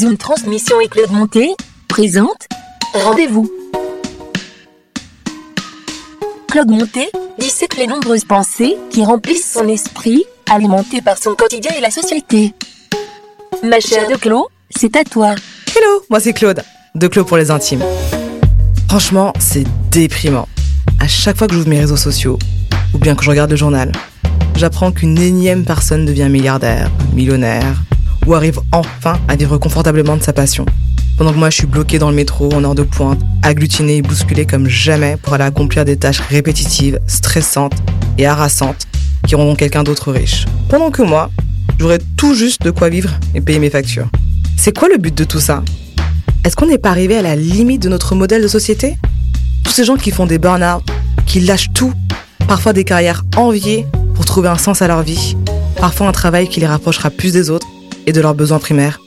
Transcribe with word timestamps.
Une 0.00 0.16
transmission 0.16 0.80
et 0.80 0.88
Claude 0.88 1.10
Monté 1.10 1.54
présente 1.86 2.48
Rendez-vous. 2.94 3.50
Claude 6.48 6.70
Monté 6.70 7.10
dissèque 7.38 7.76
les 7.76 7.86
nombreuses 7.86 8.24
pensées 8.24 8.78
qui 8.90 9.04
remplissent 9.04 9.52
son 9.52 9.68
esprit, 9.68 10.24
alimenté 10.50 11.02
par 11.02 11.18
son 11.18 11.34
quotidien 11.34 11.72
et 11.76 11.82
la 11.82 11.90
société. 11.90 12.54
Ma 13.62 13.80
chère 13.80 14.08
de 14.08 14.16
Claude, 14.16 14.46
c'est 14.74 14.96
à 14.96 15.04
toi. 15.04 15.34
Hello, 15.76 16.02
moi 16.08 16.20
c'est 16.20 16.32
Claude, 16.32 16.62
de 16.94 17.06
Claude 17.08 17.26
pour 17.26 17.36
les 17.36 17.50
intimes. 17.50 17.84
Franchement, 18.88 19.34
c'est 19.38 19.66
déprimant. 19.90 20.48
À 21.00 21.08
chaque 21.08 21.36
fois 21.36 21.48
que 21.48 21.54
j'ouvre 21.54 21.68
mes 21.68 21.80
réseaux 21.80 21.96
sociaux, 21.96 22.38
ou 22.94 22.98
bien 22.98 23.14
que 23.14 23.22
je 23.22 23.28
regarde 23.28 23.50
le 23.50 23.56
journal, 23.56 23.92
j'apprends 24.56 24.90
qu'une 24.90 25.18
énième 25.18 25.66
personne 25.66 26.06
devient 26.06 26.28
milliardaire, 26.30 26.90
millionnaire, 27.12 27.76
ou 28.26 28.34
arrive 28.34 28.60
enfin 28.72 29.18
à 29.28 29.36
vivre 29.36 29.58
confortablement 29.58 30.16
de 30.16 30.22
sa 30.22 30.32
passion. 30.32 30.66
Pendant 31.18 31.32
que 31.32 31.38
moi 31.38 31.50
je 31.50 31.56
suis 31.56 31.66
bloqué 31.66 31.98
dans 31.98 32.10
le 32.10 32.16
métro 32.16 32.52
en 32.52 32.64
heure 32.64 32.74
de 32.74 32.82
pointe, 32.82 33.20
agglutiné 33.42 33.98
et 33.98 34.02
bousculé 34.02 34.46
comme 34.46 34.68
jamais 34.68 35.16
pour 35.16 35.34
aller 35.34 35.44
accomplir 35.44 35.84
des 35.84 35.96
tâches 35.96 36.20
répétitives, 36.20 36.98
stressantes 37.06 37.74
et 38.18 38.26
harassantes 38.26 38.86
qui 39.26 39.34
rendront 39.34 39.54
quelqu'un 39.54 39.82
d'autre 39.82 40.12
riche. 40.12 40.46
Pendant 40.68 40.90
que 40.90 41.02
moi, 41.02 41.30
j'aurais 41.78 42.00
tout 42.16 42.34
juste 42.34 42.62
de 42.62 42.70
quoi 42.70 42.88
vivre 42.88 43.10
et 43.34 43.40
payer 43.40 43.58
mes 43.58 43.70
factures. 43.70 44.08
C'est 44.56 44.76
quoi 44.76 44.88
le 44.88 44.98
but 44.98 45.14
de 45.14 45.24
tout 45.24 45.40
ça? 45.40 45.62
Est-ce 46.44 46.56
qu'on 46.56 46.66
n'est 46.66 46.78
pas 46.78 46.90
arrivé 46.90 47.16
à 47.16 47.22
la 47.22 47.36
limite 47.36 47.82
de 47.82 47.88
notre 47.88 48.14
modèle 48.14 48.42
de 48.42 48.48
société? 48.48 48.96
Tous 49.64 49.72
ces 49.72 49.84
gens 49.84 49.96
qui 49.96 50.10
font 50.10 50.26
des 50.26 50.38
burn-out, 50.38 50.82
qui 51.26 51.40
lâchent 51.40 51.72
tout, 51.72 51.92
parfois 52.48 52.72
des 52.72 52.84
carrières 52.84 53.22
enviées 53.36 53.86
pour 54.14 54.24
trouver 54.24 54.48
un 54.48 54.58
sens 54.58 54.82
à 54.82 54.88
leur 54.88 55.02
vie, 55.02 55.36
parfois 55.76 56.08
un 56.08 56.12
travail 56.12 56.48
qui 56.48 56.60
les 56.60 56.66
rapprochera 56.66 57.10
plus 57.10 57.32
des 57.32 57.48
autres 57.48 57.66
et 58.06 58.12
de 58.12 58.20
leurs 58.20 58.34
besoins 58.34 58.58
primaires. 58.58 59.00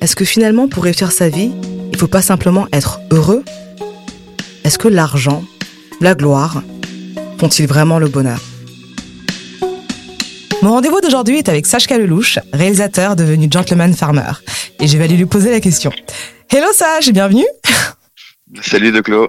Est-ce 0.00 0.16
que 0.16 0.24
finalement, 0.24 0.68
pour 0.68 0.84
réussir 0.84 1.12
sa 1.12 1.28
vie, 1.28 1.50
il 1.92 1.98
faut 1.98 2.06
pas 2.06 2.22
simplement 2.22 2.66
être 2.72 3.00
heureux? 3.10 3.44
Est-ce 4.64 4.78
que 4.78 4.88
l'argent, 4.88 5.44
la 6.00 6.14
gloire, 6.14 6.62
font-ils 7.38 7.66
vraiment 7.66 7.98
le 7.98 8.08
bonheur? 8.08 8.40
Mon 10.62 10.70
rendez-vous 10.70 11.00
d'aujourd'hui 11.00 11.38
est 11.38 11.48
avec 11.48 11.66
Sachka 11.66 11.98
Lelouch, 11.98 12.38
réalisateur 12.52 13.14
devenu 13.14 13.48
gentleman 13.50 13.94
farmer, 13.94 14.32
et 14.80 14.86
je 14.86 14.98
vais 14.98 15.04
aller 15.04 15.16
lui 15.16 15.26
poser 15.26 15.50
la 15.50 15.60
question. 15.60 15.92
Hello 16.50 16.68
Sach, 16.72 17.10
bienvenue 17.12 17.46
Salut 18.62 18.92
de 18.92 19.00
Clos. 19.00 19.28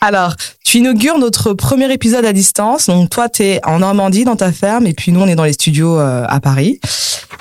Alors, 0.00 0.36
tu 0.74 0.80
inaugures 0.80 1.18
notre 1.18 1.52
premier 1.52 1.92
épisode 1.92 2.24
à 2.24 2.32
distance. 2.32 2.86
Donc 2.86 3.08
toi, 3.08 3.28
tu 3.28 3.44
es 3.44 3.60
en 3.64 3.78
Normandie 3.78 4.24
dans 4.24 4.34
ta 4.34 4.50
ferme 4.50 4.88
et 4.88 4.92
puis 4.92 5.12
nous, 5.12 5.20
on 5.20 5.28
est 5.28 5.36
dans 5.36 5.44
les 5.44 5.52
studios 5.52 6.00
euh, 6.00 6.24
à 6.28 6.40
Paris. 6.40 6.80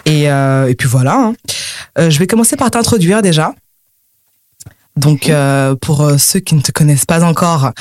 Et, 0.06 0.30
euh, 0.30 0.70
et 0.70 0.76
puis 0.76 0.88
voilà. 0.88 1.16
hein. 1.16 1.34
Euh, 1.98 2.12
je 2.12 2.20
vais 2.20 2.28
commencer 2.28 2.58
par 2.58 2.70
t'introduire 2.70 3.24
déjà. 3.24 3.56
Donc 4.96 5.30
euh, 5.30 5.74
pour 5.74 6.02
euh, 6.02 6.20
ceux 6.20 6.42
qui 6.42 6.54
ne 6.54 6.62
te 6.62 6.72
connaissent 6.72 7.08
pas 7.08 7.24
encore, 7.24 7.72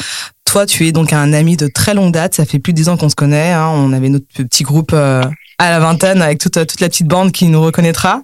toi, 0.47 0.65
tu 0.65 0.87
es 0.87 0.93
donc 0.93 1.13
un 1.13 1.35
ami 1.35 1.59
de 1.59 1.67
très 1.67 1.93
longue 1.93 2.15
date. 2.15 2.35
Ça 2.35 2.47
fait 2.47 2.59
plus 2.59 2.73
de 2.73 2.79
dix 2.79 2.89
ans 2.89 2.97
qu'on 2.97 3.11
se 3.11 3.15
connaît. 3.15 3.53
hein. 3.53 3.69
On 3.75 3.93
avait 3.93 4.09
notre 4.09 4.25
petit 4.35 4.63
groupe 4.63 4.93
euh, 4.95 5.23
à 5.63 5.71
la 5.71 5.79
vingtaine 5.79 6.23
avec 6.23 6.39
toute, 6.39 6.55
toute 6.67 6.81
la 6.81 6.89
petite 6.89 7.07
bande 7.07 7.31
qui 7.31 7.47
nous 7.47 7.63
reconnaîtra. 7.63 8.23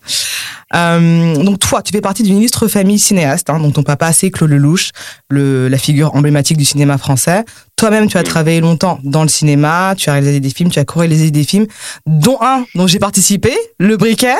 Euh, 0.74 1.36
donc 1.36 1.60
toi, 1.60 1.82
tu 1.82 1.92
fais 1.92 2.00
partie 2.00 2.24
d'une 2.24 2.38
illustre 2.38 2.66
famille 2.66 2.98
cinéaste. 2.98 3.48
Hein, 3.48 3.60
donc 3.60 3.74
ton 3.74 3.84
papa, 3.84 4.12
c'est 4.12 4.30
Claude 4.30 4.50
Lelouch, 4.50 4.90
le, 5.30 5.68
la 5.68 5.78
figure 5.78 6.14
emblématique 6.16 6.56
du 6.56 6.64
cinéma 6.64 6.98
français. 6.98 7.44
Toi-même, 7.76 8.08
tu 8.08 8.18
as 8.18 8.24
travaillé 8.24 8.60
longtemps 8.60 8.98
dans 9.04 9.22
le 9.22 9.28
cinéma. 9.28 9.94
Tu 9.96 10.10
as 10.10 10.14
réalisé 10.14 10.40
des 10.40 10.50
films, 10.50 10.70
tu 10.70 10.80
as 10.80 10.84
co-réalisé 10.84 11.30
des 11.30 11.44
films, 11.44 11.66
dont 12.06 12.38
un 12.40 12.64
dont 12.74 12.88
j'ai 12.88 12.98
participé, 12.98 13.56
Le 13.78 13.96
Briquet. 13.96 14.34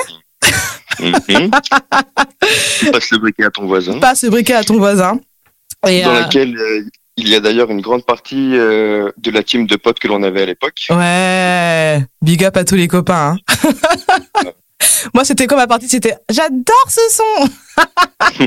Mhm. 0.99 1.51
Passe 2.93 3.11
le 3.13 3.19
briquet 3.19 3.45
à 3.45 3.51
ton 3.51 3.67
voisin. 3.67 4.01
Passe 4.01 4.25
le 4.25 4.31
briquet 4.31 4.55
à 4.55 4.65
ton 4.65 4.79
voisin. 4.79 5.21
Et, 5.87 6.03
dans 6.03 6.11
euh, 6.11 6.21
laquelle 6.21 6.57
euh, 6.57 6.85
il 7.21 7.29
y 7.29 7.35
a 7.35 7.41
d'ailleurs 7.41 7.71
une 7.71 7.81
grande 7.81 8.05
partie 8.05 8.53
euh, 8.57 9.11
de 9.19 9.31
la 9.31 9.43
team 9.43 9.67
de 9.67 9.77
potes 9.77 9.99
que 9.99 10.09
l'on 10.09 10.23
avait 10.23 10.43
à 10.43 10.47
l'époque. 10.47 10.87
Ouais, 10.91 12.05
big 12.23 12.45
up 12.45 12.57
à 12.57 12.65
tous 12.65 12.77
les 12.77 12.89
copains. 12.89 13.37
hein. 13.65 13.73
Moi, 15.15 15.25
c'était 15.25 15.47
quoi 15.49 15.57
ma 15.57 15.67
partie 15.67 15.89
C'était 15.89 16.15
j'adore 16.31 16.87
ce 16.89 17.01
son. 17.11 17.49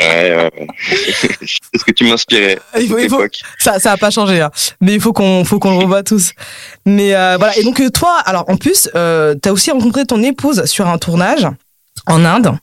ouais, 0.00 0.34
ouais, 0.34 0.50
ouais. 0.58 0.66
C'est 0.90 1.78
ce 1.78 1.84
que 1.84 1.92
tu 1.92 2.04
m'inspirais 2.04 2.58
Il 2.78 2.88
faut- 2.88 2.98
il. 2.98 3.10
Ça, 3.58 3.78
ça 3.78 3.92
a 3.92 3.96
pas 3.96 4.10
changé, 4.10 4.40
hein. 4.40 4.50
mais 4.80 4.94
il 4.94 5.00
faut 5.00 5.12
qu'on, 5.12 5.44
faut 5.44 5.58
qu'on 5.58 5.72
le 5.72 5.76
revoie 5.84 6.02
tous. 6.02 6.32
Mais 6.86 7.14
euh, 7.14 7.36
voilà. 7.38 7.56
Et 7.58 7.62
donc 7.62 7.80
euh, 7.80 7.90
toi, 7.90 8.18
alors 8.24 8.44
en 8.48 8.56
plus, 8.56 8.88
euh, 8.94 9.34
t'as 9.34 9.50
aussi 9.52 9.70
rencontré 9.70 10.04
ton 10.06 10.22
épouse 10.22 10.64
sur 10.64 10.86
un 10.88 10.98
tournage 10.98 11.46
en 12.06 12.24
Inde. 12.24 12.56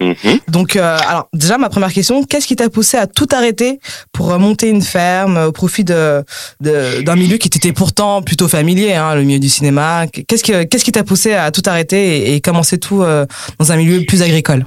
Mhm. 0.00 0.40
Donc, 0.48 0.76
euh, 0.76 0.98
alors 1.06 1.28
déjà 1.32 1.56
ma 1.56 1.68
première 1.68 1.92
question, 1.92 2.24
qu'est-ce 2.24 2.46
qui 2.46 2.56
t'a 2.56 2.68
poussé 2.68 2.96
à 2.96 3.06
tout 3.06 3.28
arrêter 3.32 3.80
pour 4.12 4.32
euh, 4.32 4.38
monter 4.38 4.68
une 4.68 4.82
ferme 4.82 5.36
euh, 5.36 5.48
au 5.48 5.52
profit 5.52 5.84
de, 5.84 6.24
d'un 6.60 7.16
milieu 7.16 7.36
qui 7.38 7.48
t'était 7.48 7.72
pourtant 7.72 8.20
plutôt 8.22 8.48
familier, 8.48 8.94
hein, 8.94 9.14
le 9.14 9.22
milieu 9.22 9.38
du 9.38 9.48
cinéma? 9.48 10.06
Qu'est-ce 10.08 10.42
qui, 10.42 10.52
qu'est-ce 10.68 10.84
qui 10.84 10.92
t'a 10.92 11.04
poussé 11.04 11.34
à 11.34 11.50
tout 11.50 11.62
arrêter 11.66 12.18
et, 12.18 12.34
et 12.34 12.40
commencer 12.40 12.78
tout 12.78 13.02
euh, 13.02 13.24
dans 13.58 13.72
un 13.72 13.76
milieu 13.76 14.04
plus 14.04 14.22
agricole? 14.22 14.66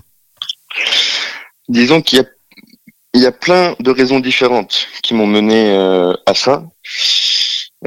Disons 1.68 2.02
qu'il 2.02 2.20
y 2.20 2.22
a, 2.22 2.26
il 3.14 3.22
y 3.22 3.26
a 3.26 3.32
plein 3.32 3.76
de 3.80 3.92
raisons 3.92 4.20
différentes 4.20 4.88
qui 5.04 5.14
m'ont 5.14 5.28
mené 5.28 5.72
euh, 5.72 6.14
à 6.26 6.34
ça. 6.34 6.64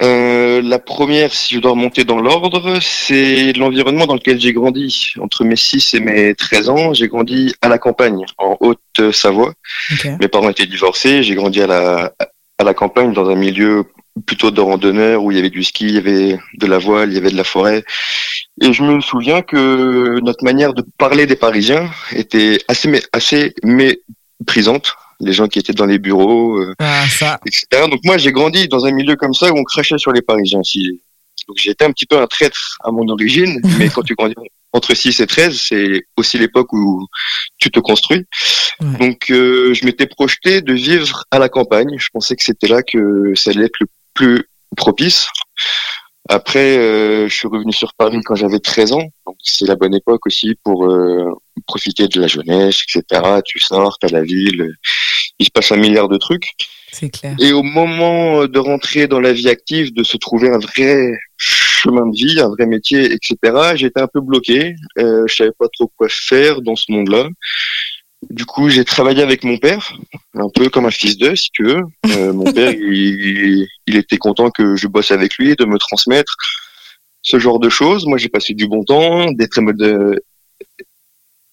Euh, 0.03 0.63
la 0.63 0.79
première, 0.79 1.33
si 1.33 1.55
je 1.55 1.61
dois 1.61 1.73
remonter 1.73 2.05
dans 2.05 2.21
l'ordre, 2.21 2.79
c'est 2.81 3.53
l'environnement 3.53 4.07
dans 4.07 4.15
lequel 4.15 4.41
j'ai 4.41 4.53
grandi. 4.53 5.15
Entre 5.21 5.45
mes 5.45 5.57
6 5.57 5.95
et 5.95 6.01
mes 6.01 6.35
13 6.35 6.69
ans, 6.71 6.95
j'ai 6.95 7.09
grandi 7.09 7.55
à 7.61 7.69
la 7.69 7.79
campagne, 7.79 8.25
en 8.39 8.57
Haute-Savoie. 8.61 9.53
Mes 10.21 10.29
parents 10.29 10.49
étaient 10.49 10.67
divorcés, 10.67 11.23
j'ai 11.23 11.35
grandi 11.35 11.61
à 11.61 11.67
la, 11.67 12.13
à 12.59 12.65
la 12.65 12.75
campagne 12.75 13.13
dans 13.13 13.29
un 13.29 13.35
milieu 13.35 13.85
plutôt 14.27 14.51
de 14.51 14.61
randonneurs 14.61 15.23
où 15.23 15.31
il 15.31 15.37
y 15.37 15.41
avait 15.41 15.51
du 15.51 15.63
ski, 15.63 15.87
il 15.87 15.95
y 15.95 15.99
avait 15.99 16.39
de 16.59 16.67
la 16.67 16.79
voile, 16.79 17.11
il 17.11 17.15
y 17.15 17.19
avait 17.19 17.31
de 17.31 17.37
la 17.37 17.45
forêt. 17.45 17.85
Et 18.61 18.73
je 18.73 18.83
me 18.83 19.01
souviens 19.01 19.43
que 19.43 20.21
notre 20.21 20.45
manière 20.45 20.75
de 20.75 20.85
parler 20.99 21.27
des 21.27 21.37
Parisiens 21.37 21.91
était 22.13 22.59
assez, 22.69 23.03
assez 23.13 23.55
méprisante. 23.63 24.95
Les 25.21 25.33
gens 25.33 25.49
qui 25.49 25.59
étaient 25.59 25.73
dans 25.73 25.87
les 25.87 25.99
bureaux, 25.99 26.57
euh, 26.59 26.75
Ah, 26.79 27.05
ça. 27.09 27.39
etc. 27.47 27.89
Donc 27.91 28.01
moi, 28.05 28.17
j'ai 28.19 28.33
grandi 28.33 28.69
dans 28.69 28.87
un 28.87 28.91
milieu 28.93 29.17
comme 29.17 29.35
ça 29.35 29.53
où 29.53 29.59
on 29.59 29.65
crachait 29.65 29.99
sur 29.99 30.13
les 30.13 30.23
Parisiens. 30.23 30.63
Si... 30.63 31.01
Donc 31.49 31.57
j'étais 31.59 31.85
un 31.85 31.93
petit 31.93 32.07
peu 32.07 32.19
un 32.19 32.27
traître 32.27 32.77
à 32.85 32.91
mon 32.91 33.07
origine, 33.09 33.61
mais 33.79 33.89
quand 33.89 34.03
tu 34.03 34.15
grandis 34.15 34.35
entre 34.73 34.95
6 34.95 35.19
et 35.21 35.27
13, 35.27 35.61
c'est 35.61 36.03
aussi 36.17 36.39
l'époque 36.39 36.73
où 36.73 37.07
tu 37.59 37.71
te 37.71 37.81
construis. 37.81 38.25
Ouais. 38.81 38.99
Donc 38.99 39.31
euh, 39.31 39.75
je 39.75 39.85
m'étais 39.85 40.07
projeté 40.07 40.63
de 40.63 40.73
vivre 40.73 41.25
à 41.31 41.39
la 41.39 41.49
campagne. 41.49 41.97
Je 41.99 42.09
pensais 42.13 42.37
que 42.37 42.45
c'était 42.45 42.69
là 42.69 42.83
que 42.83 43.33
ça 43.35 43.51
allait 43.51 43.65
être 43.67 43.81
le 43.81 43.87
plus 44.15 44.45
propice. 44.77 45.27
Après, 46.29 46.79
euh, 46.79 47.29
je 47.29 47.35
suis 47.35 47.49
revenu 47.49 47.73
sur 47.73 47.93
Paris 47.95 48.21
quand 48.25 48.37
j'avais 48.37 48.61
13 48.61 48.93
ans. 48.93 49.09
Donc 49.27 49.37
c'est 49.43 49.67
la 49.67 49.75
bonne 49.75 49.95
époque 49.95 50.25
aussi 50.27 50.55
pour 50.63 50.87
euh, 50.87 51.25
profiter 51.67 52.07
de 52.07 52.21
la 52.21 52.29
jeunesse, 52.29 52.83
etc. 52.89 53.23
Tu 53.45 53.59
sors, 53.59 53.99
t'as 53.99 54.09
la 54.09 54.23
ville, 54.23 54.73
il 55.41 55.47
se 55.47 55.51
passe 55.51 55.73
un 55.73 55.77
milliard 55.77 56.09
de 56.09 56.19
trucs. 56.19 56.49
C'est 56.93 57.11
clair. 57.11 57.35
Et 57.41 57.53
au 57.53 57.63
moment 57.63 58.47
de 58.47 58.59
rentrer 58.59 59.09
dans 59.09 59.21
la 59.21 59.33
vie 59.33 59.49
active, 59.49 59.93
de 59.93 60.05
se 60.05 60.17
trouver 60.17 60.51
un 60.51 60.59
vrai 60.59 61.19
chemin 61.39 62.07
de 62.07 62.17
vie, 62.17 62.41
un 62.41 62.49
vrai 62.49 62.67
métier, 62.67 63.13
etc., 63.13 63.37
j'étais 63.75 64.01
un 64.01 64.07
peu 64.07 64.21
bloqué. 64.21 64.75
Euh, 64.99 65.25
je 65.27 65.35
savais 65.35 65.53
pas 65.59 65.69
trop 65.73 65.91
quoi 65.97 66.09
faire 66.11 66.61
dans 66.61 66.77
ce 66.77 66.93
monde-là. 66.93 67.29
Du 68.29 68.45
coup, 68.45 68.69
j'ai 68.69 68.85
travaillé 68.85 69.23
avec 69.23 69.45
mon 69.45 69.57
père, 69.57 69.97
un 70.35 70.51
peu 70.55 70.69
comme 70.69 70.85
un 70.85 70.91
fils 70.91 71.17
d'eux, 71.17 71.37
si 71.37 71.49
tu 71.53 71.65
veux. 71.65 71.81
Euh, 72.07 72.35
mon 72.35 72.53
père, 72.53 72.73
il, 72.79 73.67
il 73.87 73.97
était 73.97 74.19
content 74.19 74.51
que 74.51 74.77
je 74.77 74.87
bosse 74.89 75.11
avec 75.11 75.37
lui, 75.39 75.57
de 75.57 75.65
me 75.65 75.79
transmettre 75.79 76.37
ce 77.23 77.39
genre 77.39 77.61
de 77.61 77.71
choses. 77.71 78.05
Moi, 78.05 78.19
j'ai 78.19 78.29
passé 78.29 78.53
du 78.53 78.69
bon 78.69 78.85
temps, 78.85 79.31
des 79.33 79.49
très 79.49 79.63
bonnes 79.63 80.19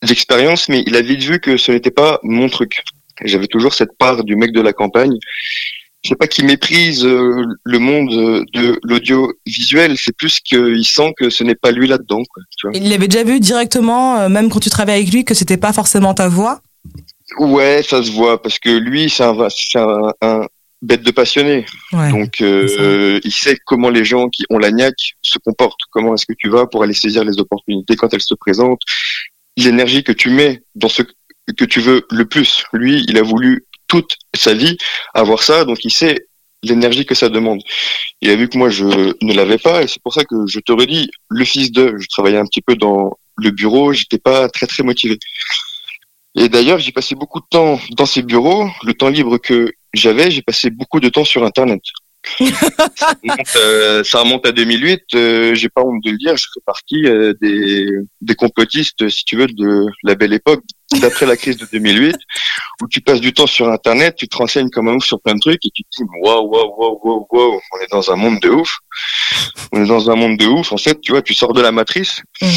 expériences, 0.10 0.68
mais 0.68 0.84
il 0.86 0.96
a 0.98 1.02
vite 1.02 1.24
vu 1.24 1.40
que 1.40 1.56
ce 1.56 1.72
n'était 1.72 1.92
pas 1.92 2.20
mon 2.24 2.50
truc. 2.50 2.84
J'avais 3.24 3.48
toujours 3.48 3.74
cette 3.74 3.98
part 3.98 4.24
du 4.24 4.36
mec 4.36 4.52
de 4.52 4.62
la 4.62 4.74
campagne. 4.74 5.18
Je 6.04 6.10
sais 6.10 6.16
pas 6.16 6.28
qu'il 6.28 6.46
méprise 6.46 7.04
euh, 7.04 7.44
le 7.64 7.80
monde 7.80 8.14
euh, 8.14 8.44
de 8.54 8.80
l'audiovisuel, 8.84 9.98
c'est 9.98 10.16
plus 10.16 10.40
qu'il 10.40 10.86
sent 10.86 11.14
que 11.18 11.30
ce 11.30 11.44
n'est 11.44 11.56
pas 11.56 11.72
lui 11.72 11.88
là-dedans. 11.88 12.22
Il 12.74 12.90
l'avait 12.90 13.08
déjà 13.08 13.24
vu 13.24 13.40
directement, 13.40 14.18
euh, 14.20 14.30
même 14.30 14.50
quand 14.50 14.60
tu 14.60 14.70
travaillais 14.70 15.02
avec 15.02 15.14
lui, 15.14 15.26
que 15.26 15.34
c'était 15.34 15.58
pas 15.58 15.74
forcément 15.74 16.14
ta 16.14 16.30
voix? 16.30 16.62
Ouais, 17.40 17.82
ça 17.84 18.04
se 18.04 18.12
voit 18.12 18.42
parce 18.42 18.60
que 18.60 18.70
lui, 18.70 19.10
c'est 19.10 19.24
un, 19.24 19.48
c'est 19.50 19.80
un, 19.80 20.14
un 20.22 20.46
bête 20.82 21.02
de 21.02 21.12
passionné. 21.12 21.66
Ouais. 21.92 22.12
Donc, 22.12 22.42
euh, 22.42 22.68
euh, 22.80 23.20
il 23.24 23.34
sait 23.34 23.58
comment 23.66 23.90
les 23.90 24.06
gens 24.06 24.30
qui 24.30 24.46
ont 24.50 24.60
la 24.60 24.72
niaque 24.72 25.16
se 25.24 25.40
comportent. 25.40 25.82
Comment 25.90 26.14
est-ce 26.14 26.26
que 26.26 26.36
tu 26.38 26.48
vas 26.48 26.68
pour 26.68 26.84
aller 26.84 26.94
saisir 26.94 27.24
les 27.24 27.40
opportunités 27.40 27.96
quand 27.96 28.14
elles 28.14 28.22
se 28.22 28.36
présentent? 28.36 28.82
L'énergie 29.58 30.04
que 30.04 30.12
tu 30.12 30.30
mets 30.30 30.62
dans 30.76 30.90
ce 30.90 31.02
que 31.56 31.66
tu 31.66 31.80
veux 31.80 32.06
le 32.12 32.26
plus. 32.26 32.64
Lui, 32.74 33.06
il 33.08 33.18
a 33.18 33.24
voulu 33.24 33.66
toute 33.88 34.18
sa 34.36 34.54
vie 34.54 34.78
avoir 35.14 35.44
ça, 35.44 35.66
donc 35.66 35.84
il 35.86 35.92
sait 35.92 36.28
l'énergie 36.64 37.06
que 37.06 37.16
ça 37.16 37.30
demande. 37.30 37.62
Il 38.22 38.30
a 38.30 38.36
vu 38.36 38.50
que 38.50 38.58
moi, 38.58 38.70
je 38.70 38.86
ne 38.86 39.34
l'avais 39.34 39.58
pas, 39.58 39.84
et 39.84 39.88
c'est 39.88 40.02
pour 40.02 40.14
ça 40.14 40.24
que 40.24 40.36
je 40.48 40.60
te 40.60 40.72
redis, 40.72 41.10
le 41.30 41.46
fils 41.46 41.72
de, 41.72 41.96
je 41.98 42.08
travaillais 42.10 42.38
un 42.38 42.46
petit 42.46 42.62
peu 42.62 42.76
dans 42.76 43.18
le 43.38 43.52
bureau, 43.52 43.94
j'étais 43.94 44.18
pas 44.18 44.50
très 44.50 44.68
très 44.68 44.84
motivé. 44.84 45.18
Et 46.36 46.50
d'ailleurs, 46.50 46.80
j'ai 46.80 46.92
passé 46.92 47.16
beaucoup 47.16 47.40
de 47.40 47.46
temps 47.50 47.80
dans 47.92 48.06
ces 48.06 48.22
bureaux. 48.22 48.70
Le 48.84 48.94
temps 48.94 49.10
libre 49.10 49.38
que 49.40 49.72
j'avais, 49.94 50.30
j'ai 50.30 50.44
passé 50.44 50.70
beaucoup 50.70 51.00
de 51.00 51.10
temps 51.10 51.26
sur 51.26 51.44
Internet. 51.44 51.82
ça, 52.38 53.16
remonte, 53.24 53.56
euh, 53.56 54.04
ça, 54.04 54.22
remonte, 54.22 54.46
à 54.46 54.52
2008. 54.52 55.02
Euh, 55.16 55.56
j'ai 55.56 55.70
pas 55.70 55.82
honte 55.82 56.04
de 56.04 56.12
le 56.12 56.18
dire. 56.18 56.38
Je 56.38 56.46
fais 56.54 56.60
partie 56.64 57.08
euh, 57.08 57.34
des, 57.42 57.88
des 58.22 58.36
complotistes, 58.36 59.10
si 59.10 59.26
tu 59.26 59.36
veux, 59.36 59.48
de 59.48 59.86
la 60.04 60.14
belle 60.14 60.34
époque 60.34 60.64
d'après 60.94 61.26
la 61.26 61.36
crise 61.36 61.58
de 61.58 61.68
2008, 61.72 62.16
où 62.82 62.88
tu 62.88 63.02
passes 63.02 63.20
du 63.20 63.34
temps 63.34 63.48
sur 63.48 63.68
Internet, 63.70 64.16
tu 64.16 64.28
te 64.28 64.38
renseignes 64.38 64.70
comme 64.70 64.88
un 64.88 64.96
ouf 64.96 65.06
sur 65.06 65.20
plein 65.20 65.36
de 65.36 65.40
trucs 65.40 65.66
et 65.66 65.70
tu 65.74 65.84
te 65.84 65.90
dis 65.98 66.10
waouh 66.22 66.48
waouh 66.48 66.74
waouh 66.78 67.00
waouh 67.04 67.28
waouh, 67.30 67.60
on 67.74 67.84
est 67.84 67.92
dans 67.92 68.12
un 68.12 68.16
monde 68.16 68.40
de 68.40 68.50
ouf. 68.50 68.78
On 69.72 69.84
est 69.84 69.88
dans 69.88 70.10
un 70.10 70.16
monde 70.16 70.38
de 70.38 70.46
ouf. 70.46 70.72
En 70.72 70.78
fait, 70.78 71.00
tu 71.02 71.12
vois, 71.12 71.22
tu 71.22 71.34
sors 71.34 71.54
de 71.54 71.62
la 71.62 71.72
matrice. 71.72 72.22
Mm. 72.42 72.48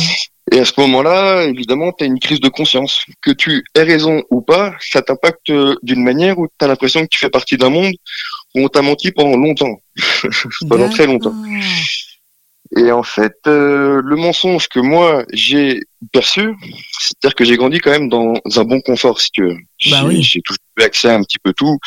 Et 0.53 0.59
à 0.59 0.65
ce 0.65 0.73
moment-là, 0.79 1.44
évidemment, 1.44 1.93
tu 1.93 2.05
as 2.05 2.06
une 2.06 2.19
crise 2.19 2.41
de 2.41 2.49
conscience. 2.49 3.05
Que 3.23 3.31
tu 3.31 3.65
aies 3.75 3.82
raison 3.82 4.23
ou 4.31 4.41
pas, 4.41 4.75
ça 4.81 5.00
t'impacte 5.00 5.53
d'une 5.82 6.03
manière 6.03 6.38
où 6.38 6.47
tu 6.47 6.65
as 6.65 6.69
l'impression 6.69 7.03
que 7.03 7.09
tu 7.09 7.19
fais 7.19 7.31
partie 7.31 7.56
d'un 7.56 7.71
monde 7.71 7.93
où 8.55 8.65
on 8.65 8.69
t'a 8.69 8.82
menti 8.82 9.12
pendant 9.12 9.37
longtemps. 9.37 9.77
pendant 10.69 10.88
très 10.88 11.06
longtemps. 11.06 11.35
Et 12.76 12.93
en 12.93 13.02
fait, 13.02 13.37
euh, 13.46 14.00
le 14.05 14.17
mensonge 14.17 14.69
que 14.69 14.78
moi 14.78 15.25
j'ai 15.32 15.81
perçu, 16.12 16.55
c'est-à-dire 17.00 17.34
que 17.34 17.44
j'ai 17.44 17.56
grandi 17.56 17.81
quand 17.81 17.90
même 17.90 18.08
dans 18.08 18.34
un 18.56 18.64
bon 18.64 18.81
confort, 18.81 19.20
si 19.20 19.31
tu 19.32 19.43
veux. 19.43 19.56
Bah 19.90 20.05
j'ai 20.20 20.40
toujours 20.43 20.58
eu 20.78 20.82
accès 20.82 21.08
à 21.08 21.14
un 21.14 21.22
petit 21.22 21.38
peu 21.43 21.52
tout. 21.52 21.78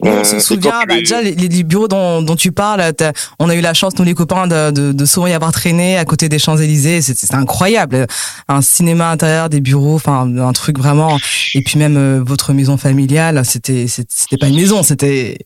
On 0.00 0.22
se 0.22 0.36
euh, 0.36 0.38
souvient, 0.38 0.84
bah, 0.86 0.94
déjà 0.94 1.20
les, 1.20 1.32
les, 1.32 1.64
bureaux 1.64 1.88
dont, 1.88 2.22
dont 2.22 2.36
tu 2.36 2.52
parles, 2.52 2.92
on 3.40 3.48
a 3.48 3.54
eu 3.56 3.60
la 3.60 3.74
chance, 3.74 3.98
nous 3.98 4.04
les 4.04 4.14
copains, 4.14 4.46
de, 4.46 4.70
de, 4.70 4.92
de 4.92 5.04
souvent 5.04 5.26
y 5.26 5.32
avoir 5.32 5.50
traîné 5.50 5.98
à 5.98 6.04
côté 6.04 6.28
des 6.28 6.38
Champs-Élysées. 6.38 7.02
C'était 7.02 7.34
incroyable. 7.34 8.06
Un 8.46 8.62
cinéma 8.62 9.10
intérieur, 9.10 9.48
des 9.48 9.60
bureaux, 9.60 9.96
enfin 9.96 10.32
un 10.38 10.52
truc 10.52 10.78
vraiment. 10.78 11.18
Et 11.54 11.62
puis 11.62 11.80
même 11.80 11.96
euh, 11.96 12.22
votre 12.24 12.52
maison 12.52 12.76
familiale, 12.76 13.44
c'était 13.44 13.86
c'était 13.88 14.36
pas 14.36 14.46
une 14.46 14.56
maison, 14.56 14.84
c'était 14.84 15.38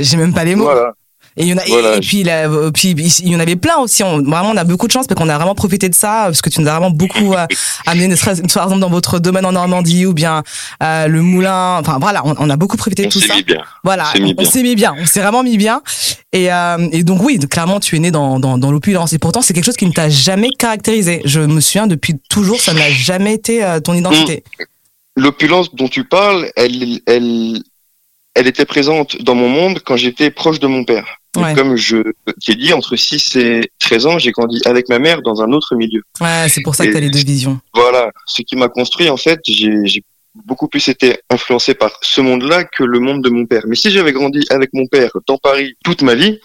j'ai 0.00 0.16
même 0.16 0.34
pas 0.34 0.44
les 0.44 0.56
mots. 0.56 0.64
Voilà. 0.64 0.94
Et 1.36 1.44
il 1.44 1.48
y 1.48 1.54
en 1.54 1.58
a, 1.58 1.66
et, 1.66 2.00
puis, 2.00 2.24
puis 2.72 2.94
il 3.22 3.28
y 3.28 3.36
en 3.36 3.40
avait 3.40 3.56
plein 3.56 3.78
aussi. 3.78 4.02
On, 4.02 4.18
vraiment, 4.22 4.50
on 4.50 4.56
a 4.56 4.64
beaucoup 4.64 4.86
de 4.86 4.92
chance 4.92 5.06
parce 5.06 5.18
qu'on 5.18 5.28
a 5.28 5.36
vraiment 5.36 5.54
profité 5.54 5.88
de 5.88 5.94
ça 5.94 6.24
parce 6.24 6.42
que 6.42 6.50
tu 6.50 6.60
nous 6.60 6.68
as 6.68 6.72
vraiment 6.72 6.90
beaucoup 6.90 7.34
euh, 7.34 7.46
amené, 7.86 8.14
par 8.16 8.30
exemple 8.64 8.80
dans 8.80 8.90
votre 8.90 9.20
domaine 9.20 9.46
en 9.46 9.52
Normandie 9.52 10.06
ou 10.06 10.12
bien 10.12 10.42
euh, 10.82 11.06
le 11.06 11.22
moulin. 11.22 11.78
Enfin 11.80 11.98
voilà, 12.00 12.26
on, 12.26 12.34
on, 12.38 12.50
a 12.50 12.56
beaucoup 12.56 12.76
profité 12.76 13.04
de 13.04 13.10
tout 13.10 13.20
ça. 13.20 13.36
Mis 13.36 13.44
bien. 13.44 13.62
Voilà, 13.84 14.12
on, 14.38 14.44
s'est 14.44 14.62
mis 14.62 14.74
bien. 14.74 14.94
On 14.98 15.06
s'est 15.06 15.20
vraiment 15.20 15.42
mis 15.42 15.56
bien. 15.56 15.82
Et, 16.32 16.52
euh, 16.52 16.88
et 16.92 17.04
donc 17.04 17.22
oui, 17.22 17.38
clairement, 17.38 17.80
tu 17.80 17.96
es 17.96 17.98
né 17.98 18.10
dans, 18.10 18.38
dans, 18.40 18.58
dans 18.58 18.70
l'opulence. 18.70 19.12
Et 19.12 19.18
pourtant, 19.18 19.42
c'est 19.42 19.54
quelque 19.54 19.64
chose 19.64 19.76
qui 19.76 19.86
ne 19.86 19.92
t'a 19.92 20.08
jamais 20.08 20.50
caractérisé. 20.58 21.22
Je 21.24 21.40
me 21.40 21.60
souviens 21.60 21.86
depuis 21.86 22.14
toujours, 22.28 22.60
ça 22.60 22.72
n'a 22.74 22.90
jamais 22.90 23.34
été 23.34 23.64
euh, 23.64 23.80
ton 23.80 23.94
identité. 23.94 24.44
Mmh. 24.58 24.64
L'opulence 25.16 25.74
dont 25.74 25.88
tu 25.88 26.04
parles, 26.04 26.50
elle, 26.56 27.00
elle, 27.06 27.62
elle 28.34 28.46
était 28.46 28.64
présente 28.64 29.20
dans 29.22 29.34
mon 29.34 29.48
monde 29.48 29.80
quand 29.84 29.96
j'étais 29.96 30.30
proche 30.30 30.60
de 30.60 30.66
mon 30.66 30.84
père. 30.84 31.19
Comme 31.32 31.76
je 31.76 31.98
t'ai 32.44 32.54
dit, 32.56 32.72
entre 32.72 32.96
6 32.96 33.36
et 33.36 33.70
13 33.78 34.06
ans, 34.06 34.18
j'ai 34.18 34.32
grandi 34.32 34.60
avec 34.64 34.88
ma 34.88 34.98
mère 34.98 35.22
dans 35.22 35.42
un 35.42 35.52
autre 35.52 35.76
milieu. 35.76 36.02
Ouais, 36.20 36.46
c'est 36.48 36.62
pour 36.62 36.74
ça 36.74 36.86
que 36.86 36.90
tu 36.90 36.96
as 36.96 37.00
les 37.00 37.10
deux 37.10 37.24
visions. 37.24 37.60
Voilà, 37.74 38.10
ce 38.26 38.42
qui 38.42 38.56
m'a 38.56 38.68
construit, 38.68 39.08
en 39.08 39.16
fait, 39.16 39.40
j'ai 39.46 40.02
beaucoup 40.34 40.68
plus 40.68 40.88
été 40.88 41.20
influencé 41.28 41.74
par 41.74 41.92
ce 42.02 42.20
monde-là 42.20 42.64
que 42.64 42.84
le 42.84 43.00
monde 43.00 43.22
de 43.22 43.30
mon 43.30 43.46
père. 43.46 43.62
Mais 43.66 43.76
si 43.76 43.90
j'avais 43.90 44.12
grandi 44.12 44.44
avec 44.50 44.70
mon 44.72 44.86
père 44.86 45.10
dans 45.26 45.38
Paris 45.38 45.74
toute 45.84 46.02
ma 46.02 46.14
vie, 46.14 46.38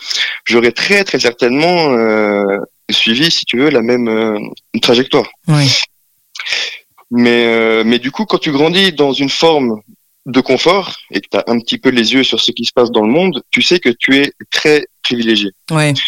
j'aurais 0.46 0.72
très 0.72 1.04
très 1.04 1.20
certainement 1.20 1.92
euh, 1.92 2.58
suivi, 2.90 3.32
si 3.32 3.46
tu 3.46 3.58
veux, 3.58 3.70
la 3.70 3.82
même 3.82 4.08
euh, 4.08 4.40
trajectoire. 4.82 5.30
Ouais. 5.48 5.68
Mais 7.12 7.46
euh, 7.46 7.84
mais 7.86 8.00
du 8.00 8.12
coup, 8.12 8.26
quand 8.26 8.40
tu 8.40 8.52
grandis 8.52 8.92
dans 8.92 9.14
une 9.14 9.30
forme 9.30 9.82
de 10.26 10.42
confort 10.42 10.98
et 11.12 11.22
que 11.22 11.28
tu 11.30 11.38
as 11.38 11.44
un 11.48 11.60
petit 11.60 11.78
peu 11.78 11.90
les 11.90 12.14
yeux 12.14 12.24
sur 12.24 12.40
ce 12.42 12.52
qui 12.52 12.66
se 12.66 12.74
passe 12.74 12.92
dans 12.92 13.04
le 13.04 13.12
monde, 13.12 13.44
tu 13.52 13.62
sais 13.62 13.80
que 13.80 13.90
tu 13.90 14.18
es 14.18 14.32
très 14.52 14.86
privilégié. 15.04 15.52
Ouais. 15.72 15.94
Tu 15.94 16.02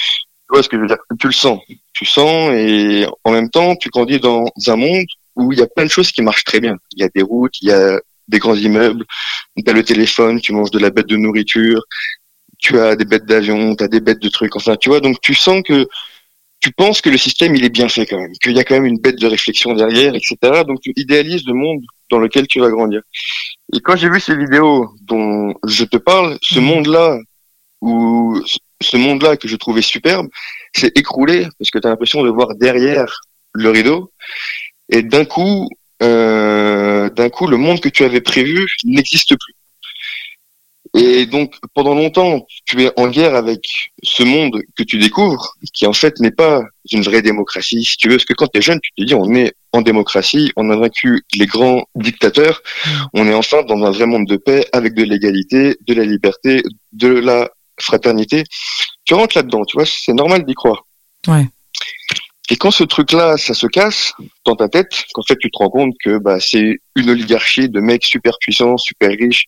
vois 0.50 0.64
ce 0.64 0.70
que 0.70 0.78
je 0.78 0.82
veux 0.82 0.88
dire? 0.88 0.98
Tu 1.20 1.28
le 1.28 1.34
sens. 1.34 1.60
Tu 1.94 2.06
sens 2.06 2.52
et 2.54 3.06
en 3.24 3.32
même 3.32 3.50
temps, 3.50 3.76
tu 3.76 3.90
grandis 3.90 4.20
dans 4.20 4.46
un 4.68 4.76
monde 4.76 5.06
où 5.36 5.52
il 5.52 5.60
y 5.60 5.62
a 5.62 5.68
plein 5.68 5.86
de 5.86 5.92
choses 5.92 6.12
qui 6.12 6.22
marchent 6.22 6.46
très 6.46 6.60
bien. 6.60 6.78
Il 6.96 7.02
y 7.02 7.04
a 7.04 7.10
des 7.14 7.22
routes, 7.22 7.54
il 7.62 7.70
y 7.70 7.72
a 7.72 8.00
des 8.28 8.40
grands 8.40 8.56
immeubles, 8.56 9.06
tu 9.56 9.70
as 9.70 9.74
le 9.74 9.84
téléphone, 9.84 10.42
tu 10.42 10.52
manges 10.52 10.72
de 10.72 10.80
la 10.80 10.90
bête 10.90 11.08
de 11.08 11.16
nourriture, 11.16 11.82
tu 12.60 12.80
as 12.80 12.96
des 12.96 13.06
bêtes 13.06 13.26
d'avion, 13.26 13.76
tu 13.76 13.84
as 13.84 13.88
des 13.88 14.00
bêtes 14.00 14.22
de 14.22 14.30
trucs. 14.30 14.56
Enfin, 14.56 14.76
tu 14.76 14.90
vois, 14.90 15.00
donc 15.00 15.22
tu 15.22 15.34
sens 15.34 15.62
que 15.64 15.88
tu 16.60 16.72
penses 16.72 17.02
que 17.02 17.10
le 17.10 17.18
système 17.18 17.56
il 17.56 17.64
est 17.64 17.70
bien 17.70 17.88
fait 17.88 18.06
quand 18.06 18.20
même, 18.20 18.32
qu'il 18.42 18.54
y 18.54 18.60
a 18.60 18.64
quand 18.64 18.76
même 18.76 18.86
une 18.86 19.00
bête 19.00 19.20
de 19.20 19.28
réflexion 19.28 19.74
derrière, 19.76 20.16
etc. 20.16 20.36
Donc 20.68 20.82
tu 20.82 20.92
idéalises 20.96 21.46
le 21.46 21.54
monde 21.54 21.82
dans 22.10 22.20
lequel 22.20 22.48
tu 22.48 22.60
vas 22.60 22.70
grandir. 22.70 23.02
Et 23.74 23.80
quand 23.80 23.96
j'ai 23.96 24.10
vu 24.10 24.20
ces 24.20 24.36
vidéos 24.36 24.90
dont 25.02 25.54
je 25.66 25.84
te 25.86 25.98
parle, 25.98 26.38
ce 26.42 26.60
mhm. 26.60 26.66
monde-là, 26.66 27.20
ou 27.82 28.42
ce 28.82 28.98
monde-là 28.98 29.38
que 29.38 29.48
je 29.48 29.56
trouvais 29.56 29.82
superbe, 29.82 30.28
s'est 30.76 30.92
écroulé 30.96 31.48
parce 31.60 31.70
que 31.70 31.80
tu 31.80 31.88
as 31.88 31.90
l'impression 31.90 32.24
de 32.24 32.30
voir 32.30 32.56
derrière 32.56 33.22
le 33.54 33.70
rideau. 33.70 34.12
Et 34.90 35.02
d'un 35.02 35.26
coup, 35.26 35.70
euh, 36.02 37.10
d'un 37.10 37.30
coup, 37.30 37.48
le 37.48 37.58
monde 37.58 37.80
que 37.80 37.90
tu 37.90 38.04
avais 38.04 38.22
prévu 38.22 38.68
n'existe 38.86 39.36
plus. 39.38 39.54
Et 40.96 41.26
donc, 41.26 41.56
pendant 41.74 41.96
longtemps, 41.96 42.46
tu 42.66 42.82
es 42.84 42.92
en 42.98 43.08
guerre 43.08 43.36
avec 43.36 43.92
ce 44.04 44.24
monde 44.24 44.62
que 44.76 44.84
tu 44.84 44.98
découvres, 44.98 45.56
qui 45.74 45.86
en 45.86 45.94
fait 45.94 46.20
n'est 46.20 46.32
pas 46.32 46.62
une 46.92 47.02
vraie 47.02 47.22
démocratie. 47.22 47.84
Si 47.84 47.98
tu 47.98 48.10
veux, 48.10 48.16
parce 48.16 48.26
que 48.26 48.34
quand 48.34 48.48
tu 48.48 48.60
es 48.60 48.62
jeune, 48.62 48.80
tu 48.82 48.92
te 48.98 49.04
dis, 49.04 49.14
on 49.14 49.34
est 49.36 49.54
en 49.74 49.82
démocratie, 49.82 50.52
on 50.56 50.70
a 50.70 50.78
vaincu 50.78 51.24
les 51.36 51.46
grands 51.46 51.84
dictateurs, 51.96 52.62
on 53.14 53.28
est 53.28 53.34
enfin 53.34 53.64
dans 53.64 53.84
un 53.84 53.92
vrai 53.92 54.06
monde 54.06 54.28
de 54.28 54.38
paix, 54.38 54.68
avec 54.72 54.94
de 54.94 55.04
l'égalité, 55.04 55.78
de 55.86 55.94
la 55.94 56.04
liberté, 56.04 56.64
de 56.94 57.10
la 57.10 57.50
fraternité. 57.80 58.44
Tu 59.06 59.14
rentres 59.14 59.38
là-dedans, 59.38 59.64
tu 59.66 59.78
vois, 59.78 59.86
c'est 59.86 60.14
normal 60.14 60.46
d'y 60.46 60.54
croire. 60.54 60.86
Ouais. 61.28 61.48
Et 62.50 62.56
quand 62.56 62.72
ce 62.72 62.86
truc-là, 62.86 63.36
ça 63.38 63.54
se 63.54 63.68
casse 63.68 64.14
dans 64.46 64.56
ta 64.56 64.70
tête, 64.70 65.06
qu'en 65.14 65.24
fait 65.24 65.38
tu 65.38 65.52
te 65.52 65.58
rends 65.58 65.70
compte 65.70 65.94
que 66.04 66.18
bah, 66.18 66.40
c'est 66.40 66.78
une 66.96 67.10
oligarchie 67.10 67.68
de 67.68 67.82
mecs 67.82 68.06
super 68.06 68.38
puissants, 68.40 68.78
super 68.78 69.10
riches, 69.10 69.46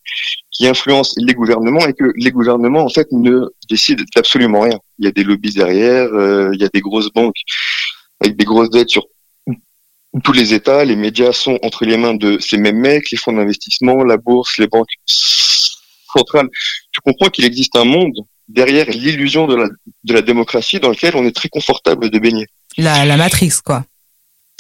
qui 0.52 0.68
influencent 0.68 1.14
les 1.18 1.34
gouvernements 1.34 1.86
et 1.88 1.94
que 1.94 2.12
les 2.18 2.32
gouvernements 2.32 2.84
en 2.84 2.90
fait 2.90 3.08
ne 3.12 3.46
décident 3.70 4.04
d'absolument 4.16 4.62
rien. 4.62 4.78
Il 4.98 5.06
y 5.06 5.08
a 5.08 5.12
des 5.12 5.24
lobbies 5.24 5.54
derrière, 5.54 6.14
euh, 6.14 6.52
il 6.54 6.62
y 6.62 6.66
a 6.66 6.70
des 6.74 6.82
grosses 6.82 7.12
banques 7.14 7.40
avec 8.20 8.36
des 8.36 8.46
grosses 8.46 8.70
dettes 8.70 8.90
sur 8.90 9.06
tous 10.24 10.34
les 10.34 10.54
États, 10.54 10.84
les 10.84 10.96
médias 10.96 11.32
sont 11.32 11.60
entre 11.62 11.86
les 11.86 11.96
mains 11.96 12.16
de 12.16 12.40
ces 12.40 12.58
mêmes 12.58 12.80
mecs, 12.80 13.12
les 13.12 13.18
fonds 13.18 13.32
d'investissement, 13.32 14.04
la 14.04 14.18
bourse, 14.18 14.58
les 14.58 14.68
banques 14.68 14.90
centrales. 15.06 16.50
Tu 16.92 17.00
comprends 17.02 17.30
qu'il 17.30 17.46
existe 17.46 17.76
un 17.76 17.86
monde 17.86 18.16
derrière 18.48 18.90
l'illusion 18.90 19.46
de 19.46 19.56
la, 19.56 19.70
de 20.04 20.14
la 20.14 20.22
démocratie 20.22 20.80
dans 20.80 20.90
lequel 20.90 21.16
on 21.16 21.26
est 21.26 21.36
très 21.36 21.50
confortable 21.50 22.10
de 22.10 22.20
baigner. 22.20 22.48
La, 22.78 23.06
la 23.06 23.18
matrice, 23.18 23.62
quoi. 23.62 23.84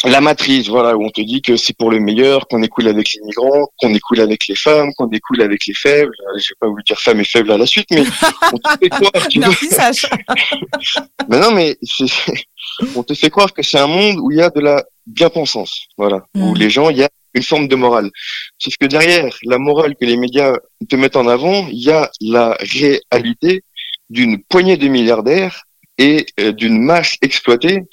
La 0.05 0.21
matrice, 0.21 0.69
voilà, 0.69 0.95
où 0.95 1.03
on 1.03 1.09
te 1.09 1.19
dit 1.19 1.41
que 1.41 1.57
c'est 1.57 1.75
pour 1.75 1.91
le 1.91 1.99
meilleur, 1.99 2.47
qu'on 2.47 2.61
est 2.61 2.69
cool 2.69 2.87
avec 2.87 3.13
les 3.13 3.21
migrants, 3.25 3.67
qu'on 3.77 3.93
est 3.93 3.99
cool 3.99 4.21
avec 4.21 4.47
les 4.47 4.55
femmes, 4.55 4.93
qu'on 4.97 5.09
est 5.09 5.19
cool 5.19 5.41
avec 5.41 5.65
les 5.65 5.73
faibles. 5.73 6.13
Je 6.37 6.49
vais 6.49 6.55
pas 6.57 6.67
vous 6.67 6.81
dire 6.85 6.97
femmes 6.97 7.19
et 7.19 7.25
faibles 7.25 7.51
à 7.51 7.57
la 7.57 7.65
suite, 7.65 7.87
mais 7.91 8.03
on 8.53 8.57
te 8.57 8.69
fait 8.79 8.89
croire. 8.89 9.27
Tu 9.27 9.39
non, 11.29 11.51
mais 11.51 11.77
on 12.95 13.03
te 13.03 13.13
fait 13.13 13.29
croire 13.29 13.53
que 13.53 13.61
c'est 13.61 13.79
un 13.79 13.87
monde 13.87 14.19
où 14.19 14.31
il 14.31 14.37
y 14.37 14.41
a 14.41 14.49
de 14.49 14.61
la 14.61 14.85
bien-pensance, 15.05 15.87
voilà, 15.97 16.25
où 16.33 16.53
mm. 16.53 16.57
les 16.57 16.69
gens, 16.69 16.89
il 16.89 16.97
y 16.97 17.03
a 17.03 17.09
une 17.33 17.43
forme 17.43 17.67
de 17.67 17.75
morale. 17.75 18.09
Sauf 18.57 18.75
que 18.79 18.85
derrière 18.85 19.35
la 19.43 19.57
morale 19.57 19.95
que 19.99 20.05
les 20.05 20.15
médias 20.15 20.53
te 20.87 20.95
mettent 20.95 21.17
en 21.17 21.27
avant, 21.27 21.67
il 21.67 21.83
y 21.83 21.91
a 21.91 22.09
la 22.21 22.57
réalité 22.59 23.63
d'une 24.09 24.41
poignée 24.43 24.77
de 24.77 24.87
milliardaires 24.87 25.65
et 25.99 26.25
euh, 26.39 26.51
d'une 26.51 26.81
masse 26.81 27.17
exploitée 27.21 27.83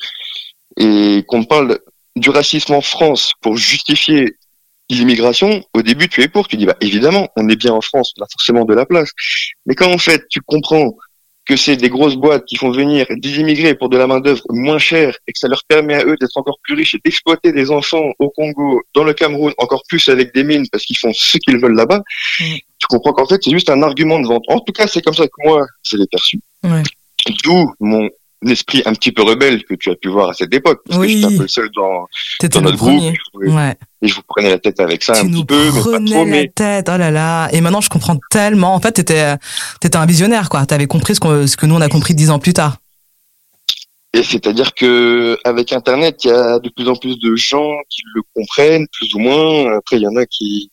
et 0.78 1.22
qu'on 1.26 1.44
parle 1.44 1.78
du 2.14 2.30
racisme 2.30 2.72
en 2.72 2.80
France 2.80 3.32
pour 3.42 3.56
justifier 3.58 4.36
l'immigration, 4.88 5.62
au 5.75 5.82
début 5.82 6.08
tu 6.08 6.22
es 6.22 6.28
pour, 6.28 6.48
tu 6.48 6.56
dis 6.56 6.64
bah 6.64 6.76
évidemment 6.80 7.28
on 7.36 7.48
est 7.48 7.56
bien 7.56 7.72
en 7.72 7.82
France, 7.82 8.14
on 8.18 8.25
a 8.25 8.26
forcément 8.30 8.64
de 8.64 8.72
la 8.72 8.86
place. 8.86 9.10
Mais 9.66 9.75
quand 9.75 9.92
en 9.92 9.98
fait 9.98 10.22
tu 10.30 10.40
comprends 10.40 10.94
que 11.46 11.56
c'est 11.56 11.76
des 11.76 11.88
grosses 11.88 12.16
boîtes 12.16 12.44
qui 12.44 12.56
font 12.56 12.72
venir 12.72 13.06
des 13.08 13.38
immigrés 13.38 13.75
pour 13.75 13.88
de 13.88 13.96
la 13.96 14.06
main 14.06 14.20
d'œuvre 14.20 14.42
moins 14.50 14.78
chère 14.78 15.16
et 15.26 15.32
que 15.32 15.38
ça 15.38 15.46
leur 15.46 15.62
permet 15.68 15.94
à 15.94 16.04
eux 16.04 16.16
d'être 16.20 16.36
encore 16.36 16.58
plus 16.62 16.75
riches 16.75 16.94
et 16.94 17.00
d'exploiter 17.04 17.52
des 17.52 17.70
enfants 17.70 18.10
au 18.18 18.30
Congo, 18.30 18.82
dans 18.94 19.04
le 19.04 19.14
Cameroun, 19.14 19.52
encore 19.58 19.82
plus 19.88 20.08
avec 20.08 20.34
des 20.34 20.42
mines 20.42 20.66
parce 20.72 20.84
qu'ils 20.84 20.98
font 20.98 21.12
ce 21.12 21.38
qu'ils 21.38 21.58
veulent 21.58 21.76
là-bas, 21.76 22.02
mm. 22.40 22.44
tu 22.78 22.86
comprends 22.88 23.12
qu'en 23.12 23.26
fait 23.26 23.40
c'est 23.42 23.52
juste 23.52 23.70
un 23.70 23.82
argument 23.82 24.18
de 24.18 24.26
vente. 24.26 24.42
En 24.48 24.58
tout 24.60 24.72
cas 24.72 24.88
c'est 24.88 25.02
comme 25.02 25.14
ça 25.14 25.26
que 25.26 25.44
moi 25.44 25.64
je 25.84 25.96
l'ai 25.96 26.06
perçu. 26.10 26.40
Ouais. 26.64 26.82
D'où 27.45 27.73
mon 27.80 28.09
esprit 28.47 28.83
un 28.85 28.92
petit 28.92 29.12
peu 29.12 29.23
rebelle 29.23 29.64
que 29.64 29.75
tu 29.75 29.90
as 29.90 29.95
pu 29.97 30.09
voir 30.09 30.30
à 30.30 30.35
cette 30.35 30.52
époque. 30.54 30.80
Parce 30.87 31.00
que 31.00 31.09
j'étais 31.09 31.26
un 31.26 31.37
peu 31.37 31.42
le 31.42 31.49
seul 31.49 31.71
dans, 31.75 32.06
dans 32.49 32.61
notre 32.61 32.76
groupe. 32.76 33.02
Et 34.02 34.09
je 34.09 34.14
vous 34.14 34.23
prenais 34.28 34.50
la 34.50 34.59
tête 34.59 34.78
avec 34.78 35.02
ça 35.02 35.18
un 35.18 35.26
petit 35.26 35.45
peu, 35.45 35.71
mais 35.73 35.80
pas 35.80 36.00
trop. 36.04 36.25
la 36.25 36.47
tête, 36.49 36.90
oh 36.92 36.99
là 36.99 37.11
là. 37.11 37.49
Et 37.52 37.61
maintenant, 37.61 37.80
je 37.80 37.88
comprends 37.88 38.18
tellement. 38.30 38.75
En 38.75 38.80
fait, 38.80 38.92
t'étais, 38.92 39.35
étais 39.83 39.97
un 39.97 40.06
visionnaire, 40.06 40.49
quoi. 40.49 40.66
T'avais 40.66 40.87
compris 40.87 41.14
ce 41.14 41.21
que, 41.21 41.47
ce 41.47 41.56
que 41.56 41.66
nous, 41.66 41.75
on 41.75 41.80
a 41.80 41.88
compris 41.88 42.14
dix 42.14 42.30
ans 42.30 42.38
plus 42.38 42.52
tard. 42.52 42.76
Et 44.12 44.23
c'est-à-dire 44.23 44.75
que 44.75 45.38
avec 45.45 45.73
Internet, 45.73 46.25
il 46.25 46.28
y 46.28 46.30
a 46.30 46.59
de 46.59 46.68
plus 46.68 46.88
en 46.88 46.97
plus 46.97 47.18
de 47.18 47.37
gens 47.37 47.73
qui 47.90 48.02
le 48.14 48.23
comprennent, 48.35 48.87
plus 48.92 49.14
ou 49.14 49.18
moins. 49.18 49.76
Après, 49.76 49.97
il 49.97 50.02
y 50.02 50.06
en 50.06 50.16
a 50.16 50.25
qui. 50.26 50.71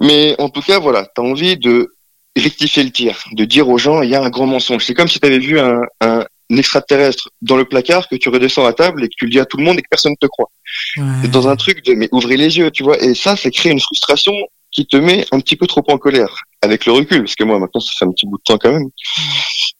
Mais 0.00 0.34
en 0.38 0.48
tout 0.48 0.62
cas, 0.62 0.78
voilà, 0.78 1.06
tu 1.14 1.20
as 1.20 1.24
envie 1.24 1.56
de 1.56 1.90
rectifier 2.36 2.82
le 2.82 2.90
tir, 2.90 3.22
de 3.32 3.44
dire 3.44 3.68
aux 3.68 3.78
gens, 3.78 4.02
il 4.02 4.10
y 4.10 4.14
a 4.14 4.22
un 4.22 4.30
grand 4.30 4.46
mensonge. 4.46 4.84
C'est 4.84 4.94
comme 4.94 5.08
si 5.08 5.20
tu 5.20 5.26
avais 5.26 5.38
vu 5.38 5.58
un, 5.58 5.80
un, 6.00 6.24
extraterrestre 6.50 7.30
dans 7.40 7.56
le 7.56 7.64
placard, 7.64 8.08
que 8.08 8.16
tu 8.16 8.28
redescends 8.28 8.66
à 8.66 8.74
table 8.74 9.04
et 9.04 9.08
que 9.08 9.14
tu 9.16 9.24
le 9.24 9.30
dis 9.30 9.40
à 9.40 9.46
tout 9.46 9.56
le 9.56 9.64
monde 9.64 9.78
et 9.78 9.82
que 9.82 9.88
personne 9.88 10.12
ne 10.12 10.16
te 10.16 10.26
croit. 10.26 10.50
Ouais. 10.96 11.28
dans 11.28 11.48
un 11.48 11.56
truc 11.56 11.84
de, 11.84 11.94
mais 11.94 12.08
ouvrez 12.12 12.36
les 12.36 12.58
yeux, 12.58 12.70
tu 12.70 12.82
vois. 12.82 13.02
Et 13.02 13.14
ça, 13.14 13.36
ça 13.36 13.50
crée 13.50 13.70
une 13.70 13.80
frustration 13.80 14.32
qui 14.70 14.86
te 14.86 14.96
met 14.96 15.26
un 15.32 15.40
petit 15.40 15.56
peu 15.56 15.66
trop 15.66 15.84
en 15.88 15.98
colère, 15.98 16.34
avec 16.62 16.86
le 16.86 16.92
recul, 16.92 17.22
parce 17.22 17.34
que 17.34 17.44
moi, 17.44 17.58
maintenant, 17.58 17.80
ça 17.80 17.92
fait 17.98 18.04
un 18.06 18.10
petit 18.10 18.26
bout 18.26 18.38
de 18.38 18.42
temps 18.42 18.58
quand 18.58 18.72
même. 18.72 18.88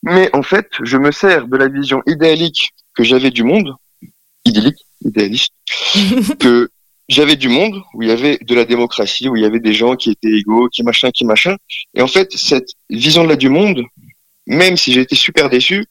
Mais 0.03 0.29
en 0.33 0.43
fait, 0.43 0.69
je 0.83 0.97
me 0.97 1.11
sers 1.11 1.47
de 1.47 1.57
la 1.57 1.67
vision 1.67 2.01
idéalique 2.07 2.69
que 2.95 3.03
j'avais 3.03 3.31
du 3.31 3.43
monde, 3.43 3.75
idyllique, 4.45 4.77
idéaliste, 5.03 5.53
que 6.39 6.69
j'avais 7.09 7.35
du 7.35 7.49
monde 7.49 7.81
où 7.93 8.01
il 8.01 8.09
y 8.09 8.11
avait 8.11 8.37
de 8.41 8.55
la 8.55 8.65
démocratie, 8.65 9.27
où 9.29 9.35
il 9.35 9.43
y 9.43 9.45
avait 9.45 9.59
des 9.59 9.73
gens 9.73 9.95
qui 9.95 10.11
étaient 10.11 10.31
égaux, 10.31 10.69
qui 10.69 10.83
machin, 10.83 11.11
qui 11.11 11.25
machin. 11.25 11.57
Et 11.93 12.01
en 12.01 12.07
fait, 12.07 12.31
cette 12.31 12.69
vision-là 12.89 13.35
du 13.35 13.49
monde, 13.49 13.83
même 14.47 14.77
si 14.77 14.91
j'ai 14.93 15.01
été 15.01 15.15
super 15.15 15.49
déçu, 15.49 15.85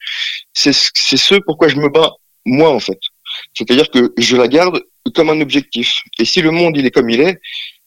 c'est 0.52 0.73
ce 0.73 1.35
pourquoi 1.37 1.69
je 1.69 1.76
me 1.76 1.88
bats 1.88 2.12
moi 2.45 2.71
en 2.71 2.81
fait. 2.81 2.99
C'est-à-dire 3.54 3.90
que 3.90 4.12
je 4.19 4.37
la 4.37 4.49
garde 4.49 4.83
comme 5.14 5.31
un 5.31 5.40
objectif. 5.40 6.02
Et 6.19 6.25
si 6.25 6.42
le 6.42 6.50
monde 6.50 6.76
il 6.76 6.87
est 6.87 6.90
comme 6.90 7.11
il 7.11 7.21
est, 7.21 7.40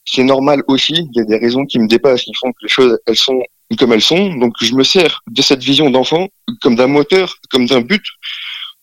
c'est 0.06 0.24
normal 0.24 0.64
aussi. 0.68 0.94
Il 0.94 1.18
y 1.18 1.22
a 1.22 1.26
des 1.26 1.38
raisons 1.38 1.66
qui 1.66 1.80
me 1.80 1.88
dépassent, 1.88 2.24
qui 2.24 2.34
font 2.40 2.52
que 2.52 2.64
les 2.64 2.70
choses 2.70 2.98
elles 3.06 3.16
sont 3.16 3.42
comme 3.78 3.94
elles 3.94 4.02
sont. 4.02 4.34
Donc 4.36 4.54
je 4.62 4.74
me 4.74 4.84
sers 4.84 5.22
de 5.30 5.42
cette 5.42 5.64
vision 5.64 5.90
d'enfant 5.90 6.30
comme 6.62 6.76
d'un 6.76 6.88
moteur, 6.88 7.36
comme 7.50 7.66
d'un 7.66 7.82
but 7.82 8.04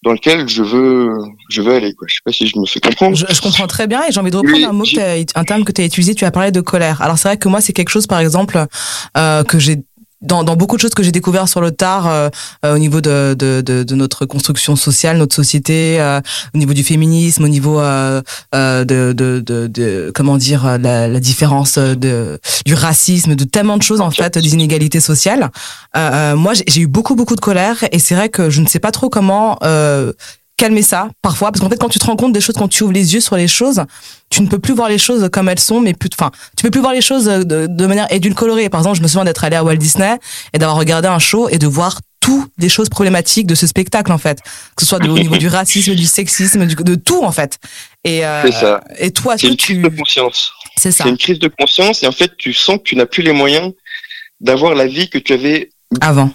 dans 0.02 0.12
lequel 0.12 0.48
je 0.48 0.62
veux 0.62 1.14
je 1.48 1.62
veux 1.62 1.74
aller 1.74 1.94
quoi. 1.94 2.06
Je 2.08 2.14
sais 2.14 2.20
pas 2.24 2.32
si 2.32 2.46
je 2.46 2.58
me 2.58 2.66
fais 2.66 2.80
comprendre. 2.80 3.16
Je, 3.16 3.26
je 3.28 3.40
comprends 3.40 3.66
très 3.66 3.86
bien 3.86 4.02
et 4.08 4.12
j'ai 4.12 4.20
envie 4.20 4.30
de 4.30 4.36
reprendre 4.36 4.68
un 4.68 4.72
mot 4.72 4.84
un 5.34 5.44
terme 5.44 5.64
que 5.64 5.72
tu 5.72 5.80
as 5.80 5.84
utilisé, 5.84 6.14
tu 6.14 6.24
as 6.24 6.30
parlé 6.30 6.50
de 6.50 6.60
colère. 6.60 7.00
Alors 7.02 7.18
c'est 7.18 7.28
vrai 7.28 7.36
que 7.36 7.48
moi 7.48 7.60
c'est 7.60 7.72
quelque 7.72 7.90
chose 7.90 8.06
par 8.06 8.18
exemple 8.18 8.66
euh, 9.16 9.44
que 9.44 9.58
j'ai 9.58 9.76
dans, 10.22 10.44
dans, 10.44 10.56
beaucoup 10.56 10.76
de 10.76 10.80
choses 10.80 10.94
que 10.94 11.02
j'ai 11.02 11.12
découvert 11.12 11.48
sur 11.48 11.60
le 11.60 11.72
tard 11.72 12.06
euh, 12.06 12.28
euh, 12.64 12.74
au 12.74 12.78
niveau 12.78 13.00
de, 13.00 13.34
de, 13.38 13.60
de, 13.60 13.82
de, 13.82 13.94
notre 13.94 14.24
construction 14.24 14.76
sociale, 14.76 15.18
notre 15.18 15.34
société, 15.34 16.00
euh, 16.00 16.20
au 16.54 16.58
niveau 16.58 16.72
du 16.72 16.84
féminisme, 16.84 17.44
au 17.44 17.48
niveau 17.48 17.80
euh, 17.80 18.22
euh, 18.54 18.84
de, 18.84 19.12
de, 19.12 19.40
de, 19.40 20.12
comment 20.14 20.36
dire 20.36 20.78
la, 20.78 21.08
la, 21.08 21.20
différence 21.20 21.78
de 21.78 22.40
du 22.66 22.74
racisme, 22.74 23.34
de 23.34 23.44
tellement 23.44 23.76
de 23.76 23.82
choses 23.82 24.00
en 24.00 24.10
fait, 24.10 24.38
des 24.38 24.54
inégalités 24.54 25.00
sociales. 25.00 25.50
moi, 25.94 26.52
j'ai 26.66 26.80
eu 26.80 26.86
beaucoup 26.86 27.14
beaucoup 27.14 27.36
de 27.36 27.40
colère 27.40 27.84
et 27.92 27.98
c'est 27.98 28.14
vrai 28.14 28.28
que 28.28 28.50
je 28.50 28.60
ne 28.60 28.66
sais 28.66 28.80
pas 28.80 28.90
trop 28.90 29.08
comment 29.08 29.58
calmer 30.62 30.82
ça 30.82 31.08
parfois 31.22 31.50
parce 31.50 31.60
qu'en 31.60 31.68
fait 31.68 31.76
quand 31.76 31.88
tu 31.88 31.98
te 31.98 32.06
rends 32.06 32.14
compte 32.14 32.32
des 32.32 32.40
choses 32.40 32.54
quand 32.56 32.68
tu 32.68 32.84
ouvres 32.84 32.92
les 32.92 33.14
yeux 33.14 33.20
sur 33.20 33.34
les 33.34 33.48
choses 33.48 33.82
tu 34.30 34.42
ne 34.42 34.46
peux 34.46 34.60
plus 34.60 34.74
voir 34.74 34.88
les 34.88 34.96
choses 34.96 35.28
comme 35.32 35.48
elles 35.48 35.58
sont 35.58 35.80
mais 35.80 35.92
plus 35.92 36.08
enfin 36.16 36.30
tu 36.56 36.62
peux 36.62 36.70
plus 36.70 36.80
voir 36.80 36.92
les 36.92 37.00
choses 37.00 37.24
de, 37.24 37.66
de 37.66 37.86
manière 37.86 38.06
édulcorée 38.12 38.68
par 38.68 38.78
exemple 38.78 38.96
je 38.96 39.02
me 39.02 39.08
souviens 39.08 39.24
d'être 39.24 39.42
allé 39.42 39.56
à 39.56 39.64
Walt 39.64 39.74
Disney 39.74 40.16
et 40.52 40.58
d'avoir 40.58 40.78
regardé 40.78 41.08
un 41.08 41.18
show 41.18 41.48
et 41.48 41.58
de 41.58 41.66
voir 41.66 41.98
tout 42.20 42.46
des 42.58 42.68
choses 42.68 42.88
problématiques 42.88 43.48
de 43.48 43.56
ce 43.56 43.66
spectacle 43.66 44.12
en 44.12 44.18
fait. 44.18 44.38
Que 44.76 44.84
ce 44.84 44.86
soit 44.86 45.00
de, 45.00 45.08
au 45.08 45.18
niveau 45.18 45.36
du 45.36 45.48
racisme 45.58 45.96
du 45.96 46.06
sexisme 46.06 46.64
du, 46.64 46.76
de 46.76 46.94
tout 46.94 47.24
en 47.24 47.32
fait. 47.32 47.58
Et 48.04 48.24
euh, 48.24 48.48
ça. 48.52 48.84
et 48.98 49.10
toi 49.10 49.36
c'est 49.36 49.48
une 49.48 49.56
crise 49.56 49.78
tu... 49.78 49.82
de 49.82 49.88
conscience. 49.88 50.52
C'est 50.76 50.92
ça. 50.92 51.02
C'est 51.02 51.10
une 51.10 51.18
crise 51.18 51.40
de 51.40 51.48
conscience 51.48 52.04
et 52.04 52.06
en 52.06 52.12
fait 52.12 52.36
tu 52.38 52.52
sens 52.52 52.76
que 52.76 52.84
tu 52.84 52.94
n'as 52.94 53.06
plus 53.06 53.24
les 53.24 53.32
moyens 53.32 53.72
d'avoir 54.40 54.76
la 54.76 54.86
vie 54.86 55.10
que 55.10 55.18
tu 55.18 55.32
avais 55.32 55.70
avant 56.00 56.30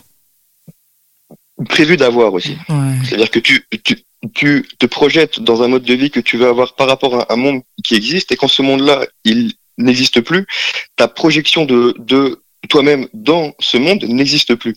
prévu 1.66 1.98
d'avoir 1.98 2.34
aussi 2.34 2.58
ouais. 2.70 2.96
c'est 3.04 3.16
à 3.16 3.18
dire 3.18 3.32
que 3.32 3.40
tu, 3.40 3.66
tu 3.84 3.96
tu 4.34 4.68
te 4.80 4.86
projettes 4.86 5.40
dans 5.40 5.62
un 5.64 5.68
mode 5.68 5.84
de 5.84 5.94
vie 5.94 6.10
que 6.10 6.20
tu 6.20 6.38
veux 6.38 6.48
avoir 6.48 6.76
par 6.76 6.88
rapport 6.88 7.20
à 7.20 7.34
un 7.34 7.36
monde 7.36 7.62
qui 7.84 7.96
existe 7.96 8.32
et 8.32 8.36
quand 8.36 8.48
ce 8.48 8.62
monde-là, 8.62 9.06
il 9.24 9.54
n'existe 9.78 10.22
plus, 10.22 10.48
ta 10.96 11.08
projection 11.08 11.66
de, 11.66 11.94
de 12.00 12.42
toi-même 12.70 13.08
dans 13.14 13.54
ce 13.60 13.78
monde 13.78 14.04
n'existe 14.04 14.56
plus. 14.56 14.76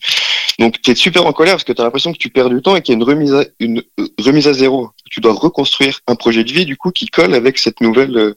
Donc 0.59 0.81
tu 0.83 0.91
es 0.91 0.95
super 0.95 1.25
en 1.27 1.33
colère 1.33 1.55
parce 1.55 1.65
que 1.65 1.73
tu 1.73 1.81
as 1.81 1.85
l'impression 1.85 2.13
que 2.13 2.19
tu 2.19 2.29
perds 2.29 2.51
du 2.51 2.61
temps 2.61 2.77
et 2.77 2.83
qu'il 2.83 2.93
y 2.93 2.97
a 2.97 2.99
une 2.99 3.05
remise 3.05 3.33
à, 3.33 3.45
une 3.59 3.83
euh, 3.99 4.09
remise 4.19 4.47
à 4.47 4.53
zéro. 4.53 4.91
Tu 5.11 5.21
dois 5.21 5.33
reconstruire 5.33 6.01
un 6.07 6.15
projet 6.15 6.45
de 6.45 6.53
vie 6.53 6.67
du 6.67 6.77
coup 6.77 6.91
qui 6.91 7.07
colle 7.07 7.35
avec 7.35 7.59
cette 7.59 7.81
nouvelle 7.81 8.17
euh, 8.17 8.35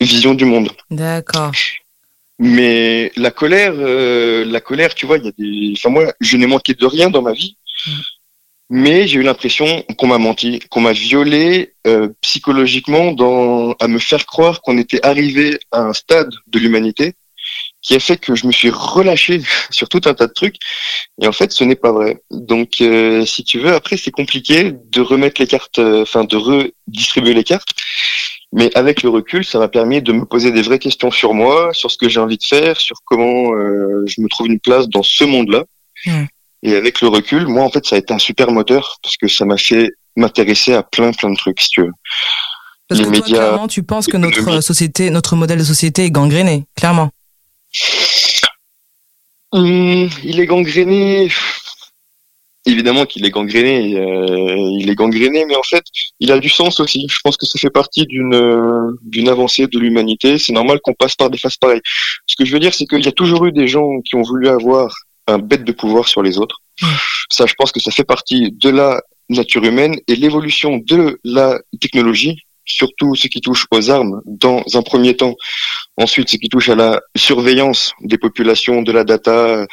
vision 0.00 0.34
du 0.34 0.46
monde. 0.46 0.70
D'accord. 0.90 1.52
Mais 2.40 3.12
la 3.16 3.30
colère, 3.30 3.74
euh, 3.76 4.44
la 4.44 4.60
colère, 4.60 4.94
tu 4.94 5.06
vois, 5.06 5.18
il 5.18 5.26
y 5.26 5.28
a 5.28 5.32
des. 5.38 5.74
Enfin 5.76 5.90
moi, 5.90 6.12
je 6.20 6.36
n'ai 6.36 6.46
manqué 6.46 6.74
de 6.74 6.86
rien 6.86 7.10
dans 7.10 7.22
ma 7.22 7.32
vie. 7.32 7.56
Mm 7.86 7.90
mais 8.70 9.08
j'ai 9.08 9.18
eu 9.18 9.22
l'impression 9.22 9.82
qu'on 9.98 10.06
m'a 10.06 10.18
menti, 10.18 10.60
qu'on 10.70 10.80
m'a 10.80 10.92
violé 10.92 11.74
euh, 11.88 12.08
psychologiquement 12.20 13.10
dans, 13.10 13.72
à 13.80 13.88
me 13.88 13.98
faire 13.98 14.26
croire 14.26 14.62
qu'on 14.62 14.78
était 14.78 15.04
arrivé 15.04 15.58
à 15.72 15.80
un 15.80 15.92
stade 15.92 16.30
de 16.46 16.58
l'humanité 16.60 17.14
qui 17.82 17.96
a 17.96 18.00
fait 18.00 18.16
que 18.16 18.36
je 18.36 18.46
me 18.46 18.52
suis 18.52 18.70
relâché 18.70 19.42
sur 19.70 19.88
tout 19.88 20.02
un 20.04 20.14
tas 20.14 20.28
de 20.28 20.32
trucs 20.32 20.56
et 21.20 21.26
en 21.26 21.32
fait 21.32 21.50
ce 21.50 21.64
n'est 21.64 21.74
pas 21.74 21.90
vrai. 21.90 22.22
Donc 22.30 22.80
euh, 22.80 23.26
si 23.26 23.42
tu 23.42 23.58
veux 23.58 23.74
après 23.74 23.96
c'est 23.96 24.12
compliqué 24.12 24.72
de 24.72 25.00
remettre 25.00 25.40
les 25.40 25.48
cartes, 25.48 25.80
euh, 25.80 26.02
enfin 26.02 26.22
de 26.22 26.36
redistribuer 26.36 27.34
les 27.34 27.44
cartes. 27.44 27.70
Mais 28.52 28.70
avec 28.76 29.02
le 29.02 29.10
recul, 29.10 29.44
ça 29.44 29.58
m'a 29.58 29.68
permis 29.68 30.02
de 30.02 30.12
me 30.12 30.24
poser 30.24 30.50
des 30.50 30.62
vraies 30.62 30.80
questions 30.80 31.10
sur 31.10 31.34
moi, 31.34 31.70
sur 31.72 31.90
ce 31.90 31.96
que 31.96 32.08
j'ai 32.08 32.18
envie 32.18 32.36
de 32.36 32.42
faire, 32.42 32.80
sur 32.80 32.96
comment 33.04 33.54
euh, 33.54 34.04
je 34.06 34.20
me 34.20 34.28
trouve 34.28 34.48
une 34.48 34.58
place 34.58 34.88
dans 34.88 35.04
ce 35.04 35.24
monde-là. 35.24 35.64
Mmh. 36.06 36.24
Et 36.62 36.74
avec 36.74 37.00
le 37.00 37.08
recul, 37.08 37.46
moi, 37.46 37.64
en 37.64 37.70
fait, 37.70 37.86
ça 37.86 37.96
a 37.96 37.98
été 37.98 38.12
un 38.12 38.18
super 38.18 38.50
moteur 38.50 38.98
parce 39.02 39.16
que 39.16 39.28
ça 39.28 39.44
m'a 39.44 39.56
fait 39.56 39.90
m'intéresser 40.16 40.74
à 40.74 40.82
plein, 40.82 41.12
plein 41.12 41.30
de 41.30 41.36
trucs, 41.36 41.60
si 41.60 41.68
tu 41.70 41.82
veux. 41.82 41.92
Parce 42.88 43.00
les 43.00 43.06
que 43.06 43.10
toi, 43.12 43.20
médias, 43.20 43.38
clairement, 43.38 43.68
tu 43.68 43.82
penses 43.84 44.08
que 44.08 44.16
notre 44.16 44.60
société, 44.60 45.10
notre 45.10 45.36
modèle 45.36 45.58
de 45.58 45.64
société 45.64 46.04
est 46.04 46.10
gangréné, 46.10 46.64
clairement. 46.76 47.10
Mmh, 49.52 50.06
il 50.24 50.40
est 50.40 50.46
gangréné. 50.46 51.30
Évidemment 52.70 53.04
qu'il 53.04 53.26
est 53.26 53.30
gangréné, 53.30 53.98
euh, 53.98 54.76
il 54.78 54.88
est 54.88 54.94
gangréné, 54.94 55.44
mais 55.44 55.56
en 55.56 55.62
fait, 55.62 55.82
il 56.20 56.30
a 56.30 56.38
du 56.38 56.48
sens 56.48 56.78
aussi. 56.78 57.06
Je 57.10 57.18
pense 57.24 57.36
que 57.36 57.44
ça 57.44 57.58
fait 57.58 57.70
partie 57.70 58.06
d'une 58.06 58.34
euh, 58.34 58.96
d'une 59.02 59.28
avancée 59.28 59.66
de 59.66 59.78
l'humanité. 59.78 60.38
C'est 60.38 60.52
normal 60.52 60.78
qu'on 60.80 60.94
passe 60.94 61.16
par 61.16 61.30
des 61.30 61.38
phases 61.38 61.56
pareilles. 61.56 61.80
Ce 62.26 62.36
que 62.36 62.44
je 62.44 62.52
veux 62.52 62.60
dire, 62.60 62.72
c'est 62.72 62.86
qu'il 62.86 63.04
y 63.04 63.08
a 63.08 63.12
toujours 63.12 63.44
eu 63.46 63.52
des 63.52 63.66
gens 63.66 64.00
qui 64.04 64.14
ont 64.14 64.22
voulu 64.22 64.48
avoir 64.48 64.94
un 65.26 65.38
bête 65.38 65.64
de 65.64 65.72
pouvoir 65.72 66.06
sur 66.06 66.22
les 66.22 66.38
autres. 66.38 66.60
Ça, 67.28 67.46
je 67.46 67.54
pense 67.54 67.72
que 67.72 67.80
ça 67.80 67.90
fait 67.90 68.04
partie 68.04 68.52
de 68.52 68.70
la 68.70 69.02
nature 69.28 69.64
humaine 69.64 69.96
et 70.06 70.14
l'évolution 70.16 70.78
de 70.78 71.18
la 71.24 71.58
technologie, 71.80 72.42
surtout 72.70 73.14
ce 73.14 73.28
qui 73.28 73.40
touche 73.40 73.66
aux 73.70 73.90
armes 73.90 74.20
dans 74.24 74.62
un 74.74 74.82
premier 74.82 75.16
temps. 75.16 75.34
Ensuite, 75.96 76.30
ce 76.30 76.36
qui 76.36 76.48
touche 76.48 76.68
à 76.68 76.74
la 76.74 77.00
surveillance 77.16 77.92
des 78.00 78.18
populations, 78.18 78.82
de 78.82 78.92
la 78.92 79.04
data, 79.04 79.66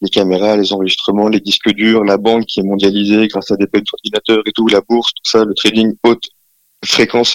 les 0.00 0.08
caméras, 0.08 0.56
les 0.56 0.72
enregistrements, 0.72 1.28
les 1.28 1.40
disques 1.40 1.70
durs, 1.70 2.04
la 2.04 2.16
banque 2.16 2.46
qui 2.46 2.60
est 2.60 2.64
mondialisée 2.64 3.28
grâce 3.28 3.50
à 3.50 3.56
des 3.56 3.66
d'ordinateurs 3.66 4.42
et 4.46 4.52
tout, 4.52 4.66
la 4.68 4.80
bourse, 4.80 5.12
tout 5.14 5.30
ça, 5.30 5.44
le 5.44 5.54
trading 5.54 5.94
haute 6.04 6.24
fréquence. 6.84 7.34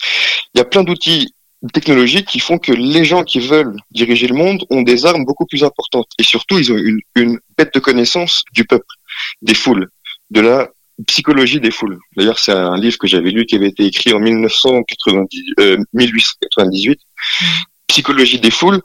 Il 0.54 0.60
y 0.60 0.62
a 0.62 0.66
plein 0.66 0.84
d'outils 0.84 1.34
technologiques 1.74 2.28
qui 2.28 2.40
font 2.40 2.58
que 2.58 2.72
les 2.72 3.04
gens 3.04 3.24
qui 3.24 3.40
veulent 3.40 3.76
diriger 3.92 4.28
le 4.28 4.36
monde 4.36 4.64
ont 4.70 4.82
des 4.82 5.06
armes 5.06 5.26
beaucoup 5.26 5.46
plus 5.46 5.64
importantes. 5.64 6.08
Et 6.18 6.24
surtout, 6.24 6.58
ils 6.58 6.72
ont 6.72 6.78
une, 6.78 7.00
une 7.16 7.40
bête 7.58 7.74
de 7.74 7.80
connaissance 7.80 8.44
du 8.54 8.66
peuple, 8.66 8.96
des 9.42 9.54
foules, 9.54 9.90
de 10.30 10.42
la 10.42 10.70
psychologie 11.08 11.60
des 11.60 11.72
foules. 11.72 11.98
D'ailleurs, 12.16 12.40
c'est 12.40 12.52
un 12.52 12.78
livre 12.78 12.98
que 12.98 13.08
j'avais 13.08 13.32
lu 13.32 13.46
qui 13.46 13.56
avait 13.56 13.70
été 13.70 13.86
écrit 13.86 14.14
en 14.14 14.20
1990, 14.20 15.44
euh, 15.60 15.78
1898, 15.94 17.00
mmh. 17.00 17.46
Psychologie 17.88 18.40
des 18.40 18.52
foules. 18.52 18.82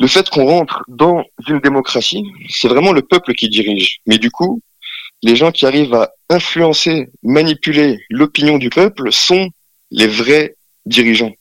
Le 0.00 0.06
fait 0.06 0.28
qu'on 0.28 0.46
rentre 0.46 0.82
dans 0.88 1.24
une 1.46 1.60
démocratie, 1.60 2.24
c'est 2.48 2.68
vraiment 2.68 2.92
le 2.92 3.02
peuple 3.02 3.34
qui 3.34 3.48
dirige. 3.48 3.98
Mais 4.06 4.18
du 4.18 4.30
coup, 4.30 4.60
les 5.22 5.36
gens 5.36 5.52
qui 5.52 5.66
arrivent 5.66 5.94
à 5.94 6.10
influencer, 6.30 7.08
manipuler 7.22 7.98
l'opinion 8.10 8.58
du 8.58 8.70
peuple 8.70 9.12
sont 9.12 9.48
les 9.90 10.06
vrais 10.06 10.56
dirigeants. 10.86 11.32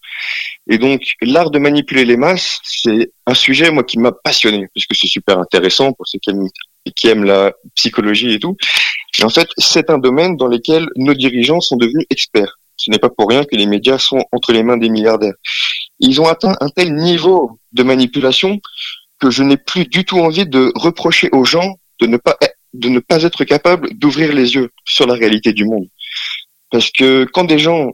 Et 0.70 0.78
donc, 0.78 1.02
l'art 1.22 1.52
de 1.52 1.60
manipuler 1.60 2.06
les 2.06 2.16
masses, 2.16 2.60
c'est 2.64 3.12
un 3.26 3.34
sujet, 3.34 3.72
moi, 3.72 3.84
qui 3.84 4.00
m'a 4.00 4.12
passionné, 4.12 4.68
parce 4.74 4.86
que 4.86 4.96
c'est 4.96 5.08
super 5.08 5.40
intéressant 5.40 5.92
pour 5.94 6.08
ceux 6.08 6.20
qui 6.20 6.30
aiment, 6.30 6.48
qui 6.96 7.08
aiment 7.08 7.26
la 7.26 7.54
psychologie 7.76 8.34
et 8.34 8.40
tout. 8.40 8.56
En 9.22 9.30
fait, 9.30 9.48
c'est 9.58 9.90
un 9.90 9.98
domaine 9.98 10.38
dans 10.38 10.48
lequel 10.48 10.88
nos 10.96 11.14
dirigeants 11.14 11.62
sont 11.62 11.76
devenus 11.76 12.06
experts. 12.10 12.58
Ce 12.78 12.90
n'est 12.90 12.98
pas 12.98 13.10
pour 13.10 13.30
rien 13.30 13.44
que 13.44 13.56
les 13.56 13.68
médias 13.68 14.00
sont 14.00 14.24
entre 14.32 14.52
les 14.52 14.64
mains 14.64 14.78
des 14.78 14.90
milliardaires. 14.90 15.36
Ils 16.00 16.20
ont 16.20 16.28
atteint 16.28 16.56
un 16.60 16.70
tel 16.70 16.96
niveau 16.96 17.60
de 17.72 17.84
manipulation 17.84 18.60
que 19.20 19.30
je 19.30 19.44
n'ai 19.44 19.58
plus 19.58 19.86
du 19.86 20.04
tout 20.04 20.20
envie 20.20 20.48
de 20.48 20.72
reprocher 20.76 21.30
aux 21.32 21.46
gens 21.46 21.78
de 22.00 22.08
ne 22.08 22.18
pas, 22.18 23.22
être 23.22 23.44
capables 23.46 23.94
d'ouvrir 23.94 24.34
les 24.34 24.56
yeux 24.56 24.72
sur 24.84 25.06
la 25.06 25.14
réalité 25.14 25.54
du 25.54 25.66
monde. 25.66 25.88
Parce 26.72 26.90
que 26.90 27.26
quand 27.32 27.44
des 27.44 27.60
gens 27.60 27.92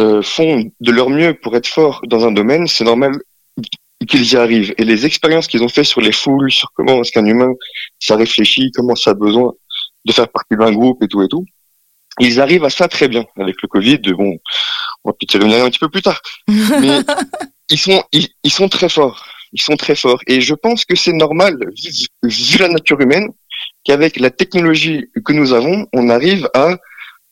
euh, 0.00 0.22
font 0.22 0.70
de 0.80 0.92
leur 0.92 1.10
mieux 1.10 1.34
pour 1.34 1.56
être 1.56 1.66
forts 1.66 2.00
dans 2.06 2.24
un 2.24 2.32
domaine, 2.32 2.66
c'est 2.68 2.84
normal 2.84 3.12
qu'ils 4.08 4.32
y 4.32 4.36
arrivent. 4.36 4.74
Et 4.78 4.84
les 4.84 5.04
expériences 5.04 5.48
qu'ils 5.48 5.62
ont 5.62 5.68
fait 5.68 5.84
sur 5.84 6.00
les 6.00 6.12
foules, 6.12 6.50
sur 6.50 6.70
comment 6.74 7.00
est-ce 7.00 7.12
qu'un 7.12 7.26
humain, 7.26 7.52
ça 7.98 8.16
réfléchit, 8.16 8.70
comment 8.72 8.94
ça 8.94 9.10
a 9.10 9.14
besoin 9.14 9.52
de 10.04 10.12
faire 10.12 10.28
partie 10.28 10.56
d'un 10.56 10.72
groupe 10.72 11.02
et 11.02 11.08
tout 11.08 11.22
et 11.22 11.28
tout, 11.28 11.44
ils 12.20 12.40
arrivent 12.40 12.64
à 12.64 12.70
ça 12.70 12.88
très 12.88 13.08
bien 13.08 13.24
avec 13.38 13.56
le 13.62 13.68
Covid. 13.68 13.98
Bon, 13.98 14.38
on 15.04 15.10
va 15.10 15.12
peut-être 15.12 15.34
revenir 15.34 15.64
un 15.64 15.70
petit 15.70 15.78
peu 15.78 15.88
plus 15.88 16.02
tard, 16.02 16.20
mais 16.48 17.00
ils 17.70 17.78
sont 17.78 18.02
ils, 18.12 18.28
ils, 18.44 18.52
sont 18.52 18.68
très 18.68 18.88
forts. 18.88 19.26
Ils 19.52 19.62
sont 19.62 19.76
très 19.76 19.94
forts 19.94 20.20
et 20.26 20.40
je 20.40 20.54
pense 20.54 20.84
que 20.84 20.96
c'est 20.96 21.12
normal 21.12 21.58
vu 22.22 22.58
la 22.58 22.68
nature 22.68 23.00
humaine 23.00 23.28
qu'avec 23.84 24.18
la 24.18 24.30
technologie 24.30 25.06
que 25.24 25.32
nous 25.32 25.52
avons, 25.52 25.86
on 25.92 26.08
arrive 26.08 26.48
à 26.54 26.76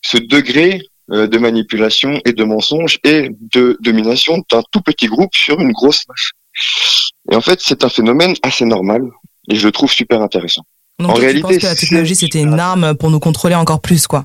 ce 0.02 0.18
degré 0.18 0.82
euh, 1.12 1.26
de 1.26 1.38
manipulation 1.38 2.20
et 2.24 2.32
de 2.32 2.44
mensonge 2.44 2.98
et 3.04 3.30
de 3.40 3.76
domination 3.80 4.42
d'un 4.50 4.62
tout 4.70 4.80
petit 4.80 5.06
groupe 5.06 5.34
sur 5.34 5.58
une 5.60 5.72
grosse 5.72 6.06
masse. 6.08 6.30
Et 7.30 7.34
en 7.34 7.40
fait, 7.40 7.60
c'est 7.60 7.84
un 7.84 7.88
phénomène 7.88 8.34
assez 8.42 8.64
normal 8.64 9.02
et 9.50 9.56
je 9.56 9.66
le 9.66 9.72
trouve 9.72 9.92
super 9.92 10.22
intéressant. 10.22 10.62
Donc, 11.00 11.12
en 11.12 11.14
tu 11.14 11.20
réalité, 11.20 11.42
penses 11.42 11.58
que 11.58 11.66
la 11.66 11.74
technologie 11.74 12.16
c'était 12.16 12.40
une 12.40 12.60
arme 12.60 12.94
pour 12.94 13.10
nous 13.10 13.20
contrôler 13.20 13.54
encore 13.54 13.80
plus, 13.80 14.06
quoi 14.06 14.24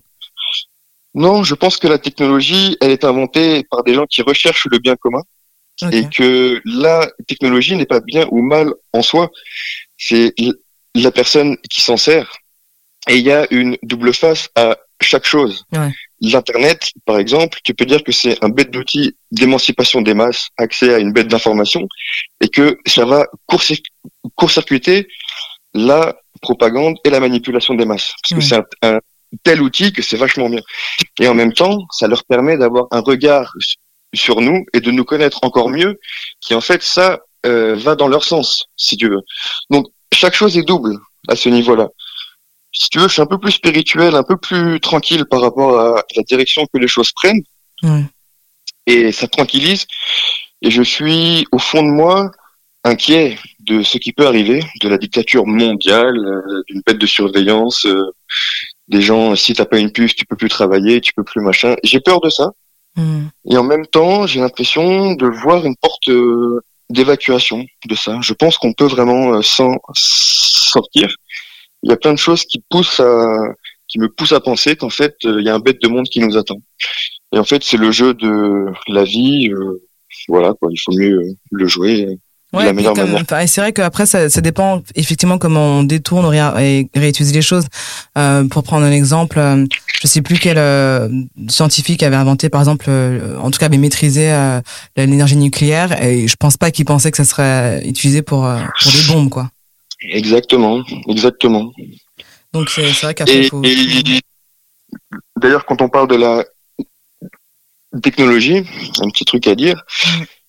Non, 1.14 1.44
je 1.44 1.56
pense 1.56 1.78
que 1.78 1.88
la 1.88 1.98
technologie, 1.98 2.78
elle 2.82 2.92
est 2.92 3.04
inventée 3.04 3.64
par 3.70 3.84
des 3.84 3.94
gens 3.94 4.06
qui 4.06 4.22
recherchent 4.22 4.68
le 4.70 4.80
bien 4.80 4.96
commun 4.96 5.22
et 5.92 6.08
que 6.10 6.62
la 6.66 7.10
technologie 7.28 7.76
n'est 7.76 7.86
pas 7.86 8.00
bien 8.00 8.28
ou 8.32 8.42
mal 8.42 8.74
en 8.94 9.02
soi. 9.02 9.30
C'est 9.98 10.34
la 10.94 11.12
personne 11.12 11.58
qui 11.70 11.82
s'en 11.82 11.98
sert. 11.98 12.38
Et 13.08 13.18
il 13.18 13.24
y 13.24 13.32
a 13.32 13.46
une 13.52 13.78
double 13.84 14.14
face 14.14 14.50
à 14.56 14.78
chaque 15.02 15.26
chose. 15.26 15.66
Ouais. 15.72 15.92
L'Internet, 16.22 16.92
par 17.06 17.20
exemple, 17.20 17.60
tu 17.64 17.74
peux 17.74 17.86
dire 17.86 18.04
que 18.04 18.12
c'est 18.12 18.44
un 18.44 18.50
bête 18.50 18.72
d'outil 18.72 19.16
d'émancipation 19.32 20.02
des 20.02 20.14
masses, 20.14 20.48
accès 20.58 20.94
à 20.94 21.00
une 21.00 21.12
bête 21.12 21.28
d'information, 21.28 21.88
et 22.42 22.48
que 22.48 22.78
ça 22.88 23.06
va 23.06 23.28
court-circuiter 24.36 25.08
la 25.76 26.16
propagande 26.42 26.96
et 27.04 27.10
la 27.10 27.20
manipulation 27.20 27.76
des 27.76 27.86
masses. 27.86 28.14
Parce 28.24 28.40
que 28.40 28.48
c'est 28.48 28.62
un, 28.82 29.00
tel 29.44 29.62
outil 29.62 29.92
que 29.92 30.02
c'est 30.02 30.18
vachement 30.18 30.50
bien. 30.50 30.62
Et 31.20 31.28
en 31.28 31.34
même 31.34 31.54
temps, 31.54 31.80
ça 31.92 32.08
leur 32.08 32.24
permet 32.24 32.58
d'avoir 32.58 32.88
un 32.92 33.02
regard 33.02 33.54
sur 34.14 34.40
nous 34.42 34.66
et 34.74 34.80
de 34.80 34.92
nous 34.92 35.04
connaître 35.04 35.40
encore 35.44 35.70
mieux, 35.70 36.00
qui 36.40 36.56
en 36.56 36.62
fait, 36.62 36.82
ça 36.82 37.20
euh, 37.46 37.76
va 37.76 37.96
dans 37.96 38.08
leur 38.08 38.24
sens, 38.24 38.66
si 38.78 38.96
tu 38.96 39.10
veux. 39.10 39.22
Donc, 39.70 39.88
chaque 40.14 40.34
chose 40.34 40.58
est 40.58 40.64
double 40.64 40.98
à 41.28 41.36
ce 41.36 41.50
niveau-là. 41.50 41.90
Si 42.72 42.90
tu 42.90 43.00
veux, 43.00 43.08
je 43.08 43.14
suis 43.14 43.22
un 43.22 43.28
peu 43.28 43.38
plus 43.38 43.52
spirituel, 43.52 44.16
un 44.16 44.24
peu 44.24 44.38
plus 44.38 44.80
tranquille 44.80 45.26
par 45.26 45.42
rapport 45.42 45.80
à 45.80 46.04
la 46.16 46.24
direction 46.24 46.66
que 46.74 46.78
les 46.78 46.88
choses 46.88 47.12
prennent. 47.12 47.42
Et 48.88 49.12
ça 49.12 49.28
tranquillise. 49.28 49.86
Et 50.62 50.72
je 50.72 50.82
suis, 50.82 51.46
au 51.52 51.60
fond 51.60 51.84
de 51.84 51.90
moi, 51.90 52.32
inquiet 52.84 53.38
de 53.66 53.82
ce 53.84 53.98
qui 53.98 54.14
peut 54.14 54.28
arriver, 54.28 54.64
de 54.82 54.90
la 54.90 54.98
dictature 54.98 55.46
mondiale, 55.46 56.18
euh, 56.18 56.64
d'une 56.68 56.82
bête 56.86 56.98
de 56.98 57.06
surveillance, 57.06 57.86
euh, 57.86 58.12
des 58.88 59.02
gens, 59.02 59.36
si 59.36 59.54
t'as 59.54 59.66
pas 59.66 59.80
une 59.80 59.92
puce, 59.92 60.16
tu 60.16 60.26
peux 60.26 60.36
plus 60.36 60.50
travailler, 60.50 61.02
tu 61.02 61.14
peux 61.14 61.24
plus 61.24 61.42
machin. 61.42 61.76
J'ai 61.84 62.00
peur 62.00 62.22
de 62.22 62.30
ça. 62.30 62.52
Mm. 62.96 63.28
Et 63.50 63.58
en 63.58 63.64
même 63.64 63.86
temps, 63.88 64.28
j'ai 64.28 64.40
l'impression 64.40 65.14
de 65.16 65.28
voir 65.28 65.66
une 65.66 65.76
porte 65.76 66.08
euh, 66.10 66.62
d'évacuation 66.90 67.66
de 67.88 67.96
ça. 67.96 68.20
Je 68.22 68.34
pense 68.34 68.58
qu'on 68.58 68.74
peut 68.74 68.86
vraiment 68.86 69.42
s'en 69.42 69.78
sortir. 69.96 71.10
Il 71.84 71.90
y 71.90 71.94
a 71.94 71.98
plein 71.98 72.14
de 72.14 72.20
choses 72.20 72.46
qui 72.46 72.64
poussent 72.70 73.00
à, 73.00 73.26
qui 73.88 74.00
me 74.00 74.10
poussent 74.10 74.34
à 74.34 74.40
penser 74.40 74.76
qu'en 74.76 74.90
fait, 74.90 75.16
il 75.24 75.44
y 75.44 75.50
a 75.50 75.56
un 75.56 75.60
bête 75.60 75.82
de 75.82 75.88
monde 75.88 76.06
qui 76.06 76.20
nous 76.20 76.38
attend. 76.38 76.62
Et 77.34 77.40
en 77.40 77.44
fait, 77.44 77.64
c'est 77.64 77.78
le 77.78 77.92
jeu 77.92 78.14
de 78.14 78.66
la 78.88 79.04
vie. 79.04 79.50
voilà, 80.28 80.54
quoi. 80.54 80.70
Il 80.72 80.78
faut 80.78 80.94
mieux 80.94 81.22
le 81.52 81.68
jouer 81.68 82.20
Ouais, 82.56 83.44
et 83.44 83.48
c'est 83.48 83.62
vrai 83.62 83.74
qu'après, 83.74 84.06
ça, 84.06 84.30
ça, 84.30 84.42
dépend 84.42 84.82
effectivement 84.96 85.38
comment 85.38 85.80
on 85.80 85.84
détourne 85.84 86.34
et 86.34 86.90
réutilise 86.96 87.34
les 87.34 87.42
choses. 87.42 87.66
Euh, 88.18 88.46
pour 88.46 88.64
prendre 88.64 88.86
un 88.86 88.92
exemple, 88.92 89.40
euh, 89.40 89.66
je 90.02 90.08
sais 90.08 90.22
plus 90.22 90.40
quel 90.40 90.58
euh, 90.58 91.10
scientifique 91.50 92.02
avait 92.04 92.16
inventé, 92.16 92.50
par 92.50 92.62
exemple, 92.62 92.86
euh, 92.88 93.38
en 93.40 93.52
tout 93.52 93.60
cas 93.60 93.66
avait 93.66 93.78
maîtrisé 93.78 94.34
l'énergie 94.96 95.36
nucléaire, 95.36 96.02
et 96.02 96.28
je 96.28 96.36
pense 96.36 96.58
pas 96.58 96.72
qu'il 96.72 96.86
pensait 96.86 97.12
que 97.12 97.18
ça 97.18 97.26
serait 97.26 97.86
utilisé 97.86 98.22
pour, 98.22 98.42
pour 98.82 98.92
des 98.92 99.08
bombes, 99.08 99.30
quoi. 99.30 99.50
Exactement, 100.02 100.84
exactement. 101.10 101.72
Donc 102.54 102.70
c'est 102.70 102.90
vrai 103.02 103.14
qu'après, 103.14 103.44
faut... 103.44 103.62
D'ailleurs, 105.38 105.66
quand 105.66 105.82
on 105.82 105.90
parle 105.90 106.08
de 106.08 106.16
la 106.16 106.46
technologie, 108.02 108.64
un 109.02 109.10
petit 109.10 109.26
truc 109.26 109.48
à 109.48 109.56
dire. 109.56 109.84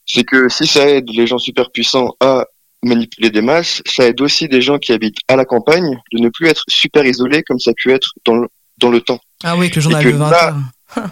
C'est 0.06 0.24
que 0.24 0.48
si 0.48 0.66
ça 0.66 0.88
aide 0.88 1.10
les 1.10 1.26
gens 1.26 1.38
super 1.38 1.70
puissants 1.70 2.14
à 2.20 2.44
manipuler 2.82 3.30
des 3.30 3.42
masses, 3.42 3.82
ça 3.86 4.04
aide 4.04 4.20
aussi 4.20 4.48
des 4.48 4.62
gens 4.62 4.78
qui 4.78 4.92
habitent 4.92 5.18
à 5.28 5.36
la 5.36 5.44
campagne 5.44 5.98
de 6.12 6.18
ne 6.18 6.28
plus 6.28 6.48
être 6.48 6.62
super 6.68 7.04
isolés 7.04 7.42
comme 7.42 7.58
ça 7.58 7.70
a 7.70 7.74
pu 7.74 7.92
être 7.92 8.12
dans 8.24 8.36
le, 8.36 8.48
dans 8.78 8.90
le 8.90 9.00
temps. 9.00 9.20
Ah 9.42 9.56
oui, 9.56 9.70
que 9.70 9.76
le 9.76 9.80
journal 9.82 10.04
de 10.04 10.10
20 10.10 10.32
heures. 10.32 10.56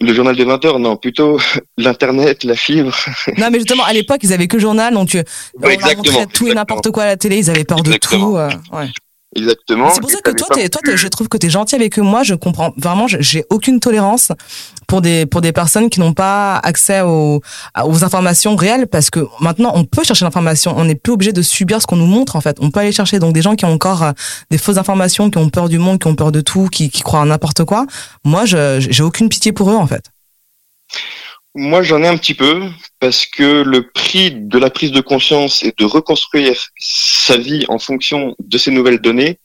Le 0.00 0.14
journal 0.14 0.34
de 0.34 0.42
20 0.42 0.64
heures, 0.64 0.78
non, 0.78 0.96
plutôt 0.96 1.38
l'internet, 1.76 2.44
la 2.44 2.56
fibre. 2.56 2.96
Non, 3.36 3.50
mais 3.50 3.58
justement, 3.58 3.84
à 3.84 3.92
l'époque, 3.92 4.20
ils 4.22 4.32
avaient 4.32 4.48
que 4.48 4.56
le 4.56 4.62
journal, 4.62 4.94
donc 4.94 5.14
euh, 5.14 5.22
on 5.62 6.26
tout 6.26 6.48
et 6.48 6.54
n'importe 6.54 6.90
quoi 6.90 7.04
à 7.04 7.06
la 7.06 7.16
télé, 7.16 7.36
ils 7.36 7.50
avaient 7.50 7.64
peur 7.64 7.82
de 7.82 7.92
tout. 7.92 8.36
Euh, 8.36 8.48
ouais. 8.72 8.88
Exactement. 9.34 9.88
C'est 9.90 10.00
pour 10.00 10.10
ça 10.10 10.20
que 10.20 10.30
toi, 10.30 10.46
toi, 10.68 10.94
je 10.94 11.08
trouve 11.08 11.28
que 11.28 11.38
tu 11.38 11.46
es 11.46 11.50
gentil 11.50 11.74
avec 11.74 11.96
moi. 11.96 12.22
Je 12.22 12.34
comprends 12.34 12.72
vraiment. 12.76 13.06
J'ai 13.08 13.44
aucune 13.48 13.80
tolérance 13.80 14.30
pour 14.86 15.00
des 15.00 15.24
pour 15.24 15.40
des 15.40 15.52
personnes 15.52 15.88
qui 15.88 16.00
n'ont 16.00 16.12
pas 16.12 16.56
accès 16.56 17.00
aux, 17.00 17.40
aux 17.82 18.04
informations 18.04 18.56
réelles, 18.56 18.86
parce 18.86 19.08
que 19.08 19.26
maintenant, 19.40 19.72
on 19.74 19.84
peut 19.84 20.04
chercher 20.04 20.26
l'information. 20.26 20.74
On 20.76 20.84
n'est 20.84 20.94
plus 20.94 21.14
obligé 21.14 21.32
de 21.32 21.40
subir 21.40 21.80
ce 21.80 21.86
qu'on 21.86 21.96
nous 21.96 22.06
montre. 22.06 22.36
En 22.36 22.42
fait, 22.42 22.58
on 22.60 22.70
peut 22.70 22.80
aller 22.80 22.92
chercher. 22.92 23.18
Donc, 23.18 23.32
des 23.32 23.42
gens 23.42 23.54
qui 23.54 23.64
ont 23.64 23.72
encore 23.72 24.02
euh, 24.02 24.12
des 24.50 24.58
fausses 24.58 24.76
informations, 24.76 25.30
qui 25.30 25.38
ont 25.38 25.48
peur 25.48 25.70
du 25.70 25.78
monde, 25.78 25.98
qui 25.98 26.08
ont 26.08 26.14
peur 26.14 26.30
de 26.30 26.42
tout, 26.42 26.68
qui, 26.68 26.90
qui 26.90 27.00
croient 27.00 27.22
à 27.22 27.24
n'importe 27.24 27.64
quoi. 27.64 27.86
Moi, 28.24 28.44
je 28.44 28.86
j'ai 28.86 29.02
aucune 29.02 29.30
pitié 29.30 29.52
pour 29.52 29.70
eux, 29.70 29.76
en 29.76 29.86
fait. 29.86 30.04
Moi, 31.54 31.82
j'en 31.82 32.02
ai 32.02 32.08
un 32.08 32.16
petit 32.16 32.34
peu 32.34 32.62
parce 32.98 33.26
que 33.26 33.62
le 33.62 33.90
prix 33.90 34.30
de 34.32 34.58
la 34.58 34.70
prise 34.70 34.90
de 34.92 35.00
conscience 35.00 35.62
et 35.62 35.74
de 35.76 35.84
reconstruire 35.84 36.58
sa 36.78 37.36
vie 37.36 37.66
en 37.68 37.78
fonction 37.78 38.34
de 38.38 38.58
ces 38.58 38.70
nouvelles 38.70 39.00
données, 39.00 39.38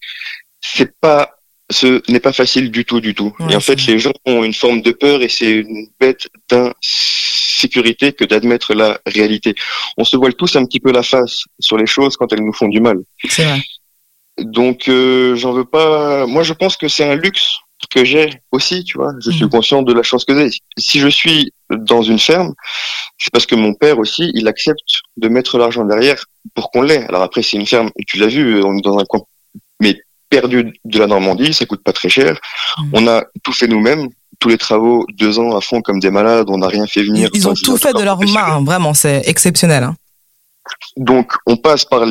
c'est 0.61 0.97
pas, 1.01 1.37
ce 1.69 2.01
n'est 2.09 2.21
pas 2.21 2.31
facile 2.31 2.71
du 2.71 2.85
tout, 2.85 3.01
du 3.01 3.13
tout. 3.13 3.35
et 3.49 3.55
en 3.55 3.59
fait, 3.59 3.85
les 3.87 3.99
gens 3.99 4.13
ont 4.25 4.43
une 4.43 4.53
forme 4.53 4.81
de 4.81 4.91
peur 4.91 5.21
et 5.21 5.27
c'est 5.27 5.51
une 5.51 5.87
bête 5.99 6.29
d'insécurité 6.49 8.13
que 8.13 8.23
d'admettre 8.23 8.73
la 8.73 9.01
réalité. 9.05 9.53
On 9.97 10.05
se 10.05 10.15
voile 10.15 10.35
tous 10.35 10.55
un 10.55 10.65
petit 10.65 10.79
peu 10.79 10.93
la 10.93 11.03
face 11.03 11.43
sur 11.59 11.77
les 11.77 11.87
choses 11.87 12.15
quand 12.15 12.31
elles 12.31 12.43
nous 12.43 12.53
font 12.53 12.69
du 12.69 12.79
mal. 12.79 12.99
Vrai. 13.29 13.61
Donc, 14.39 14.87
euh, 14.87 15.35
j'en 15.35 15.51
veux 15.51 15.65
pas. 15.65 16.25
Moi, 16.25 16.43
je 16.43 16.53
pense 16.53 16.77
que 16.77 16.87
c'est 16.87 17.03
un 17.03 17.15
luxe 17.15 17.57
que 17.91 18.03
j'ai 18.03 18.29
aussi, 18.51 18.83
tu 18.83 18.97
vois. 18.97 19.13
Je 19.19 19.31
suis 19.31 19.43
mhm. 19.43 19.49
conscient 19.49 19.81
de 19.83 19.93
la 19.93 20.03
chance 20.03 20.25
que 20.25 20.35
j'ai. 20.35 20.57
Si 20.77 20.99
je 20.99 21.07
suis 21.07 21.51
dans 21.69 22.01
une 22.01 22.19
ferme, 22.19 22.53
c'est 23.17 23.31
parce 23.31 23.45
que 23.45 23.55
mon 23.55 23.73
père 23.73 23.99
aussi, 23.99 24.31
il 24.33 24.47
accepte 24.47 25.01
de 25.17 25.27
mettre 25.27 25.57
l'argent 25.57 25.85
derrière 25.85 26.25
pour 26.55 26.71
qu'on 26.71 26.81
l'ait. 26.81 27.05
Alors 27.07 27.21
après, 27.21 27.43
c'est 27.43 27.57
une 27.57 27.67
ferme, 27.67 27.89
tu 28.07 28.17
l'as 28.17 28.27
vu, 28.27 28.63
on 28.63 28.77
est 28.77 28.81
dans 28.81 28.97
un 28.97 29.05
coin, 29.05 29.21
mais 29.79 29.95
perdu 30.29 30.73
de 30.83 30.99
la 30.99 31.07
Normandie, 31.07 31.53
ça 31.53 31.65
coûte 31.65 31.83
pas 31.83 31.93
très 31.93 32.09
cher. 32.09 32.39
Mhm. 32.79 32.89
On 32.93 33.07
a 33.07 33.23
tout 33.43 33.53
fait 33.53 33.67
nous-mêmes, 33.67 34.09
tous 34.39 34.49
les 34.49 34.57
travaux, 34.57 35.05
deux 35.13 35.39
ans 35.39 35.55
à 35.55 35.61
fond 35.61 35.81
comme 35.81 35.99
des 35.99 36.11
malades, 36.11 36.47
on 36.49 36.57
n'a 36.57 36.67
rien 36.67 36.87
fait 36.87 37.03
venir. 37.03 37.29
Ils 37.33 37.47
ont 37.47 37.53
tout 37.53 37.77
fait 37.77 37.93
de 37.93 38.03
leurs 38.03 38.19
mains, 38.19 38.63
vraiment, 38.63 38.93
c'est 38.93 39.21
exceptionnel. 39.25 39.83
Hein. 39.83 39.95
Donc, 40.97 41.33
on 41.45 41.57
passe 41.57 41.85
par, 41.85 42.03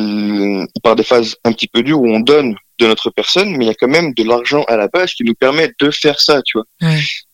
par 0.81 0.95
des 0.95 1.03
phases 1.03 1.35
un 1.43 1.51
petit 1.51 1.67
peu 1.67 1.83
dures 1.83 2.01
où 2.01 2.07
on 2.07 2.19
donne 2.19 2.55
de 2.79 2.87
notre 2.87 3.09
personne, 3.09 3.55
mais 3.55 3.65
il 3.65 3.67
y 3.67 3.71
a 3.71 3.75
quand 3.75 3.87
même 3.87 4.13
de 4.13 4.23
l'argent 4.23 4.63
à 4.67 4.77
la 4.77 4.87
base 4.87 5.13
qui 5.13 5.23
nous 5.23 5.33
permet 5.33 5.71
de 5.79 5.91
faire 5.91 6.19
ça, 6.19 6.41
tu 6.43 6.57
vois. 6.57 6.65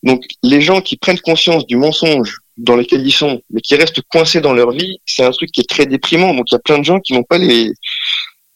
Donc, 0.03 0.23
les 0.41 0.61
gens 0.61 0.81
qui 0.81 0.97
prennent 0.97 1.19
conscience 1.19 1.65
du 1.65 1.77
mensonge 1.77 2.37
dans 2.57 2.75
lequel 2.75 3.05
ils 3.05 3.11
sont, 3.11 3.41
mais 3.51 3.61
qui 3.61 3.75
restent 3.75 4.01
coincés 4.11 4.41
dans 4.41 4.53
leur 4.53 4.71
vie, 4.71 4.99
c'est 5.05 5.23
un 5.23 5.31
truc 5.31 5.51
qui 5.51 5.61
est 5.61 5.69
très 5.69 5.85
déprimant. 5.85 6.33
Donc, 6.33 6.45
il 6.51 6.53
y 6.53 6.57
a 6.57 6.59
plein 6.59 6.79
de 6.79 6.85
gens 6.85 6.99
qui 6.99 7.13
n'ont 7.13 7.23
pas 7.23 7.37
les, 7.37 7.71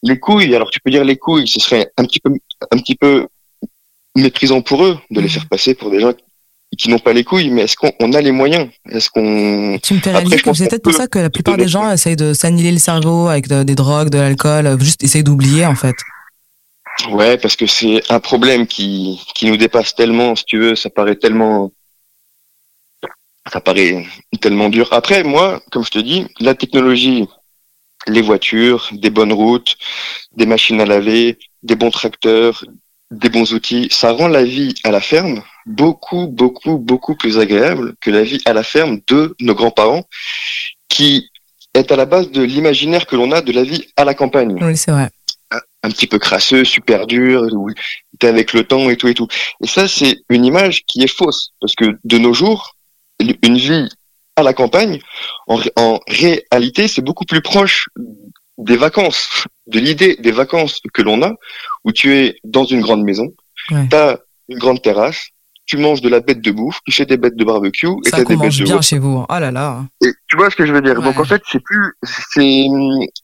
les 0.02 0.18
couilles. 0.18 0.54
Alors, 0.54 0.70
tu 0.70 0.80
peux 0.80 0.90
dire 0.90 1.04
les 1.04 1.16
couilles, 1.16 1.48
ce 1.48 1.60
serait 1.60 1.90
un 1.96 2.04
petit 2.04 2.20
peu, 2.20 2.30
un 2.70 2.78
petit 2.78 2.94
peu 2.94 3.26
méprisant 4.14 4.62
pour 4.62 4.84
eux 4.84 4.98
de 5.10 5.20
les 5.20 5.28
faire 5.28 5.46
passer 5.48 5.74
pour 5.74 5.90
des 5.90 6.00
gens 6.00 6.12
qui 6.76 6.90
n'ont 6.90 6.98
pas 6.98 7.12
les 7.12 7.24
couilles, 7.24 7.50
mais 7.50 7.62
est-ce 7.62 7.76
qu'on 7.76 8.12
a 8.12 8.20
les 8.20 8.30
moyens? 8.30 8.68
Est-ce 8.90 9.08
qu'on 9.08 9.78
Tu 9.82 9.94
me 9.94 10.00
fais 10.00 10.10
réaliser 10.10 10.36
que 10.36 10.52
c'est 10.52 10.68
peut-être 10.68 10.82
pour 10.82 10.92
ça 10.92 11.06
que 11.06 11.18
la 11.18 11.30
plupart 11.30 11.56
des 11.56 11.68
gens 11.68 11.90
essayent 11.90 12.16
de 12.16 12.34
s'annihiler 12.34 12.72
le 12.72 12.78
cerveau 12.78 13.28
avec 13.28 13.48
des 13.48 13.74
drogues, 13.74 14.10
de 14.10 14.18
l'alcool, 14.18 14.78
juste 14.80 15.02
essayent 15.02 15.24
d'oublier 15.24 15.64
en 15.64 15.74
fait. 15.74 15.96
Ouais, 17.10 17.38
parce 17.38 17.56
que 17.56 17.66
c'est 17.66 18.02
un 18.10 18.20
problème 18.20 18.66
qui 18.66 19.20
qui 19.34 19.46
nous 19.46 19.56
dépasse 19.56 19.94
tellement, 19.94 20.34
si 20.34 20.44
tu 20.44 20.58
veux, 20.58 20.74
ça 20.74 20.90
paraît 20.90 21.16
tellement 21.16 21.72
ça 23.52 23.60
paraît 23.60 24.04
tellement 24.40 24.68
dur. 24.68 24.88
Après, 24.92 25.22
moi, 25.22 25.62
comme 25.70 25.84
je 25.84 25.90
te 25.90 25.98
dis, 25.98 26.26
la 26.38 26.54
technologie, 26.54 27.26
les 28.06 28.20
voitures, 28.20 28.88
des 28.92 29.10
bonnes 29.10 29.32
routes, 29.32 29.76
des 30.36 30.44
machines 30.44 30.80
à 30.80 30.86
laver, 30.86 31.38
des 31.62 31.76
bons 31.76 31.90
tracteurs, 31.90 32.64
des 33.10 33.30
bons 33.30 33.54
outils, 33.54 33.88
ça 33.90 34.12
rend 34.12 34.28
la 34.28 34.44
vie 34.44 34.74
à 34.84 34.90
la 34.90 35.00
ferme 35.00 35.42
beaucoup, 35.68 36.26
beaucoup, 36.26 36.78
beaucoup 36.78 37.14
plus 37.14 37.38
agréable 37.38 37.94
que 38.00 38.10
la 38.10 38.22
vie 38.22 38.40
à 38.44 38.52
la 38.52 38.62
ferme 38.62 39.00
de 39.06 39.36
nos 39.40 39.54
grands-parents, 39.54 40.04
qui 40.88 41.30
est 41.74 41.92
à 41.92 41.96
la 41.96 42.06
base 42.06 42.30
de 42.30 42.42
l'imaginaire 42.42 43.06
que 43.06 43.16
l'on 43.16 43.30
a 43.32 43.40
de 43.40 43.52
la 43.52 43.62
vie 43.62 43.86
à 43.96 44.04
la 44.04 44.14
campagne. 44.14 44.58
Oui, 44.62 44.76
c'est 44.76 44.90
vrai. 44.90 45.10
Un, 45.88 45.90
petit 45.90 46.06
peu 46.06 46.18
crasseux, 46.18 46.64
super 46.64 47.06
dur, 47.06 47.42
où 47.52 47.70
t'es 48.18 48.28
avec 48.28 48.52
le 48.52 48.64
temps 48.64 48.90
et 48.90 48.96
tout 48.96 49.08
et 49.08 49.14
tout. 49.14 49.28
Et 49.62 49.66
ça, 49.66 49.88
c'est 49.88 50.18
une 50.28 50.44
image 50.44 50.84
qui 50.86 51.02
est 51.02 51.12
fausse 51.12 51.50
parce 51.60 51.74
que 51.74 51.98
de 52.04 52.18
nos 52.18 52.32
jours, 52.32 52.76
une 53.20 53.56
vie 53.56 53.88
à 54.36 54.42
la 54.42 54.52
campagne, 54.54 55.00
en, 55.48 55.60
en 55.76 56.00
réalité, 56.06 56.88
c'est 56.88 57.02
beaucoup 57.02 57.24
plus 57.24 57.40
proche 57.42 57.88
des 58.58 58.76
vacances, 58.76 59.46
de 59.66 59.78
l'idée 59.78 60.16
des 60.16 60.32
vacances 60.32 60.80
que 60.92 61.02
l'on 61.02 61.22
a, 61.22 61.32
où 61.84 61.92
tu 61.92 62.14
es 62.16 62.36
dans 62.44 62.64
une 62.64 62.80
grande 62.80 63.02
maison, 63.04 63.28
Ouais. 63.70 63.86
tu 63.88 63.96
as 63.96 64.18
une 64.48 64.58
grande 64.58 64.80
terrasse, 64.80 65.28
tu 65.66 65.76
manges 65.76 66.00
de 66.00 66.08
la 66.08 66.20
bête 66.20 66.40
de 66.40 66.50
bouffe, 66.50 66.80
tu 66.86 66.92
fais 66.92 67.04
des 67.04 67.18
bêtes 67.18 67.36
de 67.36 67.44
barbecue 67.44 67.86
et 68.06 68.10
t'as 68.10 68.18
des 68.18 68.24
bêtes 68.24 68.38
mange 68.38 68.58
de 68.58 68.64
bien 68.64 68.80
chez 68.80 68.98
vous. 68.98 69.26
Oh 69.28 69.38
là 69.38 69.50
là. 69.50 69.84
Et 70.02 70.10
tu 70.26 70.36
vois 70.36 70.50
ce 70.50 70.56
que 70.56 70.64
je 70.64 70.72
veux 70.72 70.80
dire 70.80 70.98
Ouais. 70.98 71.04
Donc 71.04 71.18
en 71.20 71.24
fait, 71.24 71.42
c'est 71.50 71.62
plus, 71.62 71.92
c'est 72.32 72.66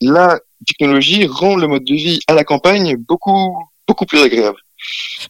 la 0.02 0.38
technologie 0.64 1.26
rend 1.26 1.56
le 1.56 1.66
mode 1.66 1.84
de 1.84 1.94
vie 1.94 2.20
à 2.26 2.34
la 2.34 2.44
campagne 2.44 2.96
beaucoup 2.96 3.56
beaucoup 3.86 4.06
plus 4.06 4.20
agréable. 4.22 4.58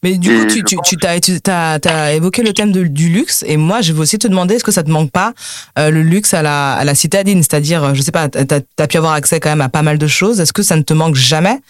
Mais 0.03 0.17
du 0.19 0.31
Et 0.33 0.41
coup, 0.41 0.47
tu, 0.47 0.65
tu, 0.65 0.77
tu 0.85 0.97
tu 0.97 1.41
t'as 1.41 2.13
évoqué 2.13 2.43
le 2.43 2.53
thème 2.53 2.73
de- 2.73 2.85
du 2.85 3.09
luxe 3.09 3.45
et 3.47 3.57
moi, 3.57 3.81
je 3.83 3.93
veux 3.93 4.01
aussi 4.01 4.19
te 4.19 4.27
demander, 4.27 4.55
est-ce 4.57 4.65
que 4.65 4.73
ça 4.73 4.83
te 4.83 4.91
manque 4.91 5.13
pas 5.13 5.33
euh, 5.79 5.91
le 5.91 6.03
luxe 6.03 6.35
à 6.35 6.43
la, 6.43 6.73
à 6.73 6.85
la 6.85 6.95
citadine? 6.95 7.43
C'est-à-dire, 7.43 7.85
euh, 7.85 7.95
je 7.95 8.03
sais 8.03 8.11
pas, 8.11 8.29
t'as, 8.29 8.61
t'as 8.61 8.87
pu 8.87 8.97
avoir 8.97 9.13
accès 9.13 9.39
quand 9.41 9.51
même 9.51 9.61
à 9.61 9.69
pas 9.69 9.83
mal 9.83 9.99
de 9.99 10.07
choses. 10.07 10.41
Est-ce 10.41 10.53
que 10.53 10.63
ça 10.63 10.77
ne 10.77 10.83
te 10.83 10.93
manque 10.93 11.15
jamais? 11.15 11.61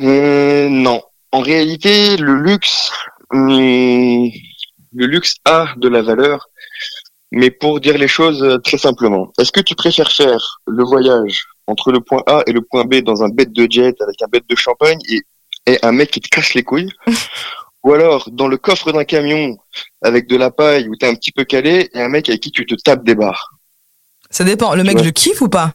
Euh, 0.00 0.68
non, 0.68 1.02
en 1.32 1.40
réalité, 1.40 2.16
le 2.16 2.36
luxe, 2.36 2.90
hum, 3.32 4.30
le 4.92 5.06
luxe 5.06 5.36
a 5.44 5.68
de 5.76 5.88
la 5.88 6.02
valeur, 6.02 6.48
mais 7.34 7.50
pour 7.50 7.80
dire 7.80 7.98
les 7.98 8.08
choses 8.08 8.42
euh, 8.42 8.58
très 8.58 8.78
simplement, 8.78 9.32
est-ce 9.38 9.52
que 9.52 9.60
tu 9.60 9.74
préfères 9.74 10.12
faire 10.12 10.60
le 10.66 10.84
voyage 10.84 11.46
entre 11.66 11.92
le 11.92 12.00
point 12.00 12.22
A 12.26 12.42
et 12.46 12.52
le 12.52 12.62
point 12.62 12.84
B 12.84 12.96
dans 12.96 13.22
un 13.22 13.28
bête 13.28 13.52
de 13.52 13.66
jet 13.70 13.94
avec 14.00 14.22
un 14.22 14.28
bête 14.30 14.48
de 14.48 14.56
champagne 14.56 14.98
et, 15.08 15.22
et 15.66 15.78
un 15.84 15.92
mec 15.92 16.10
qui 16.10 16.20
te 16.20 16.28
casse 16.28 16.54
les 16.54 16.62
couilles 16.62 16.92
Ou 17.84 17.92
alors 17.92 18.30
dans 18.30 18.48
le 18.48 18.56
coffre 18.56 18.92
d'un 18.92 19.04
camion 19.04 19.58
avec 20.02 20.26
de 20.26 20.36
la 20.36 20.50
paille 20.50 20.88
où 20.88 20.96
t'es 20.96 21.06
un 21.06 21.14
petit 21.14 21.32
peu 21.32 21.44
calé 21.44 21.90
et 21.92 22.00
un 22.00 22.08
mec 22.08 22.30
avec 22.30 22.40
qui 22.40 22.50
tu 22.50 22.64
te 22.64 22.74
tapes 22.76 23.04
des 23.04 23.14
barres? 23.14 23.50
Ça 24.30 24.42
dépend. 24.42 24.74
Le 24.74 24.82
mec, 24.84 24.98
je 24.98 25.04
le 25.04 25.10
kiffe 25.10 25.42
ou 25.42 25.50
pas? 25.50 25.74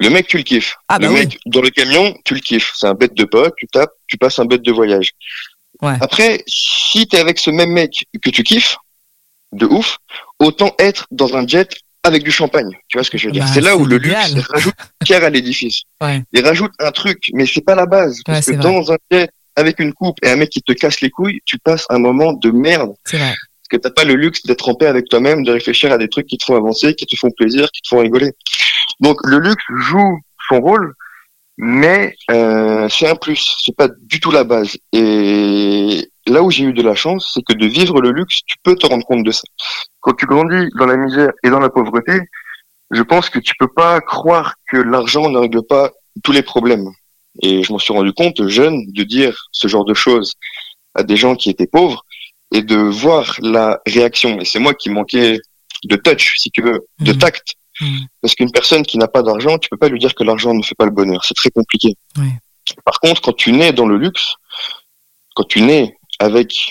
Le 0.00 0.08
mec, 0.08 0.26
tu 0.26 0.38
le 0.38 0.42
kiffes. 0.42 0.76
Ah 0.88 0.98
bah 0.98 1.08
le 1.08 1.12
oui. 1.12 1.20
mec, 1.20 1.38
dans 1.44 1.60
le 1.60 1.68
camion, 1.68 2.16
tu 2.24 2.32
le 2.32 2.40
kiffes. 2.40 2.72
C'est 2.74 2.86
un 2.86 2.94
bête 2.94 3.12
de 3.12 3.24
pote, 3.24 3.52
tu 3.58 3.66
tapes, 3.66 3.92
tu 4.06 4.16
passes 4.16 4.38
un 4.38 4.46
bête 4.46 4.62
de 4.62 4.72
voyage. 4.72 5.10
Ouais. 5.82 5.94
Après, 6.00 6.42
si 6.46 7.06
t'es 7.06 7.18
avec 7.18 7.38
ce 7.38 7.50
même 7.50 7.70
mec 7.70 8.06
que 8.22 8.30
tu 8.30 8.42
kiffes, 8.42 8.76
de 9.52 9.66
ouf, 9.66 9.98
autant 10.38 10.74
être 10.78 11.06
dans 11.10 11.36
un 11.36 11.46
jet 11.46 11.68
avec 12.02 12.22
du 12.22 12.30
champagne. 12.30 12.70
Tu 12.88 12.98
vois 12.98 13.04
ce 13.04 13.10
que 13.10 13.16
je 13.18 13.26
veux 13.26 13.32
dire? 13.32 13.44
Bah, 13.44 13.50
C'est 13.52 13.60
là 13.62 13.76
où 13.76 13.86
le 13.86 13.96
luxe 13.98 14.34
rajoute 14.50 14.74
une 14.78 15.04
pierre 15.06 15.24
à 15.24 15.30
l'édifice. 15.30 15.82
Ouais. 16.02 16.22
Il 16.32 16.44
rajoute 16.44 16.72
un 16.80 16.90
truc, 16.90 17.18
mais 17.32 17.46
c'est 17.46 17.62
pas 17.64 17.74
la 17.74 17.86
base. 17.86 18.20
Parce 18.26 18.46
Ouais, 18.46 18.54
que 18.56 18.60
vrai. 18.60 18.70
dans 18.72 18.92
un 18.92 18.96
jet 19.10 19.30
avec 19.56 19.78
une 19.80 19.92
coupe 19.94 20.18
et 20.22 20.28
un 20.28 20.36
mec 20.36 20.50
qui 20.50 20.60
te 20.60 20.72
casse 20.72 21.00
les 21.00 21.08
couilles, 21.10 21.40
tu 21.46 21.58
passes 21.58 21.86
un 21.88 21.98
moment 21.98 22.32
de 22.34 22.50
merde. 22.50 22.92
C'est 23.04 23.16
vrai. 23.16 23.28
Parce 23.32 23.68
que 23.70 23.76
t'as 23.78 23.90
pas 23.94 24.04
le 24.04 24.14
luxe 24.16 24.42
d'être 24.44 24.68
en 24.68 24.74
paix 24.74 24.86
avec 24.86 25.08
toi-même, 25.08 25.44
de 25.44 25.52
réfléchir 25.52 25.92
à 25.92 25.96
des 25.98 26.08
trucs 26.08 26.26
qui 26.26 26.36
te 26.36 26.44
font 26.44 26.56
avancer, 26.56 26.94
qui 26.94 27.06
te 27.06 27.16
font 27.16 27.30
plaisir, 27.30 27.70
qui 27.72 27.80
te 27.80 27.88
font 27.88 28.00
rigoler. 28.00 28.32
Donc 29.00 29.16
le 29.24 29.38
luxe 29.38 29.64
joue 29.78 30.18
son 30.48 30.60
rôle, 30.60 30.92
mais 31.56 32.14
euh, 32.30 32.86
c'est 32.90 33.08
un 33.08 33.14
plus, 33.16 33.56
c'est 33.64 33.74
pas 33.74 33.88
du 34.02 34.20
tout 34.20 34.30
la 34.30 34.44
base. 34.44 34.76
Et 34.92 36.10
là 36.26 36.42
où 36.42 36.50
j'ai 36.50 36.64
eu 36.64 36.72
de 36.72 36.82
la 36.82 36.94
chance, 36.94 37.32
c'est 37.34 37.42
que 37.42 37.52
de 37.52 37.66
vivre 37.66 38.00
le 38.00 38.10
luxe, 38.10 38.40
tu 38.46 38.56
peux 38.62 38.74
te 38.76 38.86
rendre 38.86 39.04
compte 39.06 39.24
de 39.24 39.30
ça. 39.30 39.42
Quand 40.00 40.14
tu 40.14 40.26
grandis 40.26 40.68
dans 40.78 40.86
la 40.86 40.96
misère 40.96 41.30
et 41.42 41.50
dans 41.50 41.60
la 41.60 41.68
pauvreté, 41.70 42.12
je 42.90 43.02
pense 43.02 43.30
que 43.30 43.38
tu 43.38 43.54
peux 43.58 43.68
pas 43.68 44.00
croire 44.00 44.54
que 44.70 44.76
l'argent 44.76 45.28
ne 45.28 45.38
règle 45.38 45.62
pas 45.62 45.90
tous 46.22 46.32
les 46.32 46.42
problèmes. 46.42 46.88
Et 47.42 47.62
je 47.62 47.72
m'en 47.72 47.78
suis 47.78 47.92
rendu 47.92 48.12
compte 48.12 48.46
jeune 48.46 48.86
de 48.92 49.02
dire 49.02 49.48
ce 49.52 49.66
genre 49.68 49.84
de 49.84 49.94
choses 49.94 50.34
à 50.94 51.02
des 51.02 51.16
gens 51.16 51.34
qui 51.34 51.50
étaient 51.50 51.66
pauvres 51.66 52.04
et 52.52 52.62
de 52.62 52.76
voir 52.76 53.34
la 53.40 53.80
réaction. 53.86 54.38
Et 54.40 54.44
c'est 54.44 54.60
moi 54.60 54.74
qui 54.74 54.90
manquais 54.90 55.40
de 55.84 55.96
touch, 55.96 56.36
si 56.38 56.50
tu 56.50 56.62
veux, 56.62 56.86
de 57.00 57.12
Mhm. 57.12 57.18
tact. 57.18 57.54
Mhm. 57.80 58.06
Parce 58.22 58.34
qu'une 58.36 58.52
personne 58.52 58.84
qui 58.84 58.96
n'a 58.98 59.08
pas 59.08 59.22
d'argent, 59.22 59.58
tu 59.58 59.68
peux 59.68 59.76
pas 59.76 59.88
lui 59.88 59.98
dire 59.98 60.14
que 60.14 60.22
l'argent 60.22 60.54
ne 60.54 60.62
fait 60.62 60.76
pas 60.76 60.84
le 60.84 60.92
bonheur. 60.92 61.24
C'est 61.24 61.34
très 61.34 61.50
compliqué. 61.50 61.96
Par 62.84 63.00
contre, 63.00 63.20
quand 63.20 63.32
tu 63.32 63.50
nais 63.52 63.72
dans 63.72 63.86
le 63.86 63.98
luxe, 63.98 64.34
quand 65.34 65.44
tu 65.44 65.60
nais 65.60 65.96
avec 66.18 66.70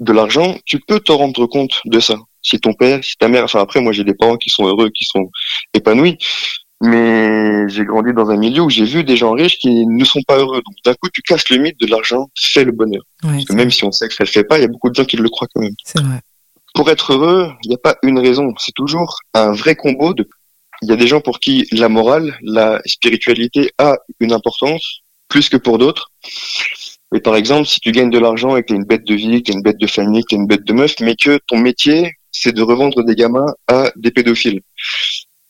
de 0.00 0.12
l'argent, 0.12 0.56
tu 0.64 0.80
peux 0.80 1.00
te 1.00 1.12
rendre 1.12 1.46
compte 1.46 1.80
de 1.84 2.00
ça. 2.00 2.16
Si 2.42 2.58
ton 2.58 2.74
père, 2.74 3.02
si 3.04 3.16
ta 3.16 3.28
mère, 3.28 3.44
enfin 3.44 3.60
après, 3.60 3.80
moi 3.80 3.92
j'ai 3.92 4.04
des 4.04 4.14
parents 4.14 4.36
qui 4.36 4.50
sont 4.50 4.66
heureux, 4.66 4.90
qui 4.90 5.04
sont 5.04 5.30
épanouis, 5.74 6.18
mais 6.82 7.68
j'ai 7.68 7.84
grandi 7.84 8.12
dans 8.12 8.28
un 8.30 8.36
milieu 8.36 8.62
où 8.62 8.70
j'ai 8.70 8.84
vu 8.84 9.04
des 9.04 9.16
gens 9.16 9.32
riches 9.32 9.58
qui 9.58 9.86
ne 9.86 10.04
sont 10.04 10.22
pas 10.26 10.38
heureux. 10.38 10.60
Donc 10.66 10.74
d'un 10.84 10.94
coup, 10.94 11.08
tu 11.12 11.22
casses 11.22 11.48
le 11.48 11.58
mythe 11.58 11.78
de 11.78 11.86
l'argent 11.86 12.28
fait 12.36 12.64
le 12.64 12.72
bonheur. 12.72 13.02
Ouais, 13.22 13.30
Parce 13.34 13.44
que 13.44 13.52
même 13.52 13.70
si 13.70 13.84
on 13.84 13.92
sait 13.92 14.08
que 14.08 14.14
ça 14.14 14.24
le 14.24 14.28
fait 14.28 14.42
pas, 14.42 14.58
il 14.58 14.62
y 14.62 14.64
a 14.64 14.68
beaucoup 14.68 14.90
de 14.90 14.94
gens 14.94 15.04
qui 15.04 15.16
le 15.16 15.28
croient 15.28 15.46
quand 15.54 15.62
même 15.62 15.74
c'est 15.84 16.02
vrai. 16.02 16.20
pour 16.74 16.90
être 16.90 17.12
heureux, 17.12 17.52
il 17.62 17.68
n'y 17.68 17.76
a 17.76 17.78
pas 17.78 17.96
une 18.02 18.18
raison. 18.18 18.52
C'est 18.58 18.74
toujours 18.74 19.20
un 19.34 19.52
vrai 19.52 19.76
combo 19.76 20.12
de. 20.12 20.28
Il 20.82 20.88
y 20.88 20.92
a 20.92 20.96
des 20.96 21.06
gens 21.06 21.20
pour 21.20 21.38
qui 21.38 21.68
la 21.70 21.88
morale, 21.88 22.36
la 22.42 22.82
spiritualité 22.84 23.70
a 23.78 23.96
une 24.18 24.32
importance 24.32 25.02
plus 25.28 25.48
que 25.48 25.56
pour 25.56 25.78
d'autres. 25.78 26.10
Et 27.14 27.20
par 27.20 27.36
exemple, 27.36 27.66
si 27.68 27.80
tu 27.80 27.92
gagnes 27.92 28.10
de 28.10 28.18
l'argent 28.18 28.56
et 28.56 28.62
que 28.62 28.68
tu 28.68 28.74
une 28.74 28.84
bête 28.84 29.04
de 29.04 29.14
vie, 29.14 29.42
que 29.42 29.50
tu 29.50 29.52
une 29.52 29.62
bête 29.62 29.78
de 29.78 29.86
famille, 29.86 30.22
que 30.22 30.28
tu 30.30 30.34
une 30.36 30.46
bête 30.46 30.64
de 30.64 30.72
meuf, 30.72 30.94
mais 31.00 31.14
que 31.14 31.38
ton 31.46 31.58
métier, 31.58 32.12
c'est 32.30 32.52
de 32.52 32.62
revendre 32.62 33.04
des 33.04 33.14
gamins 33.14 33.46
à 33.68 33.92
des 33.96 34.10
pédophiles, 34.10 34.60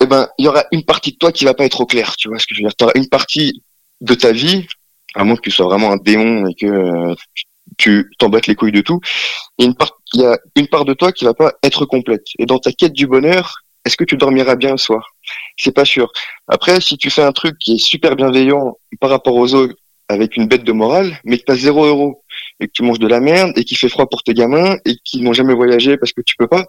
eh 0.02 0.06
ben, 0.06 0.28
il 0.38 0.44
y 0.44 0.48
aura 0.48 0.64
une 0.72 0.84
partie 0.84 1.12
de 1.12 1.16
toi 1.16 1.30
qui 1.30 1.44
va 1.44 1.54
pas 1.54 1.64
être 1.64 1.80
au 1.80 1.86
clair. 1.86 2.16
Tu 2.16 2.28
vois 2.28 2.38
ce 2.38 2.46
que 2.46 2.54
je 2.54 2.62
veux 2.62 2.68
dire 2.68 2.74
Tu 2.76 2.98
une 2.98 3.08
partie 3.08 3.62
de 4.00 4.14
ta 4.14 4.32
vie, 4.32 4.66
à 5.14 5.22
moins 5.22 5.36
que 5.36 5.42
tu 5.42 5.52
sois 5.52 5.66
vraiment 5.66 5.92
un 5.92 5.96
démon 5.96 6.48
et 6.48 6.54
que 6.54 6.66
euh, 6.66 7.14
tu 7.78 8.10
t'en 8.18 8.28
battes 8.28 8.48
les 8.48 8.56
couilles 8.56 8.72
de 8.72 8.80
tout, 8.80 9.00
il 9.58 9.62
y 9.62 9.66
a 9.66 9.68
une 9.68 9.76
part, 9.76 9.92
il 10.14 10.20
y 10.22 10.26
a 10.26 10.38
une 10.56 10.66
part 10.66 10.84
de 10.84 10.94
toi 10.94 11.12
qui 11.12 11.24
va 11.24 11.34
pas 11.34 11.52
être 11.62 11.86
complète. 11.86 12.26
Et 12.38 12.46
dans 12.46 12.58
ta 12.58 12.72
quête 12.72 12.92
du 12.92 13.06
bonheur, 13.06 13.62
est-ce 13.84 13.96
que 13.96 14.04
tu 14.04 14.16
dormiras 14.16 14.56
bien 14.56 14.72
le 14.72 14.76
soir? 14.76 15.14
C'est 15.56 15.74
pas 15.74 15.84
sûr. 15.84 16.10
Après, 16.48 16.80
si 16.80 16.98
tu 16.98 17.10
fais 17.10 17.22
un 17.22 17.32
truc 17.32 17.56
qui 17.58 17.74
est 17.74 17.78
super 17.78 18.16
bienveillant 18.16 18.76
par 19.00 19.10
rapport 19.10 19.34
aux 19.34 19.54
autres, 19.54 19.74
avec 20.08 20.36
une 20.36 20.46
bête 20.46 20.64
de 20.64 20.72
morale, 20.72 21.18
mais 21.24 21.38
que 21.38 21.44
t'as 21.44 21.56
zéro 21.56 21.84
euro 21.84 22.22
et 22.60 22.66
que 22.66 22.72
tu 22.72 22.82
manges 22.82 22.98
de 22.98 23.06
la 23.06 23.20
merde 23.20 23.52
et 23.56 23.64
qu'il 23.64 23.76
fait 23.76 23.88
froid 23.88 24.06
pour 24.06 24.22
tes 24.22 24.34
gamins 24.34 24.76
et 24.84 24.96
qu'ils 25.04 25.22
n'ont 25.22 25.32
jamais 25.32 25.54
voyagé 25.54 25.96
parce 25.96 26.12
que 26.12 26.22
tu 26.22 26.36
peux 26.36 26.48
pas, 26.48 26.64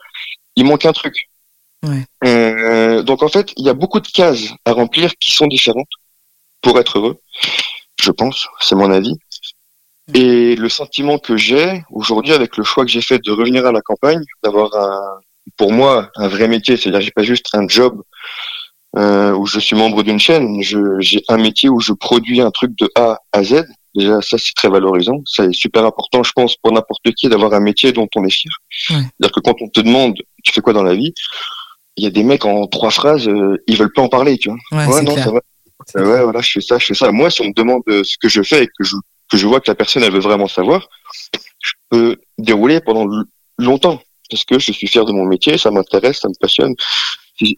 il 0.56 0.66
manque 0.66 0.86
un 0.86 0.94
truc. 0.94 1.16
Ouais. 1.84 2.06
Euh, 2.26 3.04
donc 3.04 3.24
en 3.24 3.28
fait, 3.28 3.54
il 3.58 3.66
y 3.66 3.70
a 3.70 3.74
beaucoup 3.74 4.00
de 4.00 4.08
cases 4.08 4.54
à 4.66 4.72
remplir 4.72 5.16
qui 5.18 5.32
sont 5.32 5.48
différentes 5.48 5.90
pour 6.62 6.80
être 6.80 6.98
heureux, 6.98 7.20
je 8.02 8.12
pense, 8.12 8.48
c'est 8.60 8.76
mon 8.76 8.92
avis. 8.92 9.16
Et 10.14 10.56
le 10.56 10.70
sentiment 10.70 11.18
que 11.18 11.38
j'ai 11.38 11.84
aujourd'hui 11.90 12.34
avec 12.34 12.58
le 12.58 12.64
choix 12.64 12.84
que 12.86 12.92
j'ai 12.92 13.02
fait 13.02 13.20
de 13.24 13.32
revenir 13.32 13.66
à 13.66 13.72
la 13.72 13.82
campagne, 13.82 14.22
d'avoir 14.44 14.74
un, 14.76 15.20
pour 15.58 15.72
moi, 15.72 16.10
un 16.16 16.28
vrai 16.28 16.48
métier, 16.48 16.78
c'est-à-dire 16.78 17.02
j'ai 17.02 17.12
pas 17.12 17.24
juste 17.24 17.48
un 17.54 17.68
job 17.68 18.02
euh, 18.98 19.34
où 19.34 19.46
je 19.46 19.60
suis 19.60 19.76
membre 19.76 20.04
d'une 20.04 20.20
chaîne, 20.20 20.62
j'ai 20.62 21.24
un 21.28 21.38
métier 21.38 21.70
où 21.70 21.80
je 21.80 21.94
produis 21.94 22.42
un 22.42 22.52
truc 22.52 22.72
de 22.78 22.90
A 22.96 23.20
à 23.32 23.44
Z. 23.44 23.66
Déjà, 23.96 24.22
ça 24.22 24.38
c'est 24.40 24.54
très 24.56 24.70
valorisant, 24.70 25.22
ça 25.26 25.46
est 25.46 25.54
super 25.54 25.86
important, 25.86 26.24
je 26.24 26.32
pense, 26.32 26.56
pour 26.56 26.72
n'importe 26.72 27.12
qui 27.16 27.30
d'avoir 27.30 27.54
un 27.54 27.60
métier 27.60 27.92
dont 27.92 28.08
on 28.16 28.26
est 28.26 28.32
fier. 28.32 28.52
Ouais. 28.90 28.96
C'est-à-dire 28.98 29.32
que 29.32 29.40
quand 29.40 29.62
on 29.62 29.68
te 29.70 29.82
demande, 29.82 30.16
tu 30.44 30.52
fais 30.52 30.62
quoi 30.62 30.74
dans 30.74 30.82
la 30.82 30.96
vie, 30.96 31.14
il 31.96 32.04
y 32.04 32.08
a 32.08 32.10
des 32.10 32.24
mecs 32.24 32.44
en 32.46 32.66
trois 32.66 32.90
phrases, 32.90 33.28
euh, 33.28 33.62
ils 33.68 33.78
veulent 33.78 33.94
pas 33.94 34.02
en 34.02 34.10
parler, 34.10 34.38
tu 34.40 34.50
vois. 34.50 34.58
Ouais, 34.72 34.88
Ouais, 34.88 34.94
c'est 35.00 35.04
non, 35.04 35.14
clair. 35.14 35.26
ça 35.26 35.32
va. 35.32 35.40
C'est 35.86 36.00
Euh, 36.00 36.12
ouais, 36.12 36.24
voilà, 36.24 36.42
je 36.42 36.52
fais 36.54 36.62
ça, 36.62 36.80
je 36.80 36.86
fais 36.88 36.94
ça. 36.96 37.12
Moi, 37.12 37.30
si 37.30 37.42
on 37.42 37.46
me 37.50 37.54
demande 37.54 37.84
euh, 37.90 38.04
ce 38.04 38.18
que 38.20 38.30
je 38.30 38.42
fais 38.42 38.64
et 38.64 38.68
que 38.68 38.84
je, 38.84 38.96
que 39.32 39.38
je 39.38 39.46
vois 39.46 39.60
que 39.60 39.70
la 39.70 39.76
personne, 39.76 40.02
elle 40.04 40.12
veut 40.14 40.20
vraiment 40.20 40.48
savoir, 40.48 40.88
je 41.64 41.72
peux 41.90 42.18
dérouler 42.40 42.80
pendant 42.82 43.06
longtemps. 43.60 44.02
Parce 44.32 44.46
que 44.46 44.58
je 44.58 44.72
suis 44.72 44.88
fier 44.88 45.06
de 45.06 45.12
mon 45.12 45.26
métier, 45.26 45.60
ça 45.60 45.70
m'intéresse, 45.70 46.20
ça 46.22 46.30
me 46.30 46.34
passionne. 46.40 46.74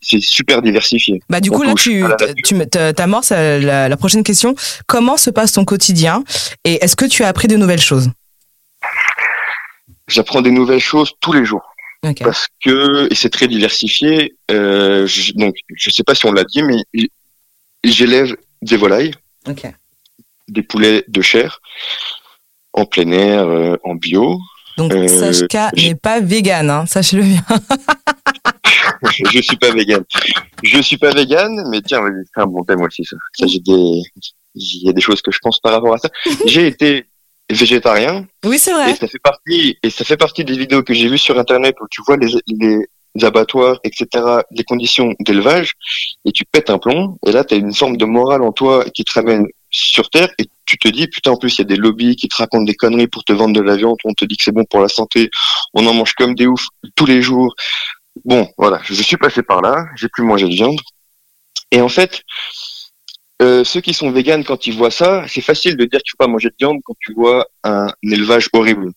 C'est- 0.02 0.22
super 0.22 0.62
diversifié. 0.62 1.22
Bah 1.30 1.40
du 1.42 1.52
coup 1.52 1.64
là 1.64 1.74
tu 1.76 2.04
tu 2.44 2.56
t'amorces 2.96 3.32
euh, 3.32 3.60
la, 3.60 3.90
la 3.90 3.98
prochaine 3.98 4.24
question. 4.24 4.56
Comment 4.88 5.18
se 5.18 5.30
passe 5.30 5.52
ton 5.54 5.66
quotidien 5.66 6.24
et 6.64 6.84
est-ce 6.84 6.96
que 6.96 7.06
tu 7.06 7.24
as 7.24 7.28
appris 7.28 7.48
de 7.48 7.56
nouvelles 7.58 7.82
choses? 7.82 8.10
J'apprends 10.08 10.42
des 10.42 10.52
nouvelles 10.52 10.80
choses 10.80 11.12
tous 11.20 11.34
les 11.34 11.46
jours. 11.46 11.64
Parce 12.24 12.46
que, 12.64 13.08
et 13.12 13.16
c'est 13.16 13.32
très 13.32 13.48
diversifié, 13.48 14.36
euh, 14.52 15.08
je, 15.08 15.32
donc, 15.34 15.56
je 15.76 15.90
sais 15.90 16.04
pas 16.04 16.14
si 16.14 16.28
on 16.28 16.32
l'a 16.32 16.44
dit, 16.44 16.62
mais 16.62 16.78
j'élève 17.84 18.36
des 18.62 18.78
volailles, 18.78 19.12
des 20.48 20.62
poulets 20.62 21.04
de 21.08 21.22
chair, 21.24 21.60
en 22.74 22.86
plein 22.86 23.10
air, 23.12 23.48
euh, 23.48 23.78
en 23.84 23.96
bio. 23.96 24.38
Donc 24.78 24.94
Euh, 24.94 25.08
Sachka 25.08 25.72
j'ai- 25.74 25.90
n'est 25.90 25.96
pas 25.96 26.20
vegan, 26.20 26.70
hein, 26.70 26.86
sachez-le 26.86 27.24
bien. 27.24 27.44
je 29.32 29.42
suis 29.42 29.58
pas 29.58 29.72
vegan. 29.72 30.04
Je 30.64 30.82
suis 30.82 30.98
pas 30.98 31.12
vegan, 31.12 31.68
mais 31.70 31.82
tiens, 31.82 32.02
c'est 32.34 32.42
un 32.42 32.48
bon 32.48 32.64
thème 32.64 32.82
aussi, 32.82 33.04
ça. 33.06 33.18
Ça, 33.38 33.48
j'ai 33.48 33.60
des, 33.60 34.02
il 34.56 34.84
y 34.86 34.90
a 34.90 34.94
des 34.94 35.02
choses 35.02 35.22
que 35.22 35.32
je 35.32 35.40
pense 35.42 35.60
par 35.60 35.74
rapport 35.74 35.94
à 35.94 35.98
ça. 35.98 36.10
J'ai 36.46 36.68
été 36.68 37.06
végétarien, 37.50 38.26
Oui 38.44 38.58
c'est 38.58 38.72
et 38.72 38.74
vrai. 38.74 38.96
ça 38.96 39.08
fait 39.08 39.20
partie, 39.22 39.78
et 39.84 39.90
ça 39.92 40.04
fait 40.04 40.18
partie 40.18 40.44
des 40.44 40.58
vidéos 40.58 40.82
que 40.82 40.96
j'ai 40.96 41.08
vues 41.08 41.20
sur 41.20 41.38
Internet 41.38 41.76
où 41.80 41.86
tu 41.92 42.02
vois 42.08 42.18
les, 42.18 42.34
les 42.48 43.24
abattoirs, 43.24 43.80
etc., 43.84 44.08
les 44.50 44.64
conditions 44.64 45.14
d'élevage, 45.20 45.74
et 46.26 46.32
tu 46.32 46.44
pètes 46.52 46.72
un 46.72 46.80
plomb, 46.80 47.20
et 47.26 47.32
là, 47.32 47.44
tu 47.44 47.54
as 47.54 47.58
une 47.58 47.74
forme 47.74 47.98
de 47.98 48.06
morale 48.06 48.42
en 48.42 48.52
toi 48.52 48.84
qui 48.96 49.04
te 49.04 49.14
ramène 49.14 49.46
sur 49.70 50.10
Terre 50.10 50.30
et 50.40 50.46
tu 50.66 50.78
te 50.78 50.88
dis, 50.88 51.08
putain, 51.08 51.32
en 51.32 51.38
plus, 51.38 51.56
il 51.56 51.60
y 51.60 51.62
a 51.62 51.66
des 51.66 51.76
lobbies 51.76 52.16
qui 52.16 52.28
te 52.28 52.36
racontent 52.36 52.64
des 52.64 52.74
conneries 52.74 53.08
pour 53.08 53.24
te 53.24 53.34
vendre 53.34 53.54
de 53.54 53.62
la 53.62 53.76
viande, 53.76 53.98
on 54.06 54.14
te 54.14 54.26
dit 54.26 54.38
que 54.38 54.44
c'est 54.44 54.52
bon 54.52 54.66
pour 54.70 54.80
la 54.80 54.88
santé, 54.88 55.30
on 55.74 55.86
en 55.86 55.94
mange 55.94 56.14
comme 56.14 56.34
des 56.34 56.48
oufs 56.48 56.68
tous 56.96 57.06
les 57.06 57.22
jours. 57.22 57.54
Bon, 58.24 58.48
voilà, 58.58 58.80
je 58.84 58.94
suis 58.94 59.18
passé 59.18 59.44
par 59.44 59.62
là, 59.62 59.86
j'ai 59.96 60.08
plus 60.08 60.24
mangé 60.24 60.48
de 60.48 60.54
viande. 60.54 60.80
Et 61.72 61.82
en 61.82 61.90
fait, 61.90 62.22
euh, 63.42 63.64
ceux 63.64 63.82
qui 63.82 63.94
sont 63.94 64.12
véganes, 64.12 64.44
quand 64.44 64.66
ils 64.68 64.76
voient 64.76 64.92
ça, 64.92 65.26
c'est 65.28 65.42
facile 65.42 65.76
de 65.76 65.84
dire 65.86 66.00
qu'il 66.00 66.12
faut 66.12 66.18
pas 66.26 66.28
manger 66.28 66.50
de 66.50 66.56
viande 66.58 66.78
quand 66.86 66.96
tu 67.00 67.14
vois 67.14 67.46
un 67.64 67.88
élevage 68.04 68.48
horrible. 68.54 68.92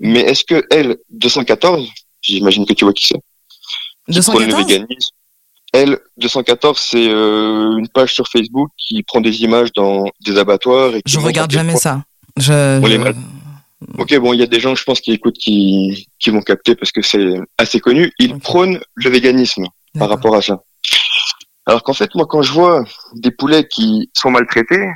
Mais 0.00 0.20
est-ce 0.20 0.44
que 0.44 0.62
elle, 0.70 0.98
214, 1.10 1.88
j'imagine 2.20 2.66
que 2.66 2.74
tu 2.74 2.84
vois 2.84 2.92
qui 2.92 3.06
c'est, 3.06 3.14
qui 3.14 4.20
prône 4.20 4.42
le 4.42 4.48
214 4.48 4.66
véganisme, 4.68 5.10
elle, 5.72 5.98
214, 6.18 6.78
c'est 6.78 7.08
euh, 7.08 7.76
une 7.78 7.88
page 7.88 8.12
sur 8.14 8.28
Facebook 8.28 8.70
qui 8.76 9.02
prend 9.02 9.20
des 9.20 9.42
images 9.42 9.72
dans 9.72 10.04
des 10.20 10.38
abattoirs. 10.38 10.94
Et 10.94 11.02
qui 11.02 11.12
Je 11.12 11.18
regarde 11.18 11.50
jamais 11.50 11.76
ça. 11.76 12.04
Je, 12.36 12.80
On 12.82 12.86
les 12.86 12.94
je- 12.96 13.00
mal- 13.00 13.16
Ok, 13.96 14.16
bon, 14.18 14.32
il 14.32 14.40
y 14.40 14.42
a 14.42 14.46
des 14.46 14.60
gens, 14.60 14.74
je 14.74 14.82
pense, 14.82 15.00
qui 15.00 15.12
écoutent, 15.12 15.38
qui, 15.38 16.08
qui 16.18 16.30
vont 16.30 16.42
capter 16.42 16.74
parce 16.74 16.90
que 16.90 17.02
c'est 17.02 17.40
assez 17.58 17.78
connu. 17.78 18.12
Ils 18.18 18.38
prônent 18.38 18.80
le 18.94 19.10
véganisme 19.10 19.66
par 19.98 20.08
rapport 20.08 20.34
à 20.34 20.42
ça. 20.42 20.62
Alors 21.66 21.82
qu'en 21.82 21.92
fait, 21.92 22.14
moi, 22.14 22.26
quand 22.26 22.42
je 22.42 22.52
vois 22.52 22.84
des 23.14 23.30
poulets 23.30 23.68
qui 23.68 24.10
sont 24.14 24.30
maltraités, 24.30 24.88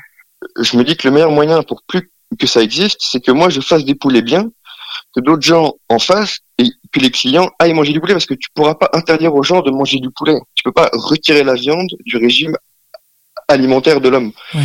je 0.60 0.76
me 0.76 0.84
dis 0.84 0.96
que 0.96 1.06
le 1.06 1.14
meilleur 1.14 1.30
moyen 1.30 1.62
pour 1.62 1.82
plus 1.86 2.10
que 2.38 2.46
ça 2.46 2.62
existe, 2.62 2.98
c'est 3.00 3.20
que 3.20 3.30
moi, 3.30 3.50
je 3.50 3.60
fasse 3.60 3.84
des 3.84 3.94
poulets 3.94 4.22
bien, 4.22 4.50
que 5.14 5.20
d'autres 5.20 5.42
gens 5.42 5.74
en 5.88 5.98
fassent 5.98 6.38
et 6.58 6.64
que 6.90 6.98
les 6.98 7.10
clients 7.10 7.50
aillent 7.58 7.74
manger 7.74 7.92
du 7.92 8.00
poulet 8.00 8.14
parce 8.14 8.26
que 8.26 8.34
tu 8.34 8.48
pourras 8.54 8.74
pas 8.74 8.90
interdire 8.94 9.34
aux 9.34 9.42
gens 9.42 9.60
de 9.60 9.70
manger 9.70 9.98
du 9.98 10.10
poulet. 10.10 10.38
Tu 10.54 10.62
peux 10.64 10.72
pas 10.72 10.90
retirer 10.92 11.44
la 11.44 11.54
viande 11.54 11.90
du 12.04 12.16
régime 12.16 12.56
alimentaire 13.48 14.00
de 14.00 14.08
l'homme. 14.08 14.32
Ouais. 14.54 14.60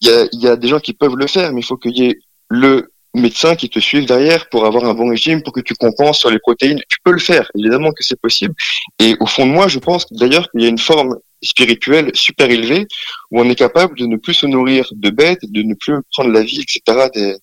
Il 0.00 0.08
y, 0.08 0.12
a, 0.12 0.26
il 0.32 0.40
y 0.40 0.48
a 0.48 0.56
des 0.56 0.68
gens 0.68 0.80
qui 0.80 0.94
peuvent 0.94 1.16
le 1.16 1.26
faire, 1.26 1.52
mais 1.52 1.60
il 1.60 1.64
faut 1.64 1.76
qu'il 1.76 1.96
y 1.98 2.06
ait 2.06 2.18
le 2.48 2.90
médecin 3.14 3.56
qui 3.56 3.68
te 3.68 3.78
suive 3.78 4.06
derrière 4.06 4.48
pour 4.48 4.64
avoir 4.66 4.84
un 4.84 4.94
bon 4.94 5.08
régime, 5.08 5.42
pour 5.42 5.52
que 5.52 5.60
tu 5.60 5.74
compenses 5.74 6.20
sur 6.20 6.30
les 6.30 6.38
protéines. 6.38 6.80
Tu 6.88 6.98
peux 7.02 7.12
le 7.12 7.18
faire, 7.18 7.50
évidemment 7.58 7.90
que 7.90 8.02
c'est 8.02 8.20
possible. 8.20 8.54
Et 8.98 9.16
au 9.20 9.26
fond 9.26 9.46
de 9.46 9.52
moi, 9.52 9.68
je 9.68 9.78
pense 9.78 10.06
d'ailleurs 10.12 10.50
qu'il 10.50 10.62
y 10.62 10.66
a 10.66 10.68
une 10.68 10.78
forme 10.78 11.16
spirituelle 11.42 12.10
super 12.14 12.50
élevée 12.50 12.86
où 13.30 13.40
on 13.40 13.48
est 13.48 13.54
capable 13.54 13.98
de 13.98 14.06
ne 14.06 14.16
plus 14.16 14.34
se 14.34 14.46
nourrir 14.46 14.86
de 14.92 15.10
bêtes, 15.10 15.40
de 15.42 15.62
ne 15.62 15.74
plus 15.74 15.94
prendre 16.12 16.30
la 16.30 16.42
vie, 16.42 16.60
etc. 16.60 17.08
des, 17.14 17.36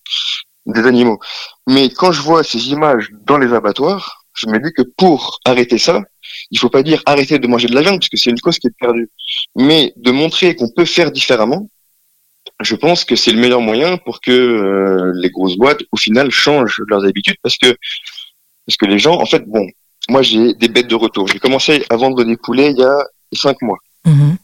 des 0.66 0.86
animaux. 0.86 1.18
Mais 1.66 1.90
quand 1.90 2.12
je 2.12 2.22
vois 2.22 2.44
ces 2.44 2.70
images 2.70 3.10
dans 3.26 3.38
les 3.38 3.52
abattoirs, 3.52 4.24
je 4.34 4.46
me 4.46 4.58
dis 4.58 4.72
que 4.72 4.82
pour 4.96 5.40
arrêter 5.44 5.78
ça, 5.78 6.02
il 6.50 6.58
faut 6.58 6.70
pas 6.70 6.82
dire 6.82 7.02
arrêter 7.06 7.38
de 7.38 7.46
manger 7.46 7.68
de 7.68 7.74
la 7.74 7.82
viande 7.82 7.98
parce 7.98 8.08
que 8.08 8.16
c'est 8.16 8.30
une 8.30 8.40
cause 8.40 8.58
qui 8.58 8.68
est 8.68 8.76
perdue, 8.78 9.10
mais 9.56 9.92
de 9.96 10.10
montrer 10.10 10.54
qu'on 10.54 10.68
peut 10.68 10.84
faire 10.84 11.10
différemment. 11.10 11.68
Je 12.60 12.74
pense 12.74 13.04
que 13.04 13.14
c'est 13.14 13.30
le 13.30 13.40
meilleur 13.40 13.60
moyen 13.60 13.98
pour 13.98 14.20
que 14.20 14.32
euh, 14.32 15.12
les 15.14 15.30
grosses 15.30 15.56
boîtes, 15.56 15.82
au 15.92 15.96
final, 15.96 16.30
changent 16.30 16.80
leurs 16.88 17.04
habitudes 17.04 17.36
parce 17.42 17.56
que 17.56 17.76
parce 18.66 18.76
que 18.76 18.86
les 18.86 18.98
gens, 18.98 19.18
en 19.20 19.26
fait, 19.26 19.44
bon, 19.46 19.66
moi 20.08 20.22
j'ai 20.22 20.54
des 20.54 20.68
bêtes 20.68 20.88
de 20.88 20.94
retour. 20.94 21.28
J'ai 21.28 21.38
commencé 21.38 21.84
à 21.88 21.96
vendre 21.96 22.24
des 22.24 22.36
poulets 22.36 22.72
il 22.72 22.78
y 22.78 22.84
a 22.84 22.96
cinq 23.32 23.62
mois. 23.62 23.78
Mhm. 24.04 24.36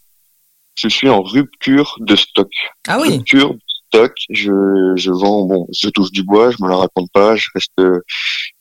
Je 0.76 0.88
suis 0.88 1.08
en 1.08 1.22
rupture 1.22 1.96
de 2.00 2.16
stock. 2.16 2.50
Ah 2.88 2.98
oui. 3.00 3.16
Rupture 3.16 3.54
de 3.54 3.60
stock. 3.88 4.12
Je, 4.30 4.92
je 4.96 5.10
vends, 5.10 5.44
bon, 5.44 5.66
je 5.72 5.88
touche 5.88 6.10
du 6.10 6.22
bois, 6.22 6.50
je 6.50 6.56
me 6.62 6.68
la 6.68 6.76
raconte 6.76 7.10
pas, 7.12 7.36
je 7.36 7.46
reste 7.54 7.72
euh, 7.80 8.00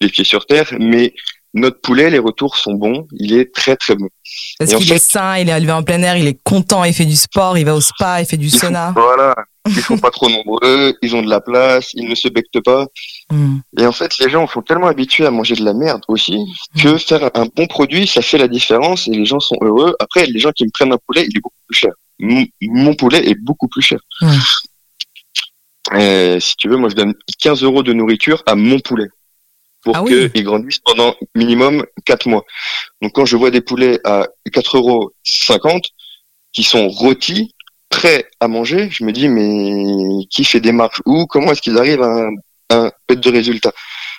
les 0.01 0.09
pieds 0.09 0.23
sur 0.23 0.45
terre, 0.45 0.73
mais 0.79 1.13
notre 1.53 1.79
poulet, 1.81 2.09
les 2.09 2.19
retours 2.19 2.57
sont 2.57 2.73
bons. 2.73 3.07
Il 3.11 3.33
est 3.33 3.53
très 3.53 3.75
très 3.75 3.95
bon. 3.95 4.09
Parce 4.57 4.73
qu'il 4.73 4.91
est 4.91 4.97
sain, 4.97 5.37
il 5.37 5.49
est 5.49 5.57
élevé 5.57 5.71
en 5.71 5.83
plein 5.83 6.01
air, 6.01 6.17
il 6.17 6.27
est 6.27 6.41
content, 6.43 6.83
il 6.83 6.93
fait 6.93 7.05
du 7.05 7.15
sport, 7.15 7.57
il 7.57 7.65
va 7.65 7.75
au 7.75 7.81
spa, 7.81 8.21
il 8.21 8.25
fait 8.25 8.37
du 8.37 8.47
Ils 8.47 8.57
sauna. 8.57 8.87
Sont, 8.87 9.01
voilà. 9.01 9.35
Ils 9.67 9.81
sont 9.81 9.97
pas 9.97 10.11
trop 10.11 10.29
nombreux, 10.29 10.93
ils 11.01 11.15
ont 11.15 11.21
de 11.21 11.29
la 11.29 11.39
place, 11.39 11.91
ils 11.93 12.09
ne 12.09 12.15
se 12.15 12.27
bectent 12.27 12.61
pas. 12.61 12.85
Mhm. 13.31 13.61
Et 13.79 13.85
en 13.85 13.91
fait, 13.91 14.17
les 14.17 14.29
gens 14.29 14.47
sont 14.47 14.61
tellement 14.61 14.87
habitués 14.87 15.25
à 15.25 15.31
manger 15.31 15.55
de 15.55 15.63
la 15.63 15.73
merde 15.73 16.01
aussi 16.07 16.37
que 16.81 16.97
faire 16.97 17.29
un 17.35 17.45
bon 17.55 17.67
produit, 17.67 18.07
ça 18.07 18.21
fait 18.21 18.37
la 18.37 18.47
différence 18.47 19.07
et 19.07 19.11
les 19.11 19.25
gens 19.25 19.39
sont 19.39 19.57
heureux. 19.61 19.95
Après, 19.99 20.25
les 20.25 20.39
gens 20.39 20.51
qui 20.51 20.65
me 20.65 20.71
prennent 20.71 20.91
un 20.91 20.99
poulet, 21.07 21.25
il 21.29 21.37
est 21.37 21.41
beaucoup 21.41 21.55
plus 21.67 21.77
cher. 21.77 21.91
Mon, 22.19 22.45
mon 22.61 22.95
poulet 22.95 23.29
est 23.29 23.39
beaucoup 23.39 23.67
plus 23.67 23.81
cher. 23.81 23.99
Ouais. 24.21 24.35
Euh, 25.93 26.39
si 26.39 26.55
tu 26.57 26.67
veux, 26.67 26.77
moi, 26.77 26.89
je 26.89 26.95
donne 26.95 27.13
15 27.39 27.63
euros 27.63 27.83
de 27.83 27.93
nourriture 27.93 28.41
à 28.45 28.55
mon 28.55 28.79
poulet 28.79 29.07
pour 29.83 29.95
Ah 29.95 30.03
oui. 30.03 30.31
qu'il 30.31 30.43
grandisse 30.43 30.79
pendant 30.79 31.15
minimum 31.35 31.85
4 32.05 32.27
mois. 32.27 32.43
Donc, 33.01 33.11
quand 33.13 33.25
je 33.25 33.37
vois 33.37 33.51
des 33.51 33.61
poulets 33.61 33.99
à 34.03 34.27
4,50 34.49 34.77
euros 34.77 35.11
qui 36.53 36.63
sont 36.63 36.87
rôtis, 36.87 37.53
prêts 37.89 38.25
à 38.39 38.47
manger, 38.47 38.89
je 38.91 39.03
me 39.03 39.11
dis, 39.11 39.27
mais 39.27 40.25
qui 40.29 40.43
fait 40.43 40.59
des 40.59 40.71
marches 40.71 41.01
où 41.05 41.25
Comment 41.27 41.51
est-ce 41.51 41.61
qu'ils 41.61 41.77
arrivent 41.77 42.01
à 42.01 42.29
un, 42.69 42.91
peu 43.07 43.15
de 43.15 43.29
résultat? 43.29 43.71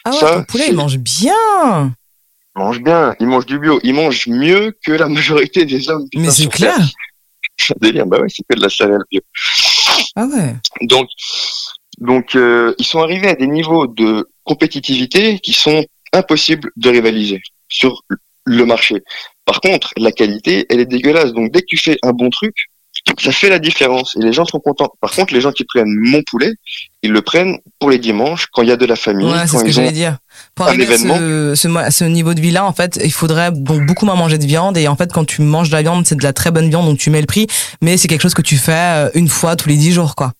Ah 0.05 0.11
ouais, 0.11 0.18
Ça, 0.18 0.37
ton 0.37 0.44
poulet, 0.44 0.66
il 0.68 0.77
mange 0.77 0.98
bien. 0.98 1.94
Ils 2.57 2.62
mangent 2.62 2.81
bien, 2.83 3.16
ils 3.18 3.27
mangent 3.27 3.46
du 3.46 3.59
bio, 3.59 3.81
ils 3.83 3.94
mangent 3.94 4.29
mieux 4.29 4.77
que 4.85 4.92
la 4.92 5.09
majorité 5.09 5.64
des 5.64 5.90
hommes. 5.90 6.07
Mais 6.14 6.31
c'est 6.31 6.46
clair. 6.48 6.77
C'est 7.57 7.74
un 7.74 7.77
délire, 7.81 8.07
bah 8.07 8.20
ouais, 8.20 8.29
c'est 8.29 8.42
que 8.48 8.57
de 8.57 8.62
la 8.62 8.68
céréale 8.68 9.05
bio. 9.11 9.20
Ah 10.16 10.27
ouais. 10.27 10.55
Donc, 10.83 11.09
donc 11.98 12.37
euh, 12.37 12.74
ils 12.79 12.85
sont 12.85 13.00
arrivés 13.00 13.29
à 13.29 13.35
des 13.35 13.46
niveaux 13.46 13.87
de 13.87 14.29
compétitivité 14.44 15.38
qui 15.40 15.52
sont 15.52 15.85
impossibles 16.12 16.70
de 16.76 16.90
rivaliser 16.90 17.42
sur 17.68 18.02
le 18.44 18.64
marché. 18.66 19.02
Par 19.44 19.61
contre, 19.61 19.92
la 19.96 20.12
qualité, 20.12 20.66
elle 20.70 20.80
est 20.80 20.87
dégueulasse. 20.87 21.33
Donc, 21.33 21.52
dès 21.52 21.61
que 21.61 21.66
tu 21.66 21.76
fais 21.76 21.98
un 22.02 22.12
bon 22.12 22.30
truc, 22.30 22.54
ça 23.20 23.33
fait 23.33 23.50
la 23.50 23.59
différence 23.59 24.16
et 24.16 24.24
les 24.24 24.33
gens 24.33 24.46
sont 24.46 24.61
contents. 24.61 24.90
Par 25.00 25.11
contre, 25.11 25.35
les 25.35 25.40
gens 25.40 25.52
qui 25.52 25.64
prennent 25.64 25.94
mon 25.94 26.22
poulet, 26.22 26.52
ils 27.02 27.12
le 27.12 27.20
prennent 27.20 27.59
pour 27.78 27.90
les 27.90 27.98
dimanches, 27.98 28.46
quand 28.52 28.62
il 28.62 28.68
y 28.68 28.72
a 28.72 28.76
de 28.76 28.87
la 28.87 28.96
famille, 28.96 29.26
Ouais, 29.26 29.46
c'est 29.46 29.59
ce 29.59 29.64
que 29.64 29.70
j'allais 29.70 29.92
dire. 29.92 30.18
Pour 30.54 30.66
un 30.66 30.68
arriver 30.70 30.85
à 30.85 30.94
événement. 30.94 31.16
ce, 31.54 31.90
ce, 31.90 32.04
niveau 32.04 32.33
de 32.33 32.40
vie-là, 32.40 32.64
en 32.64 32.72
fait, 32.72 32.98
il 33.04 33.12
faudrait 33.12 33.50
donc 33.52 33.85
beaucoup 33.85 34.07
moins 34.07 34.14
manger 34.14 34.38
de 34.38 34.46
viande. 34.46 34.78
Et 34.78 34.88
en 34.88 34.96
fait, 34.96 35.12
quand 35.12 35.24
tu 35.24 35.42
manges 35.42 35.68
de 35.68 35.74
la 35.74 35.83
viande, 35.83 36.07
c'est 36.07 36.16
de 36.16 36.22
la 36.22 36.33
très 36.33 36.50
bonne 36.50 36.70
viande, 36.70 36.87
donc 36.87 36.98
tu 36.98 37.11
mets 37.11 37.20
le 37.20 37.26
prix. 37.26 37.46
Mais 37.83 37.98
c'est 37.98 38.09
quelque 38.09 38.22
chose 38.22 38.35
que 38.35 38.42
tu 38.42 38.57
fais 38.57 38.72
euh, 38.72 39.11
une 39.14 39.28
fois 39.28 39.54
tous 39.57 39.68
les 39.68 39.76
dix 39.76 39.92
jours, 39.92 40.14
quoi. 40.14 40.33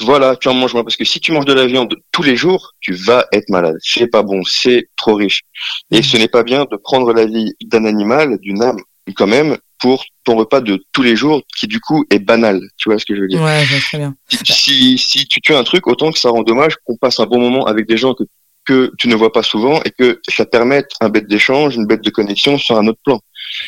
Voilà, 0.00 0.36
tu 0.36 0.48
en 0.48 0.54
manges 0.54 0.74
moins. 0.74 0.84
Parce 0.84 0.96
que 0.96 1.04
si 1.04 1.20
tu 1.20 1.32
manges 1.32 1.44
de 1.44 1.52
la 1.52 1.66
viande 1.66 1.94
tous 2.12 2.22
les 2.22 2.36
jours, 2.36 2.72
tu 2.80 2.94
vas 2.94 3.26
être 3.32 3.48
malade. 3.50 3.76
C'est 3.80 4.06
pas 4.06 4.22
bon, 4.22 4.42
c'est 4.44 4.88
trop 4.96 5.14
riche. 5.14 5.42
Et 5.90 6.02
ce 6.02 6.16
n'est 6.16 6.28
pas 6.28 6.42
bien 6.42 6.64
de 6.70 6.76
prendre 6.76 7.12
la 7.12 7.26
vie 7.26 7.52
d'un 7.64 7.84
animal, 7.84 8.38
d'une 8.38 8.62
âme, 8.62 8.80
quand 9.14 9.26
même, 9.26 9.58
pour 9.78 10.04
ton 10.24 10.36
repas 10.36 10.60
de 10.60 10.82
tous 10.92 11.02
les 11.02 11.16
jours, 11.16 11.42
qui 11.56 11.66
du 11.66 11.80
coup 11.80 12.04
est 12.10 12.18
banal. 12.18 12.60
Tu 12.76 12.88
vois 12.88 12.98
ce 12.98 13.04
que 13.04 13.14
je 13.14 13.20
veux 13.20 13.28
dire? 13.28 13.42
Ouais, 13.42 13.64
très 13.80 13.98
bien. 13.98 14.14
si, 14.28 14.44
si, 14.44 14.98
si 14.98 15.26
tu 15.26 15.40
tues 15.40 15.54
un 15.54 15.64
truc, 15.64 15.86
autant 15.86 16.10
que 16.12 16.18
ça 16.18 16.30
rend 16.30 16.42
dommage 16.42 16.76
qu'on 16.84 16.96
passe 16.96 17.20
un 17.20 17.26
bon 17.26 17.40
moment 17.40 17.64
avec 17.66 17.86
des 17.86 17.96
gens 17.96 18.14
que, 18.14 18.24
que 18.64 18.92
tu 18.98 19.08
ne 19.08 19.14
vois 19.14 19.32
pas 19.32 19.42
souvent 19.42 19.80
et 19.84 19.90
que 19.90 20.20
ça 20.28 20.46
permette 20.46 20.90
un 21.00 21.08
bête 21.08 21.28
d'échange, 21.28 21.76
une 21.76 21.86
bête 21.86 22.02
de 22.02 22.10
connexion 22.10 22.58
sur 22.58 22.76
un 22.76 22.86
autre 22.86 23.00
plan. 23.04 23.20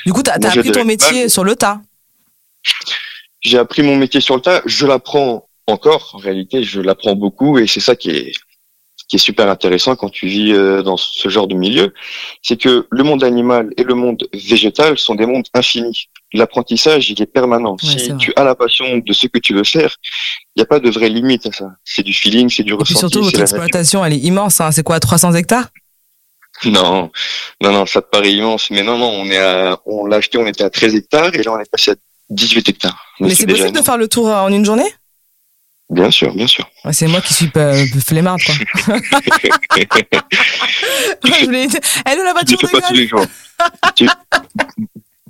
Du 0.04 0.12
coup, 0.12 0.22
t'as 0.22 0.38
t'as 0.38 0.48
Manger 0.48 0.60
appris 0.60 0.72
ton 0.72 0.84
métier 0.84 1.28
sur 1.28 1.44
le 1.44 1.54
tas. 1.56 1.80
J'ai 3.40 3.58
appris 3.58 3.82
mon 3.82 3.96
métier 3.96 4.20
sur 4.20 4.34
le 4.34 4.42
tas, 4.42 4.62
je 4.66 4.86
l'apprends 4.86 5.48
encore, 5.70 6.11
en 6.14 6.18
réalité, 6.18 6.62
je 6.62 6.80
l'apprends 6.80 7.14
beaucoup 7.14 7.59
et 7.59 7.66
c'est 7.66 7.80
ça 7.80 7.96
qui 7.96 8.11
est, 8.11 8.33
qui 9.09 9.16
est 9.16 9.18
super 9.18 9.48
intéressant 9.48 9.96
quand 9.96 10.09
tu 10.09 10.26
vis 10.26 10.52
euh, 10.52 10.83
dans 10.83 10.96
ce 10.96 11.28
genre 11.28 11.48
de 11.48 11.54
milieu, 11.56 11.92
c'est 12.42 12.56
que 12.56 12.87
le 12.90 13.02
monde 13.02 13.24
animal 13.24 13.70
et 13.76 13.83
le 13.83 13.94
monde 13.94 14.28
végétal 14.33 14.98
sont 14.98 15.16
des 15.16 15.26
mondes 15.26 15.46
infinis. 15.52 16.09
L'apprentissage, 16.33 17.11
il 17.11 17.20
est 17.20 17.26
permanent. 17.26 17.76
Ouais, 17.83 17.98
si 17.98 18.16
tu 18.18 18.33
as 18.37 18.44
la 18.44 18.54
passion 18.54 18.98
de 18.98 19.12
ce 19.12 19.26
que 19.26 19.38
tu 19.40 19.52
veux 19.52 19.64
faire, 19.64 19.96
il 20.54 20.61
n'y 20.61 20.62
a 20.62 20.66
pas 20.66 20.78
de 20.78 20.88
vraie 20.90 21.09
limite 21.09 21.46
à 21.46 21.52
ça. 21.52 21.70
C'est 21.85 22.04
du 22.04 22.14
feeling, 22.14 22.48
c'est 22.48 22.62
du 22.62 22.72
Et 22.72 22.76
ressenti. 22.76 22.98
surtout, 22.98 23.18
c'est 23.24 23.30
votre 23.30 23.40
exploitation, 23.40 24.04
elle 24.04 24.12
est 24.12 24.18
immense. 24.18 24.61
Hein. 24.61 24.70
C'est 24.70 24.85
quoi, 24.85 25.00
300 25.00 25.35
hectares? 25.35 25.70
Non, 26.66 27.11
non, 27.62 27.72
non, 27.72 27.87
ça 27.87 28.02
te 28.02 28.09
paraît 28.11 28.33
immense, 28.33 28.70
mais 28.70 28.83
non, 28.83 28.98
non, 28.98 29.09
on 29.09 29.24
est 29.26 29.38
à, 29.38 29.80
on 29.87 30.06
l'a 30.06 30.16
acheté, 30.16 30.38
on 30.38 30.46
était 30.46 30.64
à 30.64 30.70
13 30.70 30.94
hectares 30.94 31.35
et 31.35 31.42
là 31.42 31.52
on 31.52 31.59
est 31.59 31.70
passé 31.70 31.92
à 31.92 31.94
18 32.28 32.68
hectares. 32.68 33.02
Mais 33.18 33.35
c'est 33.35 33.46
possible 33.46 33.72
de 33.72 33.83
faire 33.83 33.96
le 33.96 34.09
tour 34.09 34.28
euh, 34.28 34.42
en 34.42 34.52
une 34.52 34.64
journée? 34.64 34.88
Bien 35.90 36.11
sûr, 36.11 36.33
bien 36.35 36.46
sûr. 36.46 36.68
Ouais, 36.85 36.92
C'est 36.92 37.09
moi 37.09 37.20
qui 37.20 37.35
suis 37.35 37.50
euh, 37.57 37.85
flemmarde, 38.07 38.40
quoi. 38.44 38.55
je 41.24 41.44
voulais... 41.44 41.66
Elle 42.07 42.18
est 42.18 42.24
la 42.24 42.31
tu 42.44 42.55
voiture 42.55 42.59
le 42.62 42.68
fais 42.68 42.81
pas 42.81 42.88
tous 42.88 42.94
les 42.94 43.09
jours. 43.09 43.26
tu, 43.96 44.09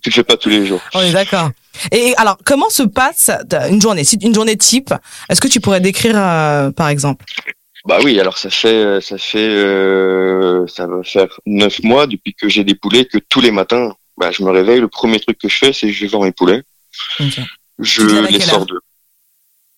tu 0.03 0.11
fais 0.11 0.23
pas 0.23 0.37
tous 0.37 0.51
les 0.51 0.67
jours. 0.67 0.83
On 0.93 1.01
est 1.01 1.13
d'accord. 1.13 1.51
Et 1.93 2.15
alors, 2.19 2.37
comment 2.45 2.69
se 2.69 2.83
passe 2.83 3.31
une 3.71 3.81
journée? 3.81 4.03
Une 4.21 4.35
journée 4.35 4.57
type, 4.57 4.93
est-ce 5.31 5.41
que 5.41 5.49
tu 5.49 5.61
pourrais 5.61 5.81
décrire, 5.81 6.17
euh, 6.17 6.71
par 6.71 6.89
exemple? 6.89 7.25
Bah 7.87 7.99
oui, 8.05 8.21
alors 8.21 8.37
ça 8.37 8.51
fait, 8.51 9.01
ça 9.01 9.17
fait, 9.17 9.39
euh, 9.39 10.67
ça 10.67 10.87
va 10.87 11.03
faire 11.03 11.29
neuf 11.47 11.83
mois 11.83 12.07
depuis 12.07 12.35
que 12.35 12.51
j'ai 12.51 12.65
des 12.65 12.75
poulets 12.75 13.07
que 13.07 13.17
tous 13.17 13.41
les 13.41 13.51
matins, 13.51 13.95
bah, 14.19 14.31
je 14.31 14.43
me 14.43 14.51
réveille, 14.51 14.81
le 14.81 14.89
premier 14.89 15.19
truc 15.19 15.39
que 15.39 15.49
je 15.49 15.57
fais, 15.57 15.73
c'est 15.73 15.87
que 15.87 15.93
je 15.93 16.07
voir 16.07 16.23
mes 16.23 16.33
poulets. 16.33 16.63
Je 17.79 18.27
Tu 18.27 18.33
les 18.33 18.41
sors 18.41 18.67
de. 18.67 18.79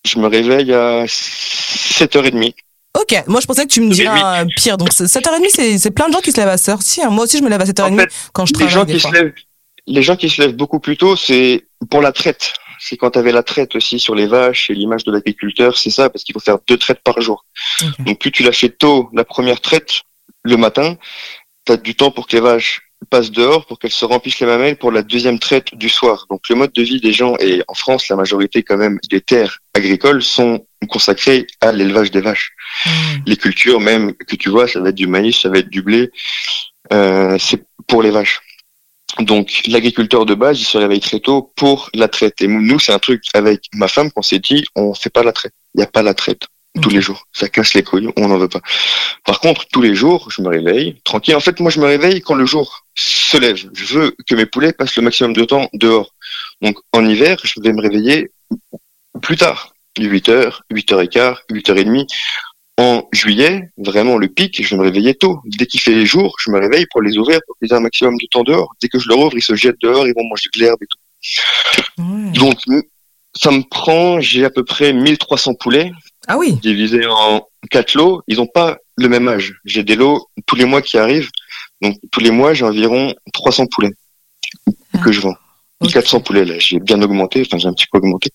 Je 0.05 0.19
me 0.19 0.27
réveille 0.27 0.73
à 0.73 1.05
7h30. 1.05 2.53
Ok, 2.99 3.23
moi 3.27 3.39
je 3.41 3.47
pensais 3.47 3.63
que 3.65 3.71
tu 3.71 3.81
me 3.81 3.89
dirais 3.91 4.21
euh, 4.41 4.45
pire. 4.57 4.77
Donc 4.77 4.89
c'est- 4.93 5.05
7h30, 5.07 5.45
c'est 5.49 5.77
c'est 5.79 5.91
plein 5.91 6.07
de 6.09 6.13
gens 6.13 6.19
qui 6.19 6.31
se 6.31 6.37
lèvent 6.37 6.49
à 6.49 6.57
cette 6.57 6.69
heure-ci. 6.69 7.01
hein. 7.01 7.09
Moi 7.09 7.23
aussi, 7.23 7.37
je 7.39 7.43
me 7.43 7.49
lève 7.49 7.61
à 7.61 7.65
7h30 7.65 7.93
En 7.93 7.97
fait, 7.97 8.09
quand 8.33 8.45
je 8.45 8.53
les 8.53 8.57
travaille 8.67 8.73
gens 8.73 8.85
qui 8.85 8.99
se 8.99 9.11
lèvent, 9.13 9.33
les 9.87 10.03
gens 10.03 10.15
qui 10.15 10.29
se 10.29 10.41
lèvent 10.41 10.55
beaucoup 10.55 10.79
plus 10.79 10.97
tôt, 10.97 11.15
c'est 11.15 11.65
pour 11.89 12.01
la 12.01 12.11
traite. 12.11 12.53
c'est 12.79 12.97
quand 12.97 13.11
tu 13.11 13.19
avais 13.19 13.31
la 13.31 13.43
traite 13.43 13.75
aussi 13.75 13.97
sur 13.97 14.13
les 14.13 14.27
vaches 14.27 14.69
et 14.69 14.73
l'image 14.73 15.05
de 15.05 15.11
l'agriculteur, 15.11 15.77
c'est 15.77 15.89
ça, 15.89 16.09
parce 16.09 16.23
qu'il 16.25 16.33
faut 16.33 16.39
faire 16.41 16.57
deux 16.67 16.77
traites 16.77 17.01
par 17.01 17.19
jour. 17.21 17.45
Donc 17.99 18.19
plus 18.19 18.31
tu 18.31 18.43
la 18.43 18.51
fais 18.51 18.69
tôt, 18.69 19.09
la 19.13 19.23
première 19.23 19.61
traite, 19.61 20.01
le 20.43 20.57
matin, 20.57 20.97
tu 21.65 21.71
as 21.71 21.77
du 21.77 21.95
temps 21.95 22.11
pour 22.11 22.27
que 22.27 22.35
les 22.35 22.41
vaches 22.41 22.81
passent 23.05 23.31
dehors 23.31 23.65
pour 23.65 23.79
qu'elles 23.79 23.91
se 23.91 24.05
remplissent 24.05 24.39
les 24.39 24.45
mamelles 24.45 24.77
pour 24.77 24.91
la 24.91 25.03
deuxième 25.03 25.39
traite 25.39 25.75
du 25.75 25.89
soir. 25.89 26.25
Donc 26.29 26.49
le 26.49 26.55
mode 26.55 26.73
de 26.73 26.81
vie 26.81 26.99
des 26.99 27.13
gens, 27.13 27.35
et 27.39 27.61
en 27.67 27.73
France, 27.73 28.07
la 28.09 28.15
majorité 28.15 28.63
quand 28.63 28.77
même 28.77 28.99
des 29.09 29.21
terres 29.21 29.59
agricoles 29.73 30.21
sont 30.21 30.65
consacrées 30.89 31.47
à 31.61 31.71
l'élevage 31.71 32.11
des 32.11 32.21
vaches. 32.21 32.51
Mmh. 32.85 32.89
Les 33.25 33.37
cultures 33.37 33.79
même 33.79 34.13
que 34.13 34.35
tu 34.35 34.49
vois, 34.49 34.67
ça 34.67 34.79
va 34.79 34.89
être 34.89 34.95
du 34.95 35.07
maïs, 35.07 35.39
ça 35.39 35.49
va 35.49 35.59
être 35.59 35.69
du 35.69 35.81
blé, 35.81 36.11
euh, 36.91 37.37
c'est 37.39 37.63
pour 37.87 38.03
les 38.03 38.11
vaches. 38.11 38.41
Donc 39.19 39.61
l'agriculteur 39.67 40.25
de 40.25 40.33
base, 40.33 40.59
il 40.59 40.65
se 40.65 40.77
réveille 40.77 40.99
très 40.99 41.19
tôt 41.19 41.53
pour 41.55 41.89
la 41.93 42.07
traite. 42.07 42.41
Et 42.41 42.47
nous, 42.47 42.79
c'est 42.79 42.93
un 42.93 42.99
truc 42.99 43.23
avec 43.33 43.65
ma 43.73 43.87
femme 43.87 44.11
qu'on 44.11 44.23
s'est 44.23 44.39
dit, 44.39 44.65
on 44.75 44.93
fait 44.93 45.11
pas 45.11 45.23
la 45.23 45.31
traite. 45.31 45.53
Il 45.75 45.77
n'y 45.77 45.83
a 45.83 45.87
pas 45.87 46.01
la 46.01 46.13
traite 46.13 46.47
tous 46.81 46.89
les 46.89 47.01
jours. 47.01 47.27
Ça 47.31 47.49
casse 47.49 47.75
les 47.75 47.83
couilles, 47.83 48.09
on 48.17 48.27
n'en 48.27 48.37
veut 48.37 48.47
pas. 48.47 48.61
Par 49.25 49.39
contre, 49.39 49.67
tous 49.67 49.81
les 49.81 49.93
jours, 49.93 50.31
je 50.31 50.41
me 50.41 50.49
réveille 50.49 50.99
tranquille. 51.03 51.35
En 51.35 51.39
fait, 51.39 51.59
moi, 51.59 51.69
je 51.69 51.79
me 51.79 51.85
réveille 51.85 52.21
quand 52.21 52.33
le 52.33 52.45
jour 52.45 52.82
se 52.95 53.37
lève. 53.37 53.69
Je 53.73 53.97
veux 53.97 54.15
que 54.27 54.35
mes 54.35 54.45
poulets 54.45 54.73
passent 54.73 54.95
le 54.95 55.01
maximum 55.01 55.33
de 55.33 55.45
temps 55.45 55.69
dehors. 55.73 56.13
Donc 56.61 56.77
en 56.91 57.05
hiver, 57.05 57.37
je 57.43 57.59
vais 57.61 57.73
me 57.73 57.81
réveiller 57.81 58.31
plus 59.21 59.37
tard, 59.37 59.73
8h, 59.97 60.59
8h15, 60.71 61.37
8h30. 61.51 62.07
En 62.79 63.07
juillet, 63.11 63.69
vraiment 63.77 64.17
le 64.17 64.27
pic, 64.27 64.65
je 64.65 64.75
me 64.75 64.81
réveillais 64.81 65.13
tôt. 65.13 65.39
Dès 65.45 65.67
qu'il 65.67 65.79
fait 65.79 65.93
les 65.93 66.07
jours, 66.07 66.35
je 66.39 66.49
me 66.49 66.59
réveille 66.59 66.87
pour 66.89 67.03
les 67.03 67.19
ouvrir, 67.19 67.39
pour 67.45 67.55
qu'ils 67.57 67.71
aient 67.71 67.75
un 67.75 67.81
maximum 67.81 68.15
de 68.17 68.25
temps 68.31 68.43
dehors. 68.43 68.73
Dès 68.81 68.87
que 68.87 68.97
je 68.97 69.07
leur 69.09 69.19
ouvre, 69.19 69.37
ils 69.37 69.43
se 69.43 69.53
jettent 69.53 69.79
dehors, 69.81 70.07
ils 70.07 70.13
vont 70.15 70.27
manger 70.27 70.49
de 70.51 70.59
l'herbe 70.59 70.81
et 70.81 70.87
tout. 70.87 70.97
Donc, 72.33 72.57
ça 73.35 73.51
me 73.51 73.61
prend, 73.61 74.19
j'ai 74.19 74.43
à 74.43 74.49
peu 74.49 74.63
près 74.63 74.91
1300 74.91 75.53
poulets. 75.53 75.91
Ah 76.27 76.37
oui. 76.37 76.53
Divisés 76.53 77.05
en 77.05 77.47
quatre 77.69 77.93
lots. 77.93 78.23
Ils 78.27 78.37
n'ont 78.37 78.47
pas 78.47 78.77
le 78.97 79.07
même 79.07 79.27
âge. 79.27 79.53
J'ai 79.65 79.83
des 79.83 79.95
lots 79.95 80.27
tous 80.47 80.55
les 80.55 80.65
mois 80.65 80.81
qui 80.81 80.97
arrivent. 80.97 81.29
Donc, 81.83 81.97
tous 82.11 82.19
les 82.19 82.31
mois, 82.31 82.53
j'ai 82.53 82.65
environ 82.65 83.13
300 83.33 83.67
poulets 83.67 83.91
que 85.03 85.11
je 85.11 85.21
vends. 85.21 85.35
400 85.91 86.21
poulets, 86.21 86.45
là. 86.45 86.55
J'ai 86.57 86.79
bien 86.79 87.01
augmenté. 87.01 87.43
Enfin, 87.45 87.57
j'ai 87.57 87.67
un 87.67 87.73
petit 87.73 87.87
peu 87.91 87.99
augmenté. 87.99 88.31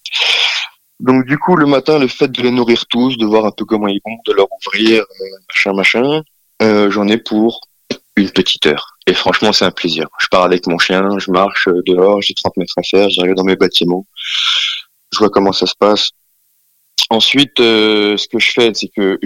Donc 1.01 1.27
du 1.27 1.39
coup, 1.39 1.55
le 1.55 1.67
matin, 1.67 1.99
le 1.99 2.09
fait 2.09 2.29
de 2.29 2.43
les 2.43 2.51
nourrir 2.51 2.87
tous, 2.87 3.17
de 3.17 3.25
voir 3.25 3.45
un 3.45 3.53
peu 3.53 3.65
comment 3.65 3.87
ils 3.89 4.01
vont, 4.05 4.17
de 4.27 4.33
leur 4.33 4.49
ouvrir, 4.51 5.03
euh, 5.03 5.25
machin, 5.49 5.73
machin, 5.73 6.23
euh, 6.63 6.91
j'en 6.91 7.07
ai 7.07 7.19
pour 7.19 7.61
une 8.17 8.31
petite 8.31 8.67
heure. 8.67 8.99
Et 9.07 9.15
franchement, 9.15 9.53
c'est 9.53 9.65
un 9.65 9.71
plaisir. 9.71 10.09
Je 10.19 10.27
pars 10.29 10.43
avec 10.43 10.67
mon 10.67 10.79
chien, 10.79 11.19
je 11.19 11.31
marche 11.31 11.69
euh, 11.69 11.83
dehors, 11.87 12.21
j'ai 12.21 12.35
30 12.35 12.57
mètres 12.57 12.75
à 12.77 12.83
faire, 12.83 13.09
j'arrive 13.11 13.35
dans 13.35 13.45
mes 13.45 13.55
bâtiments, 13.55 14.07
je 15.13 15.19
vois 15.19 15.31
comment 15.31 15.53
ça 15.53 15.67
se 15.67 15.75
passe. 15.79 16.11
Ensuite, 17.11 17.61
euh, 17.61 18.17
ce 18.17 18.27
que 18.27 18.41
je 18.41 18.51
fais, 18.51 18.73
c'est 18.75 18.89
que 18.89 19.21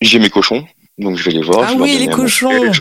j'ai 0.00 0.18
mes 0.18 0.30
cochons, 0.30 0.66
donc 0.96 1.16
je 1.18 1.24
vais 1.24 1.32
les 1.32 1.42
voir. 1.42 1.68
Ah 1.68 1.74
oui, 1.76 1.98
les 1.98 2.08
cochons. 2.08 2.72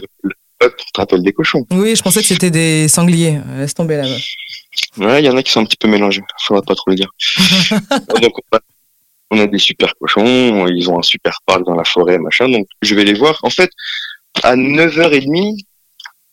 Tu 0.69 0.91
te 0.93 0.99
rappelles 0.99 1.23
des 1.23 1.33
cochons 1.33 1.65
Oui, 1.71 1.95
je 1.95 2.01
pensais 2.01 2.21
que 2.21 2.27
c'était 2.27 2.51
des 2.51 2.87
sangliers. 2.87 3.39
Laisse 3.57 3.73
tomber 3.73 3.97
là-bas. 3.97 4.17
Ouais, 4.97 5.21
il 5.21 5.25
y 5.25 5.29
en 5.29 5.37
a 5.37 5.43
qui 5.43 5.51
sont 5.51 5.61
un 5.61 5.65
petit 5.65 5.77
peu 5.77 5.87
mélangés. 5.87 6.21
Faudra 6.45 6.61
pas 6.61 6.75
trop 6.75 6.91
le 6.91 6.95
dire. 6.95 7.09
donc, 8.21 8.33
on 9.31 9.39
a 9.39 9.47
des 9.47 9.57
super 9.57 9.93
cochons, 9.95 10.67
ils 10.67 10.89
ont 10.89 10.99
un 10.99 11.03
super 11.03 11.39
parc 11.45 11.63
dans 11.65 11.75
la 11.75 11.85
forêt, 11.85 12.17
machin. 12.17 12.49
Donc, 12.49 12.67
je 12.81 12.95
vais 12.95 13.05
les 13.05 13.13
voir. 13.13 13.39
En 13.43 13.49
fait, 13.49 13.71
à 14.43 14.55
9h30, 14.55 15.57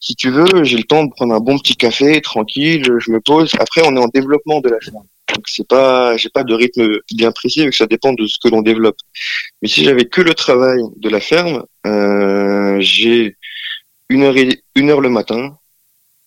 si 0.01 0.14
tu 0.14 0.31
veux, 0.31 0.64
j'ai 0.64 0.77
le 0.77 0.85
temps 0.85 1.05
de 1.05 1.11
prendre 1.11 1.35
un 1.35 1.41
bon 1.41 1.59
petit 1.59 1.77
café, 1.77 2.21
tranquille, 2.21 2.85
je 2.99 3.11
me 3.11 3.21
pose. 3.21 3.53
Après, 3.59 3.83
on 3.85 3.97
est 3.97 4.01
en 4.01 4.09
développement 4.09 4.61
de 4.61 4.69
la 4.69 4.81
ferme. 4.81 5.05
Donc, 5.35 5.45
c'est 5.47 5.67
pas, 5.67 6.17
j'ai 6.17 6.31
pas 6.31 6.43
de 6.43 6.55
rythme 6.55 6.99
bien 7.12 7.31
précis, 7.33 7.67
que 7.67 7.77
ça 7.77 7.87
dépend 7.87 8.12
de 8.12 8.27
ce 8.27 8.38
que 8.43 8.49
l'on 8.49 8.62
développe. 8.62 8.97
Mais 9.62 9.69
si 9.69 9.85
j'avais 9.85 10.07
que 10.07 10.21
le 10.21 10.35
travail 10.35 10.81
de 10.97 11.09
la 11.09 11.21
ferme, 11.21 11.64
euh, 11.87 12.79
j'ai 12.81 13.37
une 14.09 14.23
heure 14.23 14.37
et, 14.37 14.62
une 14.75 14.90
heure 14.90 15.01
le 15.01 15.11
matin, 15.11 15.57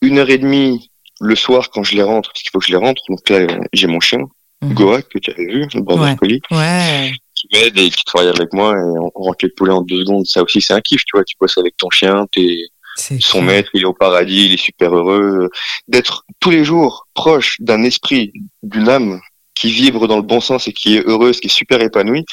une 0.02 0.17
heure 0.20 0.30
et 0.30 0.38
demie 0.38 0.89
le 1.20 1.36
soir 1.36 1.70
quand 1.70 1.84
je 1.84 1.96
les 1.96 2.04
rentre, 2.04 2.30
parce 2.30 2.41
qu'il 2.41 2.50
faut 2.52 2.60
que 2.60 2.65
je 2.65 2.72
les 2.72 2.78
rentre, 2.78 3.02
donc 3.10 3.30
là 3.30 3.48
j'ai 3.74 3.88
mon 3.88 4.00
chien, 4.00 4.20
mmh. 4.62 4.74
Goa, 4.74 5.02
que 5.02 5.20
tu 5.20 5.32
avais 5.32 5.46
vu, 5.46 5.67
le 5.74 5.82
border 5.82 6.15
ouais. 6.22 6.39
ouais. 6.52 7.13
qui 7.36 7.48
m'aide 7.54 7.78
et 7.78 7.89
qui 7.89 8.04
travaille 8.04 8.30
avec 8.30 8.54
moi 8.54 8.74
et 8.74 9.00
on, 9.00 9.12
rentre 9.15 9.46
les 9.46 9.50
poulets 9.50 9.74
en 9.74 9.82
deux 9.82 10.02
secondes. 10.02 10.26
Ça 10.26 10.41
aussi 10.41 10.62
c'est 10.62 10.74
un 10.74 10.82
kiff, 10.82 11.04
tu 11.06 11.15
vois, 11.15 11.24
tu 11.24 11.36
bosses 11.39 11.58
avec 11.58 11.78
ton 11.78 11.89
chien, 11.89 12.26
t'es 12.34 12.58
son 12.98 13.39
cool. 13.39 13.46
maître, 13.46 13.70
il 13.74 13.82
est 13.82 13.86
au 13.86 13.94
paradis, 13.94 14.46
il 14.46 14.54
est 14.54 14.58
super 14.58 14.96
heureux. 14.96 15.50
D'être 15.88 16.26
tous 16.39 16.50
les 16.50 16.63
jours 16.63 17.08
proche 17.13 17.58
d'un 17.60 17.84
esprit, 17.84 18.34
d'une 18.63 18.89
âme 18.89 19.22
qui 19.54 19.72
vibre 19.72 20.08
dans 20.08 20.15
le 20.15 20.24
bon 20.24 20.41
sens 20.41 20.67
et 20.67 20.74
qui 20.74 20.98
est 20.98 21.06
heureuse, 21.06 21.39
qui 21.39 21.48
est 21.48 21.50
super 21.50 21.82
épanouie, 21.82 22.26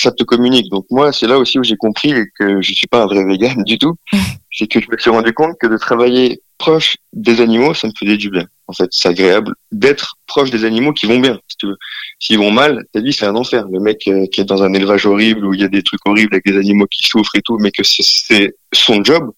ça 0.00 0.12
te 0.12 0.24
communique. 0.24 0.70
Donc 0.70 0.86
moi, 0.90 1.12
c'est 1.12 1.26
là 1.26 1.38
aussi 1.38 1.58
où 1.58 1.64
j'ai 1.64 1.76
compris 1.76 2.12
que 2.38 2.60
je 2.60 2.72
suis 2.72 2.86
pas 2.86 3.02
un 3.02 3.06
vrai 3.06 3.24
vegan 3.24 3.62
du 3.64 3.78
tout. 3.78 3.94
c'est 4.52 4.66
que 4.66 4.80
je 4.80 4.86
me 4.90 4.96
suis 4.98 5.10
rendu 5.10 5.32
compte 5.32 5.56
que 5.60 5.66
de 5.66 5.76
travailler 5.76 6.40
proche 6.58 6.96
des 7.12 7.40
animaux, 7.40 7.74
ça 7.74 7.88
me 7.88 7.92
faisait 7.98 8.16
du 8.16 8.30
bien. 8.30 8.46
En 8.66 8.72
fait, 8.72 8.88
c'est 8.90 9.08
agréable 9.08 9.52
d'être 9.70 10.16
proche 10.26 10.50
des 10.50 10.64
animaux 10.64 10.92
qui 10.92 11.06
vont 11.06 11.18
bien. 11.18 11.38
Si 11.48 11.56
tu 11.58 11.66
veux. 11.66 11.76
S'ils 12.18 12.38
vont 12.38 12.50
mal, 12.50 12.84
ta 12.92 13.00
vie 13.00 13.12
c'est 13.12 13.26
un 13.26 13.36
enfer. 13.36 13.66
Le 13.70 13.78
mec 13.78 14.08
euh, 14.08 14.26
qui 14.32 14.40
est 14.40 14.44
dans 14.44 14.62
un 14.62 14.72
élevage 14.72 15.04
horrible 15.06 15.44
où 15.44 15.54
il 15.54 15.60
y 15.60 15.64
a 15.64 15.68
des 15.68 15.82
trucs 15.82 16.00
horribles 16.06 16.34
avec 16.34 16.46
des 16.46 16.56
animaux 16.56 16.86
qui 16.86 17.06
souffrent 17.06 17.36
et 17.36 17.42
tout, 17.42 17.58
mais 17.58 17.70
que 17.70 17.82
c'est 17.84 18.54
son 18.72 19.04
job, 19.04 19.30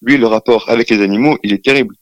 lui 0.00 0.16
le 0.16 0.26
rapport 0.26 0.68
avec 0.68 0.90
les 0.90 1.02
animaux, 1.02 1.36
il 1.42 1.52
est 1.52 1.64
terrible. 1.64 1.94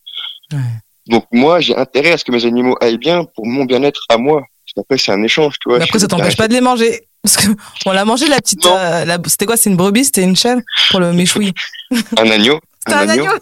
Ouais. 0.53 0.59
Donc 1.07 1.25
moi, 1.33 1.61
j'ai 1.61 1.77
intérêt 1.77 2.13
à 2.13 2.19
ce 2.19 2.25
que 2.25 2.33
mes 2.33 2.45
animaux 2.45 2.77
aillent 2.81 2.99
bien 2.99 3.25
pour 3.25 3.47
mon 3.47 3.65
bien-être 3.65 4.03
à 4.11 4.19
moi. 4.19 4.43
Parce 4.43 4.87
qu'après 4.87 4.99
c'est 4.99 5.13
un 5.13 5.23
échange, 5.23 5.55
tu 5.61 5.69
vois. 5.69 5.79
Mais 5.79 5.85
après, 5.85 5.99
ça 5.99 6.07
t'empêche 6.07 6.37
pas 6.37 6.47
de 6.47 6.53
les 6.53 6.61
manger. 6.61 7.01
Parce 7.23 7.37
qu'on 7.37 7.93
l'a 7.93 8.05
mangé 8.05 8.29
la 8.29 8.37
petite. 8.37 8.65
Euh, 8.67 9.05
la... 9.05 9.19
C'était 9.27 9.47
quoi 9.47 9.57
C'est 9.57 9.71
une 9.71 9.77
brebis 9.77 10.07
C'était 10.07 10.23
une 10.23 10.37
chèvre 10.37 10.63
pour 10.91 11.01
le 11.01 11.13
méchoui 11.13 11.53
Un 12.19 12.31
agneau. 12.31 12.61
C'était 12.87 12.99
un, 12.99 13.09
un, 13.09 13.09
agneau. 13.11 13.33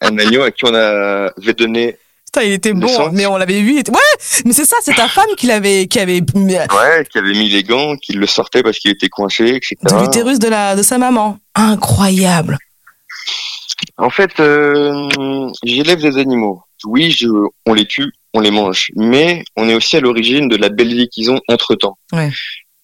un 0.00 0.18
agneau 0.18 0.42
à 0.42 0.50
qui 0.52 0.64
on 0.64 0.74
avait 0.74 1.54
donné. 1.54 1.96
Putain, 2.26 2.46
il 2.46 2.52
était 2.52 2.72
bon, 2.72 3.10
mais 3.10 3.26
on 3.26 3.36
l'avait 3.36 3.60
vu. 3.60 3.80
Était... 3.80 3.90
Ouais, 3.90 3.98
mais 4.44 4.52
c'est 4.52 4.64
ça, 4.64 4.76
c'est 4.82 4.94
ta 4.94 5.08
femme 5.08 5.26
qui 5.36 5.48
l'avait, 5.48 5.88
qui 5.88 5.98
avait. 5.98 6.22
Ouais, 6.34 7.04
qui 7.10 7.18
avait 7.18 7.32
mis 7.32 7.48
les 7.48 7.64
gants, 7.64 7.96
qui 7.96 8.12
le 8.12 8.26
sortait 8.28 8.62
parce 8.62 8.78
qu'il 8.78 8.92
était 8.92 9.08
coincé, 9.08 9.48
etc. 9.48 9.76
De 9.82 10.00
l'utérus 10.00 10.38
de 10.38 10.46
la, 10.48 10.76
de 10.76 10.82
sa 10.84 10.98
maman. 10.98 11.40
Incroyable. 11.56 12.58
En 13.96 14.10
fait, 14.10 14.38
euh, 14.38 15.08
j'élève 15.64 16.00
des 16.00 16.18
animaux. 16.18 16.62
Oui, 16.84 17.10
je, 17.10 17.26
on 17.66 17.74
les 17.74 17.86
tue, 17.86 18.12
on 18.32 18.40
les 18.40 18.52
mange, 18.52 18.92
mais 18.94 19.42
on 19.56 19.68
est 19.68 19.74
aussi 19.74 19.96
à 19.96 20.00
l'origine 20.00 20.48
de 20.48 20.56
la 20.56 20.68
belle 20.68 20.94
vie 20.94 21.08
qu'ils 21.08 21.30
ont 21.32 21.40
entre 21.48 21.74
temps. 21.74 21.98
Ouais. 22.12 22.30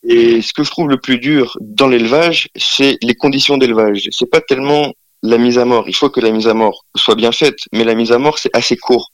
Et 0.09 0.41
ce 0.41 0.53
que 0.53 0.63
je 0.63 0.71
trouve 0.71 0.89
le 0.89 0.99
plus 0.99 1.19
dur 1.19 1.57
dans 1.61 1.89
l'élevage, 1.89 2.49
c'est 2.55 2.97
les 3.03 3.15
conditions 3.15 3.59
d'élevage. 3.59 4.09
C'est 4.11 4.31
pas 4.31 4.41
tellement 4.41 4.93
la 5.23 5.39
mise 5.39 5.59
à 5.59 5.65
mort. 5.65 5.89
Il 5.89 5.97
faut 5.97 6.11
que 6.11 6.21
la 6.21 6.31
mise 6.31 6.47
à 6.47 6.55
mort 6.55 6.85
soit 6.95 7.17
bien 7.17 7.33
faite, 7.33 7.59
mais 7.73 7.85
la 7.85 7.95
mise 7.95 8.13
à 8.13 8.19
mort, 8.19 8.39
c'est 8.39 8.55
assez 8.55 8.77
court 8.77 9.11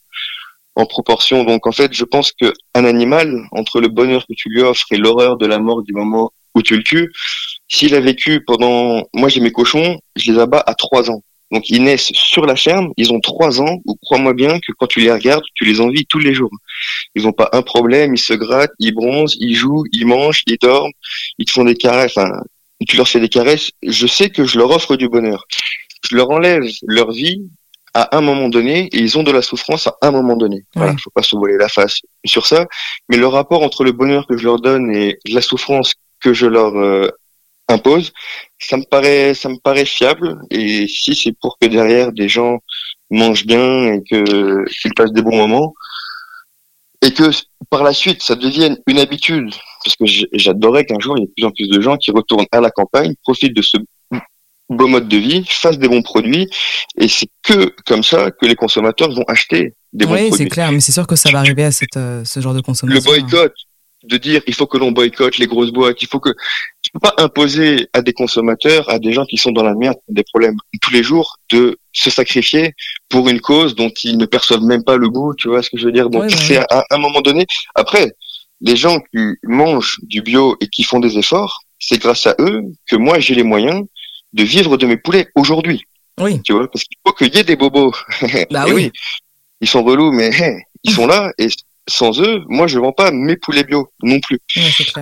en 0.74 0.84
proportion. 0.84 1.44
Donc, 1.44 1.66
en 1.66 1.72
fait, 1.72 1.92
je 1.94 2.04
pense 2.04 2.32
que 2.32 2.52
un 2.74 2.84
animal, 2.84 3.42
entre 3.52 3.80
le 3.80 3.88
bonheur 3.88 4.26
que 4.26 4.34
tu 4.36 4.50
lui 4.50 4.60
offres 4.62 4.86
et 4.90 4.96
l'horreur 4.96 5.38
de 5.38 5.46
la 5.46 5.58
mort 5.58 5.82
du 5.82 5.92
moment 5.94 6.30
où 6.54 6.60
tu 6.60 6.76
le 6.76 6.82
tues, 6.82 7.10
s'il 7.68 7.94
a 7.94 8.00
vécu 8.00 8.44
pendant, 8.44 9.02
moi 9.14 9.30
j'ai 9.30 9.40
mes 9.40 9.52
cochons, 9.52 9.98
je 10.16 10.30
les 10.30 10.38
abats 10.38 10.62
à 10.66 10.74
trois 10.74 11.10
ans. 11.10 11.22
Donc 11.50 11.68
ils 11.70 11.82
naissent 11.82 12.10
sur 12.12 12.44
la 12.44 12.56
ferme, 12.56 12.92
ils 12.98 13.12
ont 13.12 13.20
trois 13.20 13.60
ans, 13.60 13.78
ou 13.86 13.96
crois-moi 14.02 14.34
bien 14.34 14.58
que 14.58 14.72
quand 14.78 14.86
tu 14.86 15.00
les 15.00 15.10
regardes, 15.10 15.44
tu 15.54 15.64
les 15.64 15.80
envies 15.80 16.06
tous 16.06 16.18
les 16.18 16.34
jours. 16.34 16.50
Ils 17.14 17.24
n'ont 17.24 17.32
pas 17.32 17.48
un 17.52 17.62
problème, 17.62 18.14
ils 18.14 18.18
se 18.18 18.32
grattent, 18.32 18.72
ils 18.78 18.94
bronzent, 18.94 19.36
ils 19.38 19.54
jouent, 19.54 19.84
ils 19.92 20.06
mangent, 20.06 20.42
ils 20.46 20.58
dorment, 20.60 20.92
ils 21.38 21.46
te 21.46 21.52
font 21.52 21.64
des 21.64 21.76
caresses, 21.76 22.16
enfin, 22.16 22.30
tu 22.86 22.96
leur 22.96 23.08
fais 23.08 23.20
des 23.20 23.28
caresses. 23.28 23.70
Je 23.82 24.06
sais 24.06 24.30
que 24.30 24.44
je 24.44 24.58
leur 24.58 24.70
offre 24.70 24.96
du 24.96 25.08
bonheur. 25.08 25.44
Je 26.08 26.16
leur 26.16 26.30
enlève 26.30 26.62
leur 26.86 27.12
vie 27.12 27.42
à 27.94 28.16
un 28.16 28.20
moment 28.20 28.48
donné 28.48 28.86
et 28.92 28.98
ils 28.98 29.18
ont 29.18 29.22
de 29.22 29.30
la 29.30 29.42
souffrance 29.42 29.86
à 29.86 29.96
un 30.02 30.10
moment 30.10 30.36
donné. 30.36 30.64
Voilà, 30.74 30.96
faut 31.02 31.10
pas 31.10 31.22
se 31.22 31.36
voiler 31.36 31.56
la 31.58 31.68
face 31.68 32.00
sur 32.24 32.46
ça. 32.46 32.66
Mais 33.08 33.16
le 33.16 33.26
rapport 33.26 33.62
entre 33.62 33.84
le 33.84 33.92
bonheur 33.92 34.26
que 34.26 34.36
je 34.36 34.44
leur 34.44 34.60
donne 34.60 34.94
et 34.94 35.18
la 35.26 35.42
souffrance 35.42 35.94
que 36.20 36.32
je 36.32 36.46
leur 36.46 36.76
euh, 36.76 37.08
impose, 37.68 38.12
ça 38.58 38.76
me 38.76 38.84
paraît, 38.84 39.34
ça 39.34 39.48
me 39.48 39.58
paraît 39.58 39.84
fiable. 39.84 40.38
Et 40.50 40.86
si 40.88 41.14
c'est 41.14 41.36
pour 41.40 41.58
que 41.58 41.66
derrière 41.66 42.12
des 42.12 42.28
gens 42.28 42.58
mangent 43.10 43.46
bien 43.46 43.92
et 43.92 44.02
que 44.02 44.64
qu'ils 44.80 44.94
passent 44.94 45.12
des 45.12 45.22
bons 45.22 45.36
moments, 45.36 45.74
et 47.02 47.12
que 47.12 47.30
par 47.70 47.82
la 47.82 47.92
suite 47.92 48.22
ça 48.22 48.34
devienne 48.34 48.78
une 48.86 48.98
habitude, 48.98 49.50
parce 49.84 49.96
que 49.96 50.04
j'adorais 50.32 50.84
qu'un 50.84 51.00
jour 51.00 51.16
il 51.18 51.22
y 51.22 51.24
ait 51.24 51.26
de 51.26 51.32
plus 51.32 51.44
en 51.44 51.50
plus 51.50 51.68
de 51.68 51.80
gens 51.80 51.96
qui 51.96 52.10
retournent 52.10 52.46
à 52.52 52.60
la 52.60 52.70
campagne, 52.70 53.14
profitent 53.22 53.56
de 53.56 53.62
ce 53.62 53.76
beau 54.68 54.86
mode 54.86 55.08
de 55.08 55.16
vie, 55.16 55.44
fassent 55.46 55.78
des 55.78 55.88
bons 55.88 56.02
produits, 56.02 56.48
et 56.96 57.08
c'est 57.08 57.28
que 57.42 57.74
comme 57.84 58.02
ça 58.02 58.30
que 58.30 58.46
les 58.46 58.54
consommateurs 58.54 59.12
vont 59.12 59.24
acheter 59.28 59.74
des 59.92 60.06
bons 60.06 60.12
oui, 60.12 60.28
produits. 60.28 60.32
Oui, 60.32 60.38
c'est 60.38 60.48
clair, 60.48 60.72
mais 60.72 60.80
c'est 60.80 60.92
sûr 60.92 61.06
que 61.06 61.16
ça 61.16 61.30
va 61.30 61.40
arriver 61.40 61.64
à 61.64 61.72
cette, 61.72 61.96
euh, 61.96 62.24
ce 62.24 62.40
genre 62.40 62.54
de 62.54 62.60
consommation. 62.60 63.12
Le 63.12 63.20
boycott, 63.20 63.52
de 64.04 64.16
dire 64.16 64.42
il 64.46 64.54
faut 64.54 64.66
que 64.66 64.78
l'on 64.78 64.92
boycotte 64.92 65.38
les 65.38 65.46
grosses 65.46 65.70
boîtes, 65.70 66.02
il 66.02 66.08
faut 66.08 66.20
que 66.20 66.30
tu 66.82 66.90
peux 66.92 66.98
pas 66.98 67.14
imposer 67.18 67.88
à 67.92 68.02
des 68.02 68.12
consommateurs, 68.12 68.88
à 68.90 68.98
des 68.98 69.12
gens 69.12 69.24
qui 69.24 69.36
sont 69.36 69.52
dans 69.52 69.62
la 69.62 69.74
merde, 69.74 69.96
des 70.08 70.24
problèmes 70.24 70.56
tous 70.80 70.92
les 70.92 71.02
jours, 71.02 71.36
de 71.50 71.78
se 71.92 72.10
sacrifier 72.10 72.74
pour 73.08 73.28
une 73.28 73.40
cause 73.40 73.74
dont 73.74 73.90
ils 74.02 74.18
ne 74.18 74.26
perçoivent 74.26 74.62
même 74.62 74.84
pas 74.84 74.96
le 74.96 75.08
goût, 75.08 75.34
tu 75.34 75.48
vois 75.48 75.62
ce 75.62 75.70
que 75.70 75.78
je 75.78 75.86
veux 75.86 75.92
dire? 75.92 76.10
Donc 76.10 76.30
c'est 76.30 76.58
à, 76.58 76.84
un 76.90 76.98
moment 76.98 77.20
donné. 77.20 77.46
Après, 77.74 78.12
les 78.60 78.76
gens 78.76 78.98
qui 79.00 79.20
mangent 79.42 79.98
du 80.02 80.22
bio 80.22 80.56
et 80.60 80.68
qui 80.68 80.82
font 80.84 81.00
des 81.00 81.18
efforts, 81.18 81.62
c'est 81.78 81.98
grâce 81.98 82.26
à 82.26 82.34
eux 82.38 82.62
que 82.88 82.96
moi 82.96 83.18
j'ai 83.18 83.34
les 83.34 83.42
moyens 83.42 83.84
de 84.32 84.42
vivre 84.42 84.76
de 84.76 84.86
mes 84.86 84.96
poulets 84.96 85.28
aujourd'hui. 85.34 85.84
Oui. 86.20 86.40
Tu 86.42 86.52
vois, 86.52 86.70
parce 86.70 86.84
qu'il 86.84 86.96
faut 87.06 87.12
qu'il 87.12 87.34
y 87.34 87.38
ait 87.38 87.44
des 87.44 87.56
bobos. 87.56 87.92
Bah 88.50 88.64
oui. 88.66 88.72
oui. 88.74 88.92
Ils 89.60 89.68
sont 89.68 89.82
relous, 89.82 90.12
mais 90.12 90.30
ils 90.82 90.92
sont 90.94 91.06
là 91.06 91.32
et 91.38 91.48
sans 91.88 92.20
eux, 92.20 92.42
moi 92.48 92.66
je 92.66 92.78
vends 92.78 92.92
pas 92.92 93.10
mes 93.10 93.36
poulets 93.36 93.64
bio 93.64 93.88
non 94.02 94.20
plus. 94.20 94.38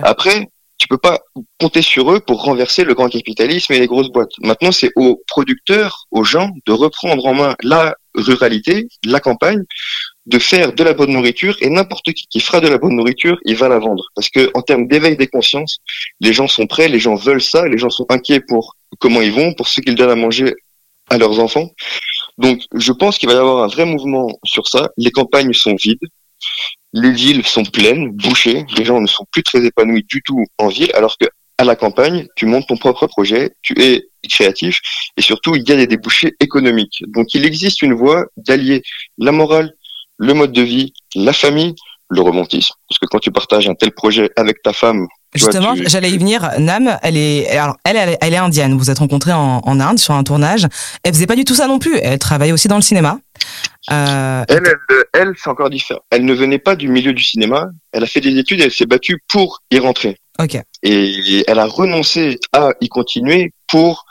Après, 0.03 0.47
tu 0.77 0.87
peux 0.87 0.97
pas 0.97 1.19
compter 1.59 1.83
sur 1.83 2.11
eux 2.11 2.19
pour 2.19 2.43
renverser 2.43 2.83
le 2.83 2.95
grand 2.95 3.07
capitalisme 3.07 3.71
et 3.73 3.79
les 3.79 3.85
grosses 3.85 4.09
boîtes. 4.09 4.31
Maintenant, 4.39 4.71
c'est 4.71 4.91
aux 4.95 5.21
producteurs, 5.27 6.07
aux 6.09 6.23
gens 6.23 6.49
de 6.65 6.71
reprendre 6.71 7.23
en 7.25 7.35
main 7.35 7.55
la 7.61 7.95
ruralité, 8.15 8.87
la 9.05 9.19
campagne, 9.19 9.63
de 10.25 10.39
faire 10.39 10.73
de 10.73 10.83
la 10.83 10.93
bonne 10.93 11.11
nourriture 11.11 11.55
et 11.61 11.69
n'importe 11.69 12.11
qui 12.13 12.25
qui 12.27 12.39
fera 12.39 12.61
de 12.61 12.67
la 12.67 12.79
bonne 12.79 12.95
nourriture, 12.95 13.37
il 13.45 13.55
va 13.55 13.69
la 13.69 13.77
vendre. 13.77 14.05
Parce 14.15 14.29
que 14.29 14.49
en 14.55 14.63
termes 14.63 14.87
d'éveil 14.87 15.17
des 15.17 15.27
consciences, 15.27 15.77
les 16.19 16.33
gens 16.33 16.47
sont 16.47 16.65
prêts, 16.65 16.87
les 16.87 16.99
gens 16.99 17.15
veulent 17.15 17.41
ça, 17.41 17.67
les 17.67 17.77
gens 17.77 17.91
sont 17.91 18.07
inquiets 18.09 18.39
pour 18.39 18.75
comment 18.99 19.21
ils 19.21 19.31
vont, 19.31 19.53
pour 19.53 19.67
ce 19.67 19.81
qu'ils 19.81 19.95
donnent 19.95 20.09
à 20.09 20.15
manger 20.15 20.55
à 21.09 21.17
leurs 21.17 21.39
enfants. 21.39 21.69
Donc, 22.37 22.61
je 22.73 22.91
pense 22.91 23.17
qu'il 23.17 23.29
va 23.29 23.35
y 23.35 23.37
avoir 23.37 23.63
un 23.63 23.67
vrai 23.67 23.85
mouvement 23.85 24.27
sur 24.45 24.67
ça. 24.67 24.89
Les 24.97 25.11
campagnes 25.11 25.53
sont 25.53 25.75
vides. 25.75 25.99
Les 26.93 27.11
villes 27.11 27.45
sont 27.45 27.63
pleines, 27.63 28.11
bouchées. 28.11 28.65
Les 28.77 28.85
gens 28.85 28.99
ne 28.99 29.07
sont 29.07 29.25
plus 29.31 29.43
très 29.43 29.65
épanouis 29.65 30.05
du 30.07 30.21
tout 30.21 30.45
en 30.57 30.67
ville, 30.67 30.91
alors 30.93 31.17
que 31.17 31.27
à 31.57 31.63
la 31.63 31.75
campagne, 31.75 32.27
tu 32.35 32.47
montes 32.47 32.67
ton 32.67 32.77
propre 32.77 33.05
projet, 33.05 33.51
tu 33.61 33.79
es 33.79 34.09
créatif 34.27 34.79
et 35.15 35.21
surtout 35.21 35.55
il 35.55 35.67
y 35.67 35.71
a 35.71 35.75
des 35.75 35.87
débouchés 35.87 36.33
économiques. 36.39 37.03
Donc 37.07 37.33
il 37.35 37.45
existe 37.45 37.83
une 37.83 37.93
voie 37.93 38.25
d'allier 38.35 38.81
la 39.19 39.31
morale, 39.31 39.71
le 40.17 40.33
mode 40.33 40.51
de 40.51 40.63
vie, 40.63 40.93
la 41.15 41.33
famille, 41.33 41.75
le 42.09 42.21
romantisme. 42.21 42.73
Parce 42.89 42.97
que 42.97 43.05
quand 43.05 43.19
tu 43.19 43.31
partages 43.31 43.69
un 43.69 43.75
tel 43.75 43.91
projet 43.91 44.31
avec 44.35 44.63
ta 44.63 44.73
femme, 44.73 45.07
Justement, 45.33 45.75
j'allais 45.85 46.11
y 46.11 46.17
venir. 46.17 46.49
Nam, 46.59 46.97
elle 47.01 47.15
est, 47.15 47.49
alors, 47.57 47.77
elle, 47.85 48.17
elle, 48.19 48.33
est 48.33 48.37
indienne. 48.37 48.77
Vous 48.77 48.89
êtes 48.89 48.99
rencontrés 48.99 49.31
en, 49.31 49.61
en, 49.63 49.79
Inde 49.79 49.97
sur 49.97 50.13
un 50.13 50.23
tournage. 50.23 50.67
Elle 51.03 51.13
faisait 51.13 51.27
pas 51.27 51.35
du 51.35 51.45
tout 51.45 51.55
ça 51.55 51.67
non 51.67 51.79
plus. 51.79 51.97
Elle 52.01 52.19
travaillait 52.19 52.51
aussi 52.51 52.67
dans 52.67 52.75
le 52.75 52.81
cinéma. 52.81 53.19
Euh... 53.91 54.43
Elle, 54.49 54.63
elle, 54.67 55.03
elle 55.13 55.33
c'est 55.41 55.49
encore 55.49 55.69
différent. 55.69 56.01
Elle 56.09 56.25
ne 56.25 56.33
venait 56.33 56.59
pas 56.59 56.75
du 56.75 56.89
milieu 56.89 57.13
du 57.13 57.23
cinéma. 57.23 57.69
Elle 57.93 58.03
a 58.03 58.07
fait 58.07 58.21
des 58.21 58.37
études. 58.37 58.61
Elle 58.61 58.71
s'est 58.71 58.85
battue 58.85 59.23
pour 59.29 59.61
y 59.71 59.79
rentrer. 59.79 60.17
Ok. 60.39 60.57
Et 60.83 61.43
elle 61.47 61.59
a 61.59 61.65
renoncé 61.65 62.39
à 62.51 62.71
y 62.81 62.89
continuer 62.89 63.53
pour 63.67 64.05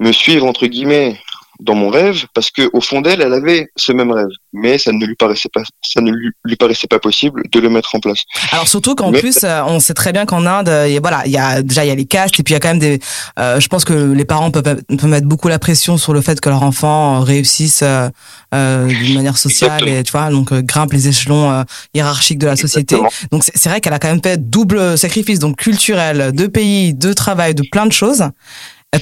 me 0.00 0.12
suivre 0.12 0.46
entre 0.46 0.66
guillemets 0.66 1.18
dans 1.60 1.74
mon 1.74 1.88
rêve 1.88 2.26
parce 2.34 2.50
que 2.50 2.70
au 2.72 2.80
fond 2.80 3.00
d'elle, 3.00 3.20
elle 3.20 3.32
avait 3.32 3.68
ce 3.76 3.92
même 3.92 4.12
rêve, 4.12 4.28
mais 4.52 4.78
ça 4.78 4.92
ne 4.92 5.04
lui 5.04 5.16
paraissait 5.16 5.48
pas, 5.52 5.62
ça 5.82 6.00
ne 6.00 6.12
lui, 6.12 6.56
paraissait 6.56 6.86
pas 6.86 6.98
possible 6.98 7.42
de 7.50 7.60
le 7.60 7.68
mettre 7.68 7.94
en 7.94 8.00
place. 8.00 8.22
Alors 8.52 8.68
surtout 8.68 8.94
qu'en 8.94 9.12
plus, 9.12 9.38
euh, 9.42 9.62
on 9.66 9.80
sait 9.80 9.94
très 9.94 10.12
bien 10.12 10.24
qu'en 10.24 10.46
Inde, 10.46 10.68
et 10.68 10.98
voilà, 11.00 11.22
il 11.26 11.32
y 11.32 11.38
a 11.38 11.62
déjà 11.62 11.84
il 11.84 11.88
y 11.88 11.90
a 11.90 11.94
les 11.94 12.06
castes 12.06 12.38
et 12.38 12.42
puis 12.42 12.52
il 12.52 12.56
y 12.56 12.56
a 12.56 12.60
quand 12.60 12.68
même 12.68 12.78
des, 12.78 13.00
euh, 13.38 13.58
je 13.58 13.68
pense 13.68 13.84
que 13.84 14.12
les 14.12 14.24
parents 14.24 14.50
peuvent, 14.50 14.82
peuvent 14.88 15.06
mettre 15.06 15.26
beaucoup 15.26 15.48
la 15.48 15.58
pression 15.58 15.96
sur 15.96 16.12
le 16.12 16.20
fait 16.20 16.40
que 16.40 16.48
leur 16.48 16.62
enfant 16.62 17.20
réussisse 17.20 17.82
euh, 17.82 18.08
euh 18.54 18.86
d'une 18.86 19.14
manière 19.14 19.36
sociale 19.36 19.88
et 19.88 20.02
tu 20.02 20.12
vois 20.12 20.30
donc 20.30 20.52
grimpe 20.52 20.92
les 20.92 21.08
échelons 21.08 21.64
hiérarchiques 21.94 22.38
de 22.38 22.46
la 22.46 22.56
société. 22.56 22.96
Donc 23.30 23.44
c'est 23.44 23.68
vrai 23.68 23.80
qu'elle 23.80 23.92
a 23.92 23.98
quand 23.98 24.08
même 24.08 24.22
fait 24.22 24.48
double 24.48 24.96
sacrifice 24.96 25.38
donc 25.38 25.56
culturel, 25.56 26.32
de 26.32 26.46
pays, 26.46 26.94
de 26.94 27.12
travail, 27.12 27.54
de 27.54 27.64
plein 27.70 27.86
de 27.86 27.92
choses. 27.92 28.24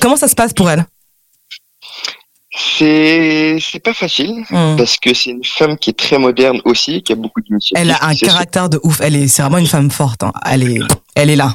Comment 0.01 0.17
ça 0.17 0.29
se 0.29 0.35
passe 0.35 0.53
pour 0.53 0.71
elle? 0.71 0.85
C'est 2.57 3.59
c'est 3.61 3.81
pas 3.81 3.93
facile 3.93 4.45
hmm. 4.51 4.77
parce 4.77 4.97
que 4.97 5.13
c'est 5.13 5.31
une 5.31 5.45
femme 5.45 5.77
qui 5.77 5.91
est 5.91 5.99
très 5.99 6.19
moderne 6.19 6.61
aussi, 6.65 7.03
qui 7.03 7.13
a 7.13 7.17
beaucoup 7.17 7.43
d'initiatives. 7.43 7.77
Elle 7.79 7.91
a 7.91 8.05
un 8.05 8.15
caractère 8.15 8.71
de 8.71 8.81
ouf. 8.83 9.01
Elle 9.03 9.17
est 9.17 9.29
c'est 9.29 9.43
vraiment 9.43 9.59
une 9.59 9.67
femme 9.67 9.91
forte. 9.91 10.23
Hein. 10.23 10.33
Elle 10.45 10.63
est 10.63 10.81
elle 11.15 11.31
est 11.31 11.37
là. 11.37 11.55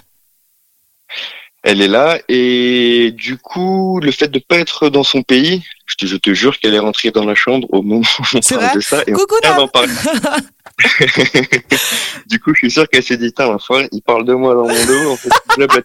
Elle 1.63 1.81
est 1.81 1.87
là 1.87 2.17
et 2.27 3.11
du 3.11 3.37
coup 3.37 3.99
le 4.01 4.11
fait 4.11 4.27
de 4.27 4.39
pas 4.39 4.57
être 4.57 4.89
dans 4.89 5.03
son 5.03 5.21
pays, 5.21 5.63
je 5.85 5.95
te, 5.95 6.07
je 6.07 6.17
te 6.17 6.33
jure 6.33 6.59
qu'elle 6.59 6.73
est 6.73 6.79
rentrée 6.79 7.11
dans 7.11 7.23
la 7.23 7.35
chambre 7.35 7.67
au 7.71 7.83
moment 7.83 8.01
où 8.19 8.23
on 8.35 8.39
parle 8.39 8.75
de 8.75 8.79
ça 8.79 9.03
et 9.05 9.11
Coucou 9.11 9.35
on 9.43 9.67
parle. 9.67 9.89
du 12.27 12.39
coup 12.39 12.53
je 12.53 12.59
suis 12.59 12.71
sûr 12.71 12.89
qu'elle 12.89 13.03
s'est 13.03 13.17
dit 13.17 13.31
tiens 13.31 13.55
il 13.91 14.01
parle 14.01 14.25
de 14.25 14.33
moi 14.33 14.55
dans 14.55 14.67
mon 14.67 14.85
dos, 14.85 15.11
en 15.11 15.17
fait 15.17 15.29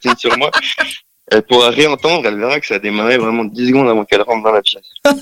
il 0.04 0.16
sur 0.16 0.38
moi 0.38 0.50
elle 1.30 1.42
pourra 1.42 1.70
réentendre, 1.70 2.26
elle 2.26 2.38
verra 2.38 2.60
que 2.60 2.66
ça 2.66 2.74
a 2.74 2.78
démarré 2.78 3.18
vraiment 3.18 3.44
10 3.44 3.68
secondes 3.68 3.88
avant 3.88 4.04
qu'elle 4.04 4.22
rentre 4.22 4.44
dans 4.44 4.52
la 4.52 4.62
pièce. 4.62 4.84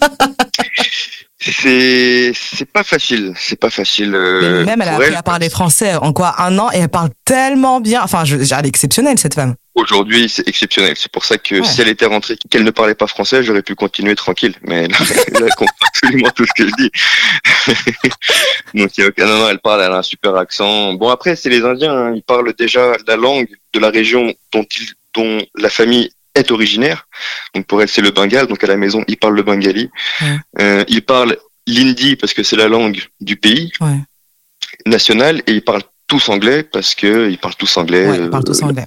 c'est 1.39 2.33
c'est 2.35 2.71
pas 2.71 2.85
facile, 2.85 3.33
c'est 3.37 3.59
pas 3.59 3.71
facile. 3.71 4.15
Euh, 4.15 4.65
même 4.65 4.83
elle 4.83 4.89
a 4.89 4.95
appris 4.97 5.15
à 5.15 5.23
parler 5.23 5.49
français 5.49 5.95
en 5.95 6.13
quoi 6.13 6.35
un 6.43 6.59
an 6.59 6.71
et 6.73 6.79
elle 6.79 6.89
parle 6.89 7.11
tellement 7.25 7.81
bien. 7.81 8.03
Enfin, 8.03 8.25
je, 8.25 8.37
elle 8.37 8.65
est 8.65 8.69
exceptionnelle 8.69 9.19
cette 9.19 9.35
femme. 9.35 9.55
Aujourd'hui, 9.75 10.29
c'est 10.29 10.47
exceptionnel. 10.47 10.95
C'est 10.97 11.11
pour 11.11 11.25
ça 11.25 11.37
que 11.37 11.65
si 11.65 11.81
elle 11.81 11.89
était 11.89 12.07
rentrée, 12.07 12.37
qu'elle 12.49 12.63
ne 12.63 12.71
parlait 12.71 12.95
pas 12.95 13.09
français, 13.09 13.43
j'aurais 13.43 13.63
pu 13.63 13.75
continuer 13.75 14.15
tranquille. 14.15 14.55
Mais 14.63 14.87
là, 14.87 14.97
elle 15.27 15.55
comprend 15.57 15.75
absolument 15.89 16.31
tout 16.31 16.45
ce 16.47 16.53
que 16.55 16.69
je 16.69 16.75
dis. 16.79 16.91
Donc, 18.75 18.91
non, 19.19 19.27
non, 19.27 19.49
elle 19.49 19.59
parle, 19.59 19.83
elle 19.83 19.93
a 19.93 19.99
un 19.99 20.03
super 20.03 20.37
accent. 20.37 20.93
Bon, 20.93 21.09
après, 21.09 21.35
c'est 21.35 21.49
les 21.49 21.65
Indiens. 21.65 21.93
Hein. 21.93 22.13
Ils 22.15 22.23
parlent 22.23 22.55
déjà 22.55 22.93
la 23.09 23.17
langue 23.17 23.49
de 23.73 23.81
la 23.81 23.91
région 23.91 24.33
dont 24.53 24.65
ils 24.79 24.95
dont 25.15 25.39
la 25.57 25.71
famille 25.71 26.11
est 26.35 26.51
originaire. 26.51 27.07
Donc 27.55 27.67
pour 27.67 27.81
elle, 27.81 27.89
c'est 27.89 28.03
le 28.03 28.11
Bengale. 28.11 28.47
Donc 28.47 28.63
à 28.65 28.67
la 28.67 28.77
maison, 28.77 29.05
ils 29.09 29.17
parlent 29.17 29.37
le 29.37 29.43
bengali. 29.43 29.91
Euh, 30.61 30.85
ils 30.89 31.03
parlent 31.03 31.37
l'hindi 31.67 32.17
parce 32.17 32.35
que 32.35 32.43
c'est 32.43 32.57
la 32.57 32.69
langue 32.69 33.01
du 33.21 33.37
pays 33.37 33.73
national 34.87 35.43
et 35.47 35.53
ils 35.53 35.65
parlent 35.65 35.83
tous 36.07 36.29
anglais 36.29 36.63
parce 36.63 36.95
que 36.95 37.31
ils 37.31 37.39
parlent 37.39 37.55
tous 37.55 37.77
anglais. 37.77 38.07
ils 38.19 38.31
parlent 38.31 38.45
tous 38.45 38.63
anglais. 38.63 38.85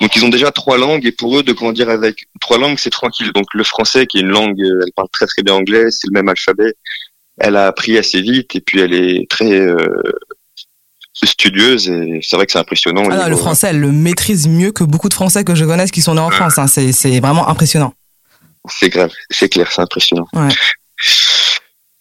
Donc 0.00 0.16
ils 0.16 0.24
ont 0.24 0.28
déjà 0.28 0.50
trois 0.50 0.76
langues 0.76 1.06
et 1.06 1.12
pour 1.12 1.38
eux 1.38 1.42
de 1.42 1.52
grandir 1.52 1.88
avec 1.88 2.26
trois 2.40 2.58
langues 2.58 2.78
c'est 2.78 2.90
tranquille. 2.90 3.32
Donc 3.32 3.46
le 3.54 3.64
français 3.64 4.06
qui 4.06 4.18
est 4.18 4.20
une 4.20 4.28
langue, 4.28 4.60
euh, 4.60 4.82
elle 4.84 4.92
parle 4.94 5.08
très 5.12 5.26
très 5.26 5.42
bien 5.42 5.54
anglais, 5.54 5.86
c'est 5.90 6.08
le 6.08 6.12
même 6.12 6.28
alphabet. 6.28 6.74
Elle 7.38 7.56
a 7.56 7.66
appris 7.66 7.96
assez 7.96 8.20
vite 8.20 8.54
et 8.54 8.60
puis 8.60 8.80
elle 8.80 8.92
est 8.92 9.30
très 9.30 9.60
euh, 9.60 10.02
studieuse 11.12 11.88
et 11.88 12.20
c'est 12.22 12.36
vrai 12.36 12.46
que 12.46 12.52
c'est 12.52 12.58
impressionnant. 12.58 13.04
Ah 13.10 13.28
le 13.28 13.36
français, 13.36 13.68
elle 13.70 13.80
le 13.80 13.92
maîtrise 13.92 14.48
mieux 14.48 14.72
que 14.72 14.84
beaucoup 14.84 15.08
de 15.08 15.14
Français 15.14 15.44
que 15.44 15.54
je 15.54 15.64
connaisse 15.64 15.90
qui 15.90 16.02
sont 16.02 16.14
nés 16.14 16.20
en 16.20 16.30
France. 16.30 16.58
Hein. 16.58 16.66
C'est 16.66 17.20
vraiment 17.20 17.48
impressionnant. 17.48 17.94
C'est 18.68 18.90
grave, 18.90 19.10
c'est 19.30 19.48
clair, 19.48 19.70
c'est 19.72 19.82
impressionnant. 19.82 20.26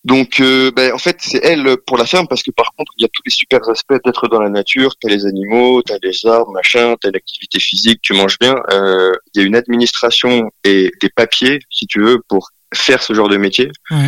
Donc, 0.05 0.39
euh, 0.39 0.71
ben, 0.71 0.93
en 0.93 0.97
fait, 0.97 1.17
c'est 1.19 1.43
elle 1.43 1.75
pour 1.85 1.97
la 1.97 2.05
ferme 2.05 2.27
parce 2.27 2.41
que 2.41 2.51
par 2.51 2.71
contre, 2.77 2.91
il 2.97 3.01
y 3.01 3.05
a 3.05 3.09
tous 3.11 3.21
les 3.25 3.31
super 3.31 3.67
aspects 3.69 3.95
d'être 4.05 4.27
dans 4.29 4.39
la 4.39 4.49
nature. 4.49 4.93
T'as 5.01 5.09
les 5.09 5.25
animaux, 5.25 5.81
t'as 5.81 5.97
les 6.01 6.25
arbres, 6.25 6.51
machin, 6.51 6.95
t'as 7.01 7.11
l'activité 7.11 7.59
physique, 7.59 7.99
tu 8.01 8.13
manges 8.13 8.39
bien. 8.39 8.55
Euh, 8.71 9.11
il 9.33 9.41
y 9.41 9.43
a 9.43 9.47
une 9.47 9.55
administration 9.55 10.49
et 10.63 10.91
des 11.01 11.09
papiers, 11.09 11.59
si 11.69 11.85
tu 11.85 12.01
veux, 12.01 12.21
pour 12.29 12.49
faire 12.73 13.03
ce 13.03 13.13
genre 13.13 13.27
de 13.27 13.37
métier. 13.37 13.71
Ouais 13.91 14.07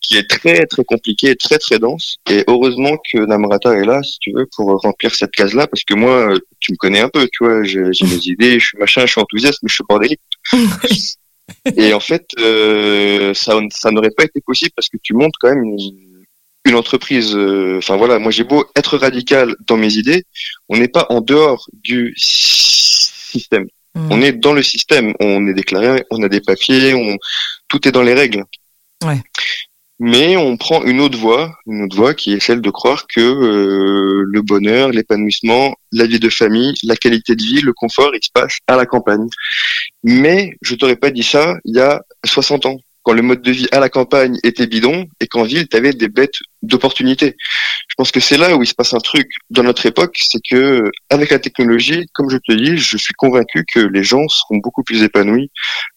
qui 0.00 0.16
est 0.16 0.28
très 0.28 0.66
très 0.66 0.84
compliqué, 0.84 1.36
très 1.36 1.58
très 1.58 1.78
dense. 1.78 2.16
Et 2.28 2.44
heureusement 2.46 2.96
que 3.12 3.18
Namrata 3.18 3.74
est 3.74 3.84
là, 3.84 4.02
si 4.02 4.18
tu 4.18 4.32
veux, 4.32 4.46
pour 4.56 4.66
remplir 4.80 5.14
cette 5.14 5.30
case-là, 5.30 5.66
parce 5.66 5.84
que 5.84 5.94
moi, 5.94 6.34
tu 6.60 6.72
me 6.72 6.76
connais 6.76 7.00
un 7.00 7.08
peu, 7.08 7.28
tu 7.32 7.44
vois, 7.44 7.62
j'ai 7.62 7.82
mes 7.82 7.90
idées, 8.26 8.58
je 8.58 8.66
suis 8.66 8.78
machin, 8.78 9.02
je 9.06 9.12
suis 9.12 9.20
enthousiaste, 9.20 9.58
mais 9.62 9.68
je 9.68 9.74
suis 9.74 9.84
bordélique. 9.88 10.20
et 11.76 11.92
en 11.92 12.00
fait, 12.00 12.26
euh, 12.38 13.34
ça, 13.34 13.60
ça 13.70 13.90
n'aurait 13.90 14.10
pas 14.16 14.24
été 14.24 14.40
possible 14.40 14.72
parce 14.74 14.88
que 14.88 14.96
tu 15.02 15.14
montes 15.14 15.34
quand 15.38 15.50
même 15.50 15.64
une, 15.64 16.24
une 16.64 16.74
entreprise. 16.74 17.34
Euh, 17.36 17.78
enfin 17.78 17.96
voilà, 17.96 18.18
moi 18.18 18.30
j'ai 18.30 18.44
beau 18.44 18.64
être 18.76 18.96
radical 18.96 19.54
dans 19.66 19.76
mes 19.76 19.94
idées, 19.94 20.24
on 20.68 20.78
n'est 20.78 20.88
pas 20.88 21.06
en 21.10 21.20
dehors 21.20 21.68
du 21.72 22.14
système. 22.16 23.66
Hmm. 23.94 24.08
On 24.10 24.22
est 24.22 24.32
dans 24.32 24.52
le 24.52 24.62
système, 24.62 25.14
on 25.20 25.46
est 25.48 25.54
déclaré, 25.54 26.04
on 26.10 26.22
a 26.22 26.28
des 26.28 26.40
papiers, 26.40 26.94
on, 26.94 27.16
tout 27.68 27.86
est 27.86 27.92
dans 27.92 28.02
les 28.02 28.14
règles. 28.14 28.44
Ouais 29.04 29.20
mais 30.02 30.38
on 30.38 30.56
prend 30.56 30.82
une 30.84 30.98
autre 30.98 31.18
voie, 31.18 31.58
une 31.66 31.82
autre 31.82 31.94
voie 31.94 32.14
qui 32.14 32.32
est 32.32 32.40
celle 32.40 32.62
de 32.62 32.70
croire 32.70 33.06
que 33.06 33.20
euh, 33.20 34.24
le 34.26 34.40
bonheur, 34.40 34.88
l'épanouissement, 34.88 35.74
la 35.92 36.06
vie 36.06 36.18
de 36.18 36.30
famille, 36.30 36.72
la 36.84 36.96
qualité 36.96 37.36
de 37.36 37.42
vie, 37.42 37.60
le 37.60 37.74
confort, 37.74 38.10
il 38.14 38.24
se 38.24 38.30
passe 38.32 38.56
à 38.66 38.76
la 38.76 38.86
campagne. 38.86 39.28
Mais 40.02 40.54
je 40.62 40.74
t'aurais 40.74 40.96
pas 40.96 41.10
dit 41.10 41.22
ça 41.22 41.54
il 41.66 41.76
y 41.76 41.80
a 41.80 42.00
60 42.24 42.64
ans, 42.64 42.78
quand 43.02 43.12
le 43.12 43.20
mode 43.20 43.42
de 43.42 43.50
vie 43.50 43.68
à 43.72 43.78
la 43.78 43.90
campagne 43.90 44.38
était 44.42 44.66
bidon 44.66 45.06
et 45.20 45.26
qu'en 45.26 45.42
ville, 45.42 45.68
tu 45.68 45.76
avais 45.76 45.92
des 45.92 46.08
bêtes 46.08 46.38
d'opportunités. 46.62 47.36
Je 47.88 47.94
pense 47.94 48.10
que 48.10 48.20
c'est 48.20 48.38
là 48.38 48.56
où 48.56 48.62
il 48.62 48.66
se 48.66 48.74
passe 48.74 48.94
un 48.94 49.00
truc 49.00 49.30
dans 49.50 49.64
notre 49.64 49.84
époque, 49.84 50.18
c'est 50.18 50.40
que 50.50 50.90
avec 51.10 51.28
la 51.28 51.38
technologie, 51.38 52.06
comme 52.14 52.30
je 52.30 52.38
te 52.38 52.52
dis, 52.52 52.78
je 52.78 52.96
suis 52.96 53.14
convaincu 53.18 53.66
que 53.70 53.80
les 53.80 54.02
gens 54.02 54.26
seront 54.28 54.56
beaucoup 54.56 54.82
plus 54.82 55.02
épanouis 55.02 55.50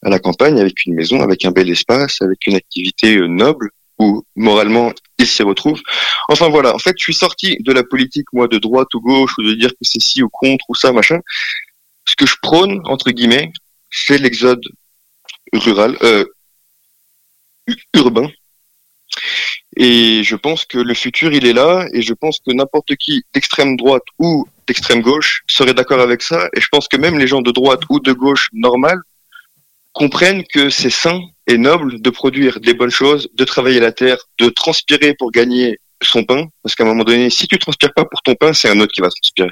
à 0.04 0.10
la 0.10 0.20
campagne 0.20 0.60
avec 0.60 0.86
une 0.86 0.94
maison, 0.94 1.22
avec 1.22 1.46
un 1.46 1.52
bel 1.52 1.70
espace, 1.70 2.22
avec 2.22 2.46
une 2.48 2.56
activité 2.56 3.16
euh, 3.16 3.28
noble 3.28 3.70
où 4.00 4.24
moralement 4.36 4.92
il 5.20 5.28
s'y 5.28 5.44
retrouve. 5.44 5.82
Enfin 6.28 6.50
voilà, 6.50 6.74
en 6.76 6.80
fait, 6.80 6.96
je 6.98 7.04
suis 7.04 7.14
sorti 7.14 7.58
de 7.60 7.72
la 7.72 7.84
politique, 7.84 8.28
moi, 8.34 8.48
de 8.48 8.58
droite 8.58 8.94
ou 8.94 9.02
gauche, 9.02 9.34
ou 9.38 9.44
de 9.44 9.54
dire 9.54 9.70
que 9.70 9.84
c'est 9.84 10.02
ci 10.02 10.24
ou 10.24 10.30
contre 10.30 10.66
ou 10.70 10.76
ça, 10.76 10.92
machin. 10.92 11.20
Ce 12.06 12.16
que 12.16 12.26
je 12.26 12.36
prône, 12.42 12.82
entre 12.86 13.12
guillemets, 13.12 13.52
c'est 13.90 14.18
l'exode 14.18 14.64
rural, 15.54 15.98
euh, 16.02 16.26
urbain. 17.94 18.30
Et 19.78 20.24
je 20.24 20.36
pense 20.36 20.66
que 20.66 20.78
le 20.78 20.94
futur, 20.94 21.34
il 21.34 21.46
est 21.46 21.54
là, 21.54 21.88
et 21.94 22.02
je 22.02 22.14
pense 22.14 22.40
que 22.40 22.52
n'importe 22.52 22.96
qui 22.96 23.24
d'extrême 23.34 23.76
droite 23.78 24.04
ou 24.20 24.48
d'extrême 24.68 25.02
gauche 25.02 25.44
serait 25.48 25.74
d'accord 25.74 26.00
avec 26.00 26.22
ça, 26.22 26.48
et 26.56 26.62
je 26.62 26.68
pense 26.72 26.88
que 26.88 26.98
même 26.98 27.18
les 27.18 27.28
gens 27.28 27.42
de 27.42 27.52
droite 27.52 27.82
ou 27.90 28.00
de 28.00 28.14
gauche 28.14 28.50
normales 28.54 29.02
comprennent 29.94 30.44
que 30.46 30.70
c'est 30.70 30.90
sain 30.90 31.20
et 31.48 31.58
noble 31.58 32.02
de 32.02 32.10
produire 32.10 32.60
des 32.60 32.74
bonnes 32.74 32.92
choses, 32.92 33.30
de 33.34 33.44
travailler 33.44 33.80
la 33.80 33.92
terre, 33.92 34.18
de 34.40 34.50
transpirer 34.50 35.14
pour 35.14 35.32
gagner 35.32 35.78
son 36.02 36.24
pain, 36.24 36.48
parce 36.62 36.76
qu'à 36.76 36.84
un 36.84 36.88
moment 36.88 37.04
donné, 37.04 37.30
si 37.30 37.48
tu 37.48 37.58
transpires 37.58 37.94
pas 37.94 38.06
pour 38.06 38.22
ton 38.24 38.36
pain, 38.36 38.54
c'est 38.54 38.70
un 38.70 38.80
autre 38.80 38.92
qui 38.94 39.02
va 39.02 39.10
transpirer. 39.10 39.52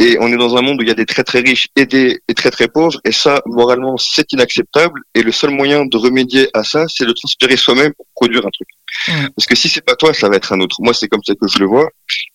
Et 0.00 0.16
on 0.20 0.32
est 0.32 0.36
dans 0.36 0.56
un 0.56 0.62
monde 0.62 0.78
où 0.78 0.82
il 0.82 0.88
y 0.88 0.92
a 0.92 0.94
des 0.94 1.06
très 1.06 1.24
très 1.24 1.40
riches 1.40 1.66
et 1.74 1.84
des 1.84 2.20
très 2.36 2.52
très 2.52 2.68
pauvres, 2.68 3.00
et 3.04 3.10
ça, 3.10 3.42
moralement, 3.46 3.96
c'est 3.96 4.32
inacceptable. 4.32 5.00
Et 5.14 5.22
le 5.22 5.32
seul 5.32 5.50
moyen 5.50 5.86
de 5.86 5.96
remédier 5.96 6.48
à 6.54 6.62
ça, 6.62 6.86
c'est 6.88 7.04
de 7.04 7.12
transpirer 7.12 7.56
soi-même 7.56 7.92
pour 7.94 8.06
produire 8.14 8.46
un 8.46 8.50
truc. 8.50 8.68
Parce 9.34 9.46
que 9.46 9.56
si 9.56 9.68
c'est 9.68 9.84
pas 9.84 9.96
toi, 9.96 10.14
ça 10.14 10.28
va 10.28 10.36
être 10.36 10.52
un 10.52 10.60
autre. 10.60 10.76
Moi, 10.80 10.94
c'est 10.94 11.08
comme 11.08 11.22
ça 11.26 11.34
que 11.34 11.48
je 11.48 11.58
le 11.58 11.66
vois, 11.66 11.88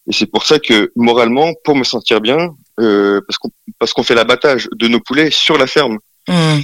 et 0.07 0.11
c'est 0.11 0.29
pour 0.29 0.45
ça 0.45 0.59
que 0.59 0.91
moralement, 0.97 1.53
pour 1.63 1.77
me 1.77 1.85
sentir 1.85 2.19
bien, 2.19 2.53
euh, 2.81 3.21
parce 3.27 3.37
qu'on 3.37 3.49
parce 3.79 3.93
qu'on 3.93 4.03
fait 4.03 4.15
l'abattage 4.15 4.67
de 4.73 4.87
nos 4.89 4.99
poulets 4.99 5.31
sur 5.31 5.57
la 5.57 5.67
ferme. 5.67 5.99
Mmh. 6.27 6.59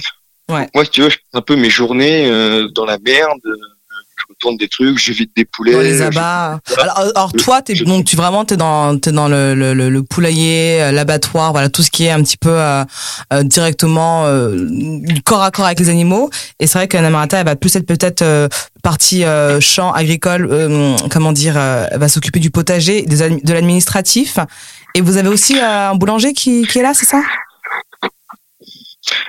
Ouais. 0.50 0.68
Moi, 0.74 0.84
si 0.84 0.90
tu 0.90 1.02
veux, 1.02 1.10
je 1.10 1.16
passe 1.16 1.34
un 1.34 1.42
peu 1.42 1.56
mes 1.56 1.70
journées 1.70 2.26
euh, 2.30 2.68
dans 2.74 2.84
la 2.84 2.98
merde. 2.98 3.38
euh, 3.46 3.50
Je 4.18 4.24
retourne 4.34 4.56
des 4.58 4.68
trucs, 4.68 4.98
j'évite 4.98 5.32
des 5.34 5.44
poulets. 5.46 5.72
Dans 5.72 5.80
les 5.80 6.02
abats. 6.02 6.60
Alors, 6.78 6.98
alors 6.98 7.32
toi, 7.32 7.62
t'es 7.62 7.74
Je- 7.74 7.84
donc 7.84 8.04
tu 8.04 8.16
vraiment 8.16 8.44
t'es 8.44 8.56
dans 8.56 8.96
t'es 8.98 9.12
dans 9.12 9.28
le, 9.28 9.54
le, 9.54 9.72
le, 9.74 9.88
le 9.88 10.02
poulailler, 10.02 10.82
euh, 10.82 10.92
l'abattoir, 10.92 11.52
voilà 11.52 11.68
tout 11.70 11.82
ce 11.82 11.90
qui 11.90 12.04
est 12.04 12.10
un 12.10 12.22
petit 12.22 12.36
peu 12.36 12.50
euh, 12.52 12.84
euh, 13.32 13.42
directement 13.42 14.26
euh, 14.26 14.66
corps 15.24 15.42
à 15.42 15.50
corps 15.50 15.64
avec 15.66 15.80
les 15.80 15.88
animaux. 15.88 16.28
Et 16.60 16.66
c'est 16.66 16.78
vrai 16.78 16.86
que 16.86 16.98
Namarata, 16.98 17.38
elle 17.40 17.46
va 17.46 17.56
plus 17.56 17.74
être 17.76 17.86
peut-être 17.86 18.22
euh, 18.22 18.46
partie 18.82 19.24
euh, 19.24 19.58
champ 19.60 19.90
agricole, 19.92 20.46
euh, 20.50 20.94
comment 21.10 21.32
dire, 21.32 21.54
euh, 21.56 21.86
elle 21.90 21.98
va 21.98 22.08
s'occuper 22.08 22.40
du 22.40 22.50
potager, 22.50 23.02
des 23.02 23.30
de 23.30 23.52
l'administratif. 23.54 24.38
Et 24.94 25.00
vous 25.00 25.16
avez 25.16 25.28
aussi 25.28 25.58
euh, 25.58 25.90
un 25.90 25.94
boulanger 25.94 26.34
qui, 26.34 26.66
qui 26.66 26.78
est 26.78 26.82
là, 26.82 26.92
c'est 26.94 27.06
ça? 27.06 27.22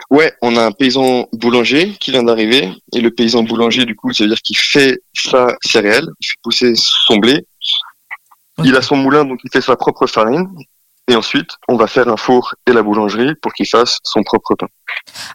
Ouais, 0.10 0.34
on 0.42 0.56
a 0.56 0.66
un 0.66 0.72
paysan 0.72 1.28
boulanger 1.34 1.96
qui 2.00 2.12
vient 2.12 2.24
d'arriver. 2.24 2.70
Et 2.94 3.00
le 3.02 3.12
paysan 3.12 3.44
boulanger, 3.44 3.86
du 3.86 3.96
coup, 3.96 4.12
ça 4.14 4.24
veut 4.24 4.30
dire 4.30 4.42
qu'il 4.42 4.58
fait 4.58 5.00
sa 5.14 5.56
céréale, 5.64 6.06
il 6.20 6.28
fait 6.28 6.34
pousser 6.44 6.74
son 6.76 7.18
blé. 7.18 7.46
Il 8.64 8.76
a 8.76 8.82
son 8.82 8.96
moulin, 8.98 9.26
donc 9.26 9.40
il 9.44 9.50
fait 9.52 9.62
sa 9.62 9.76
propre 9.76 10.06
farine. 10.08 10.48
Et 11.08 11.16
ensuite, 11.16 11.50
on 11.68 11.76
va 11.78 11.88
faire 11.88 12.08
un 12.08 12.16
four 12.16 12.54
et 12.68 12.72
la 12.74 12.84
boulangerie 12.84 13.34
pour 13.42 13.52
qu'il 13.54 13.68
fasse 13.68 13.98
son 14.04 14.22
propre 14.24 14.54
pain. 14.56 14.68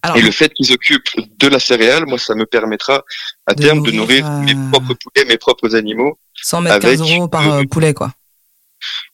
Alors, 0.03 0.17
Et 0.17 0.23
le 0.23 0.31
fait 0.31 0.49
qu'ils 0.55 0.67
s'occupent 0.67 1.03
de 1.39 1.49
la 1.49 1.59
céréale, 1.59 2.07
moi, 2.07 2.19
ça 2.19 2.35
me 2.35 2.47
permettra 2.47 3.03
à 3.47 3.53
De 3.55 3.63
terme 3.63 3.83
de 3.83 3.91
nourrir, 3.91 4.25
euh, 4.27 4.41
mes 4.43 4.55
propres 4.71 4.95
poulets, 4.95 5.27
mes 5.27 5.37
propres 5.39 5.75
animaux. 5.75 6.17
100 6.41 6.61
mètres 6.63 6.79
15 6.79 7.01
avec- 7.03 7.13
euros 7.19 7.29
par 7.29 7.53
euh, 7.53 7.65
poulet, 7.65 7.93
quoi. 7.95 8.13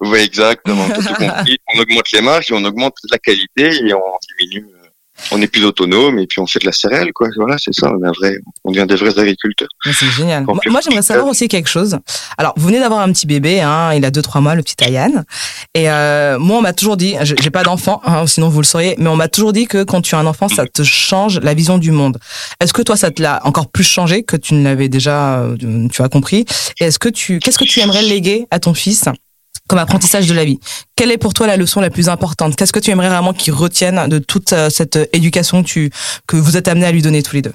Oui, 0.00 0.18
exactement. 0.18 0.86
T'as 0.88 0.96
tout 1.02 1.14
compris. 1.14 1.58
On 1.74 1.80
augmente 1.80 2.10
les 2.12 2.20
marges 2.20 2.50
et 2.50 2.54
on 2.54 2.64
augmente 2.64 2.94
la 3.10 3.18
qualité 3.18 3.70
et 3.86 3.94
on 3.94 4.02
diminue. 4.38 4.66
On 5.30 5.40
est 5.40 5.46
plus 5.46 5.64
autonome 5.64 6.18
et 6.18 6.26
puis 6.26 6.40
on 6.40 6.46
fait 6.46 6.58
de 6.58 6.66
la 6.66 6.72
céréale, 6.72 7.12
quoi. 7.12 7.28
Voilà, 7.36 7.56
c'est 7.58 7.72
ça. 7.72 7.90
On 7.90 8.02
est 8.04 8.08
un 8.08 8.12
vrai, 8.12 8.36
on 8.64 8.72
devient 8.72 8.86
des 8.86 8.96
vrais 8.96 9.18
agriculteurs. 9.18 9.68
C'est 9.84 10.10
génial. 10.10 10.44
Moi, 10.44 10.80
j'aimerais 10.82 11.02
savoir 11.02 11.26
aussi 11.28 11.48
quelque 11.48 11.68
chose. 11.68 11.98
Alors, 12.38 12.52
vous 12.56 12.66
venez 12.66 12.80
d'avoir 12.80 13.00
un 13.00 13.12
petit 13.12 13.26
bébé, 13.26 13.60
hein, 13.60 13.92
il 13.94 14.04
a 14.04 14.10
deux 14.10 14.22
trois 14.22 14.40
mois, 14.40 14.54
le 14.54 14.62
petit 14.62 14.82
Ayane. 14.84 15.24
Et 15.74 15.90
euh, 15.90 16.38
moi, 16.38 16.58
on 16.58 16.62
m'a 16.62 16.72
toujours 16.72 16.96
dit, 16.96 17.14
j'ai 17.22 17.36
j'ai 17.40 17.50
pas 17.50 17.62
d'enfant, 17.62 18.00
hein, 18.04 18.26
sinon 18.26 18.48
vous 18.48 18.60
le 18.60 18.66
sauriez, 18.66 18.94
mais 18.98 19.08
on 19.08 19.16
m'a 19.16 19.28
toujours 19.28 19.52
dit 19.52 19.66
que 19.66 19.82
quand 19.84 20.00
tu 20.00 20.14
as 20.14 20.18
un 20.18 20.26
enfant, 20.26 20.48
ça 20.48 20.66
te 20.66 20.82
change 20.82 21.40
la 21.40 21.54
vision 21.54 21.78
du 21.78 21.90
monde. 21.90 22.18
Est-ce 22.60 22.72
que 22.72 22.82
toi, 22.82 22.96
ça 22.96 23.10
te 23.10 23.22
l'a 23.22 23.40
encore 23.44 23.68
plus 23.70 23.84
changé 23.84 24.22
que 24.22 24.36
tu 24.36 24.54
ne 24.54 24.64
l'avais 24.64 24.88
déjà, 24.88 25.40
euh, 25.40 25.88
tu 25.88 26.02
as 26.02 26.08
compris? 26.08 26.44
Et 26.80 26.84
est-ce 26.84 26.98
que 26.98 27.08
tu, 27.08 27.38
qu'est-ce 27.38 27.58
que 27.58 27.64
tu 27.64 27.80
aimerais 27.80 28.02
léguer 28.02 28.46
à 28.50 28.58
ton 28.58 28.74
fils? 28.74 29.04
Comme 29.72 29.78
apprentissage 29.78 30.26
de 30.26 30.34
la 30.34 30.44
vie 30.44 30.60
Quelle 30.96 31.10
est 31.10 31.16
pour 31.16 31.32
toi 31.32 31.46
la 31.46 31.56
leçon 31.56 31.80
la 31.80 31.88
plus 31.88 32.10
importante? 32.10 32.56
Qu'est-ce 32.56 32.74
que 32.74 32.78
tu 32.78 32.90
aimerais 32.90 33.08
vraiment 33.08 33.32
qu'il 33.32 33.54
retienne 33.54 34.06
de 34.06 34.18
toute 34.18 34.52
euh, 34.52 34.68
cette 34.68 34.98
éducation 35.14 35.62
que, 35.62 35.66
tu, 35.66 35.90
que 36.26 36.36
vous 36.36 36.58
êtes 36.58 36.68
amenés 36.68 36.84
à 36.84 36.92
lui 36.92 37.00
donner 37.00 37.22
tous 37.22 37.36
les 37.36 37.40
deux? 37.40 37.54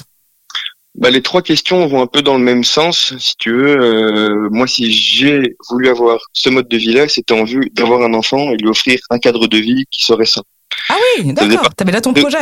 Bah, 0.98 1.12
les 1.12 1.22
trois 1.22 1.44
questions 1.44 1.86
vont 1.86 2.02
un 2.02 2.08
peu 2.08 2.24
dans 2.24 2.36
le 2.36 2.44
même 2.44 2.64
sens, 2.64 3.14
si 3.20 3.36
tu 3.38 3.52
veux. 3.52 3.80
Euh, 3.80 4.50
moi, 4.50 4.66
si 4.66 4.92
j'ai 4.92 5.56
voulu 5.70 5.90
avoir 5.90 6.18
ce 6.34 6.50
mode 6.50 6.68
de 6.68 6.78
vie-là, 6.78 7.08
c'était 7.08 7.36
en 7.36 7.44
vue 7.44 7.70
d'avoir 7.76 8.02
un 8.02 8.16
enfant 8.16 8.50
et 8.50 8.58
lui 8.58 8.68
offrir 8.68 8.98
un 9.12 9.20
cadre 9.20 9.46
de 9.46 9.58
vie 9.60 9.86
qui 9.92 10.04
serait 10.04 10.26
ça. 10.26 10.42
Ah 10.90 10.96
oui, 11.20 11.34
d'accord. 11.34 11.70
T'avais 11.76 11.92
là 11.92 12.02
ton 12.02 12.14
de- 12.14 12.22
projet. 12.22 12.40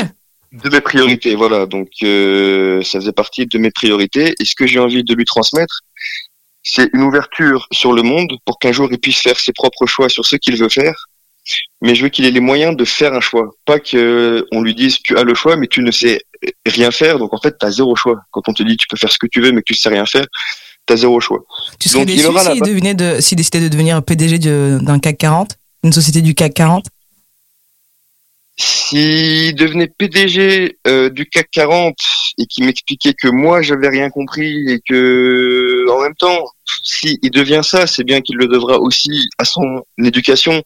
De 0.54 0.70
mes 0.70 0.80
priorités, 0.80 1.36
voilà. 1.36 1.66
Donc, 1.66 1.90
euh, 2.02 2.82
ça 2.82 3.02
faisait 3.02 3.12
partie 3.12 3.46
de 3.46 3.58
mes 3.58 3.72
priorités. 3.72 4.36
Et 4.40 4.46
ce 4.46 4.56
que 4.56 4.66
j'ai 4.66 4.80
envie 4.80 5.04
de 5.04 5.14
lui 5.14 5.26
transmettre, 5.26 5.82
c'est 6.68 6.90
une 6.94 7.04
ouverture 7.04 7.68
sur 7.72 7.94
le 7.94 8.02
monde 8.02 8.32
pour 8.44 8.58
qu'un 8.60 8.72
jour 8.74 8.90
il 8.92 8.98
puisse 9.00 9.20
faire 9.20 9.40
ses 9.40 9.54
propres 9.54 9.86
choix 9.86 10.10
sur 10.10 10.26
ce 10.26 10.36
qu'il 10.36 10.58
veut 10.58 10.68
faire. 10.70 11.06
Mais 11.82 11.94
je 11.94 12.02
veux 12.02 12.10
qu'il 12.10 12.26
ait 12.26 12.32
les 12.32 12.40
moyens 12.40 12.76
de 12.76 12.84
faire 12.86 13.14
un 13.14 13.22
choix. 13.22 13.52
Pas 13.66 13.80
que 13.80 14.44
on 14.52 14.62
lui 14.64 14.74
dise 14.74 14.98
tu 15.04 15.16
as 15.16 15.24
le 15.24 15.36
choix, 15.36 15.56
mais 15.58 15.68
tu 15.68 15.82
ne 15.84 15.92
sais 15.92 16.20
rien 16.66 16.90
faire. 16.90 17.20
Donc 17.20 17.36
en 17.36 17.40
fait, 17.40 17.56
tu 17.60 17.66
as 17.68 17.72
zéro 17.72 17.96
choix. 17.96 18.20
Quand 18.32 18.42
on 18.48 18.54
te 18.54 18.64
dit 18.64 18.78
tu 18.78 18.88
peux 18.90 18.98
faire 18.98 19.12
ce 19.12 19.20
que 19.20 19.28
tu 19.28 19.42
veux, 19.42 19.52
mais 19.52 19.62
que 19.62 19.72
tu 19.72 19.76
sais 19.76 19.90
rien 19.90 20.08
faire, 20.08 20.26
tu 20.88 20.94
as 20.94 20.98
zéro 20.98 21.20
choix. 21.20 21.44
Tu 21.80 21.88
serais 21.88 22.00
Donc, 22.04 22.08
déçu 22.16 22.24
s'il 22.24 22.60
ba- 22.60 22.66
devenait 22.66 22.96
de, 22.96 23.22
s'il 23.22 23.38
décidait 23.38 23.62
de 23.62 23.68
devenir 23.68 24.02
PDG 24.04 24.40
d'un 24.40 24.98
CAC 24.98 25.20
40, 25.20 25.56
une 25.84 25.94
société 25.94 26.24
du 26.24 26.34
CAC 26.34 26.56
40 26.56 26.86
S'il 28.58 29.54
devenait 29.56 29.88
PDG 29.88 30.78
euh, 30.88 31.10
du 31.10 31.26
CAC 31.28 31.50
40 31.52 31.96
et 32.40 32.46
qu'il 32.48 32.66
m'expliquait 32.66 33.14
que 33.14 33.28
moi 33.28 33.62
j'avais 33.62 33.90
rien 33.90 34.10
compris 34.10 34.72
et 34.72 34.80
que 34.88 35.65
en 35.90 36.02
même 36.02 36.16
temps, 36.16 36.46
s'il 36.84 37.20
devient 37.32 37.62
ça, 37.64 37.88
c'est 37.88 38.04
bien 38.04 38.22
qu'il 38.22 38.38
le 38.38 38.48
devra 38.48 38.80
aussi 38.80 39.30
à 39.38 39.46
son 39.46 39.84
éducation. 39.98 40.62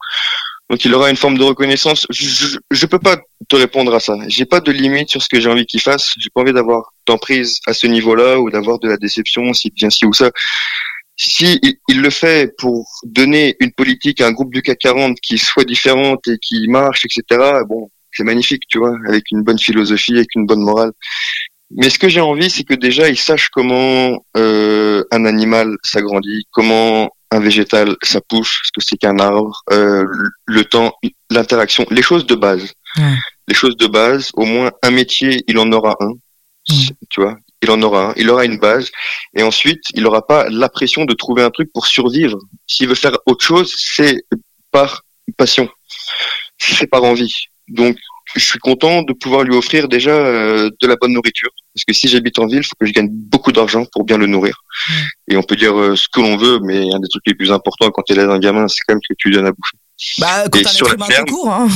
Donc 0.70 0.84
il 0.84 0.94
aura 0.94 1.10
une 1.10 1.16
forme 1.16 1.36
de 1.36 1.42
reconnaissance. 1.42 2.06
Je, 2.10 2.56
je 2.70 2.86
peux 2.86 3.00
pas 3.00 3.16
te 3.48 3.56
répondre 3.56 3.92
à 3.92 3.98
ça. 3.98 4.14
J'ai 4.28 4.44
pas 4.44 4.60
de 4.60 4.70
limite 4.70 5.10
sur 5.10 5.20
ce 5.20 5.28
que 5.28 5.40
j'ai 5.40 5.50
envie 5.50 5.66
qu'il 5.66 5.80
fasse. 5.80 6.14
J'ai 6.18 6.30
pas 6.32 6.42
envie 6.42 6.52
d'avoir 6.52 6.92
d'emprise 7.06 7.58
à 7.66 7.74
ce 7.74 7.88
niveau-là 7.88 8.38
ou 8.38 8.50
d'avoir 8.50 8.78
de 8.78 8.88
la 8.88 8.96
déception 8.96 9.52
s'il 9.52 9.72
devient 9.72 9.90
ci 9.90 10.06
ou 10.06 10.12
ça. 10.12 10.30
Si 11.16 11.60
il 11.88 12.00
le 12.00 12.10
fait 12.10 12.56
pour 12.56 12.88
donner 13.02 13.56
une 13.60 13.72
politique 13.72 14.20
à 14.20 14.28
un 14.28 14.32
groupe 14.32 14.54
du 14.54 14.62
CAC 14.62 14.78
40 14.78 15.20
qui 15.20 15.38
soit 15.38 15.64
différente 15.64 16.26
et 16.28 16.38
qui 16.38 16.68
marche, 16.68 17.04
etc. 17.04 17.62
Bon, 17.68 17.90
c'est 18.12 18.24
magnifique, 18.24 18.62
tu 18.68 18.78
vois, 18.78 18.96
avec 19.08 19.24
une 19.32 19.42
bonne 19.42 19.58
philosophie, 19.58 20.16
avec 20.16 20.34
une 20.34 20.46
bonne 20.46 20.62
morale. 20.62 20.92
Mais 21.70 21.88
ce 21.88 21.98
que 21.98 22.08
j'ai 22.08 22.20
envie, 22.20 22.50
c'est 22.50 22.64
que 22.64 22.74
déjà 22.74 23.08
il 23.08 23.18
sache 23.18 23.48
comment 23.48 24.24
euh, 24.36 25.04
un 25.12 25.24
animal 25.24 25.76
s'agrandit, 25.84 26.46
comment 26.50 27.10
un 27.30 27.40
végétal 27.40 27.96
ça 28.02 28.20
pousse, 28.20 28.60
ce 28.64 28.70
que 28.74 28.84
c'est 28.84 28.96
qu'un 28.96 29.18
arbre, 29.18 29.62
euh, 29.70 30.04
le 30.46 30.64
temps, 30.64 30.92
l'interaction, 31.30 31.86
les 31.90 32.02
choses 32.02 32.26
de 32.26 32.34
base. 32.34 32.72
Ouais. 32.96 33.14
Les 33.46 33.54
choses 33.54 33.76
de 33.76 33.86
base, 33.86 34.30
au 34.34 34.44
moins 34.44 34.72
un 34.82 34.90
métier, 34.90 35.44
il 35.46 35.58
en 35.58 35.70
aura 35.70 35.96
un. 36.00 36.10
Mm. 36.68 36.88
Tu 37.08 37.20
vois, 37.20 37.36
il 37.62 37.70
en 37.70 37.80
aura 37.82 38.10
un, 38.10 38.14
il 38.16 38.28
aura 38.30 38.44
une 38.44 38.58
base, 38.58 38.90
et 39.36 39.42
ensuite 39.44 39.82
il 39.94 40.02
n'aura 40.02 40.26
pas 40.26 40.48
la 40.50 40.68
pression 40.68 41.04
de 41.04 41.14
trouver 41.14 41.42
un 41.42 41.50
truc 41.50 41.70
pour 41.72 41.86
survivre. 41.86 42.38
S'il 42.66 42.88
veut 42.88 42.94
faire 42.96 43.16
autre 43.26 43.44
chose, 43.44 43.72
c'est 43.76 44.24
par 44.72 45.04
passion, 45.36 45.68
c'est 46.58 46.88
par 46.88 47.04
envie. 47.04 47.34
Donc 47.68 47.96
je 48.34 48.44
suis 48.44 48.58
content 48.58 49.02
de 49.02 49.12
pouvoir 49.12 49.42
lui 49.42 49.54
offrir 49.54 49.88
déjà 49.88 50.10
euh, 50.10 50.70
de 50.80 50.86
la 50.86 50.96
bonne 50.96 51.12
nourriture. 51.12 51.50
Parce 51.74 51.84
que 51.84 51.92
si 51.92 52.08
j'habite 52.08 52.38
en 52.38 52.46
ville, 52.46 52.60
il 52.60 52.64
faut 52.64 52.76
que 52.80 52.86
je 52.86 52.92
gagne 52.92 53.08
beaucoup 53.10 53.52
d'argent 53.52 53.84
pour 53.92 54.04
bien 54.04 54.18
le 54.18 54.26
nourrir. 54.26 54.62
Mm. 54.88 54.92
Et 55.28 55.36
on 55.36 55.42
peut 55.42 55.56
dire 55.56 55.78
euh, 55.78 55.96
ce 55.96 56.08
que 56.08 56.20
l'on 56.20 56.36
veut, 56.36 56.60
mais 56.62 56.92
un 56.92 57.00
des 57.00 57.08
trucs 57.08 57.26
les 57.26 57.34
plus 57.34 57.52
importants 57.52 57.90
quand 57.90 58.02
tu 58.02 58.14
es 58.14 58.18
un 58.18 58.38
gamin, 58.38 58.68
c'est 58.68 58.80
quand 58.86 58.94
même 58.94 59.00
que 59.08 59.14
tu 59.18 59.28
lui 59.28 59.36
donnes 59.36 59.46
à 59.46 59.52
bouffer. 59.52 59.76
Bah, 60.18 60.48
quand 60.50 60.58
Et 60.58 60.62
t'as 60.62 60.70
un 60.70 60.72
sur 60.72 60.86
être 60.86 60.94
humain 60.94 61.24
tout 61.26 61.34
court, 61.34 61.52
hein. 61.52 61.68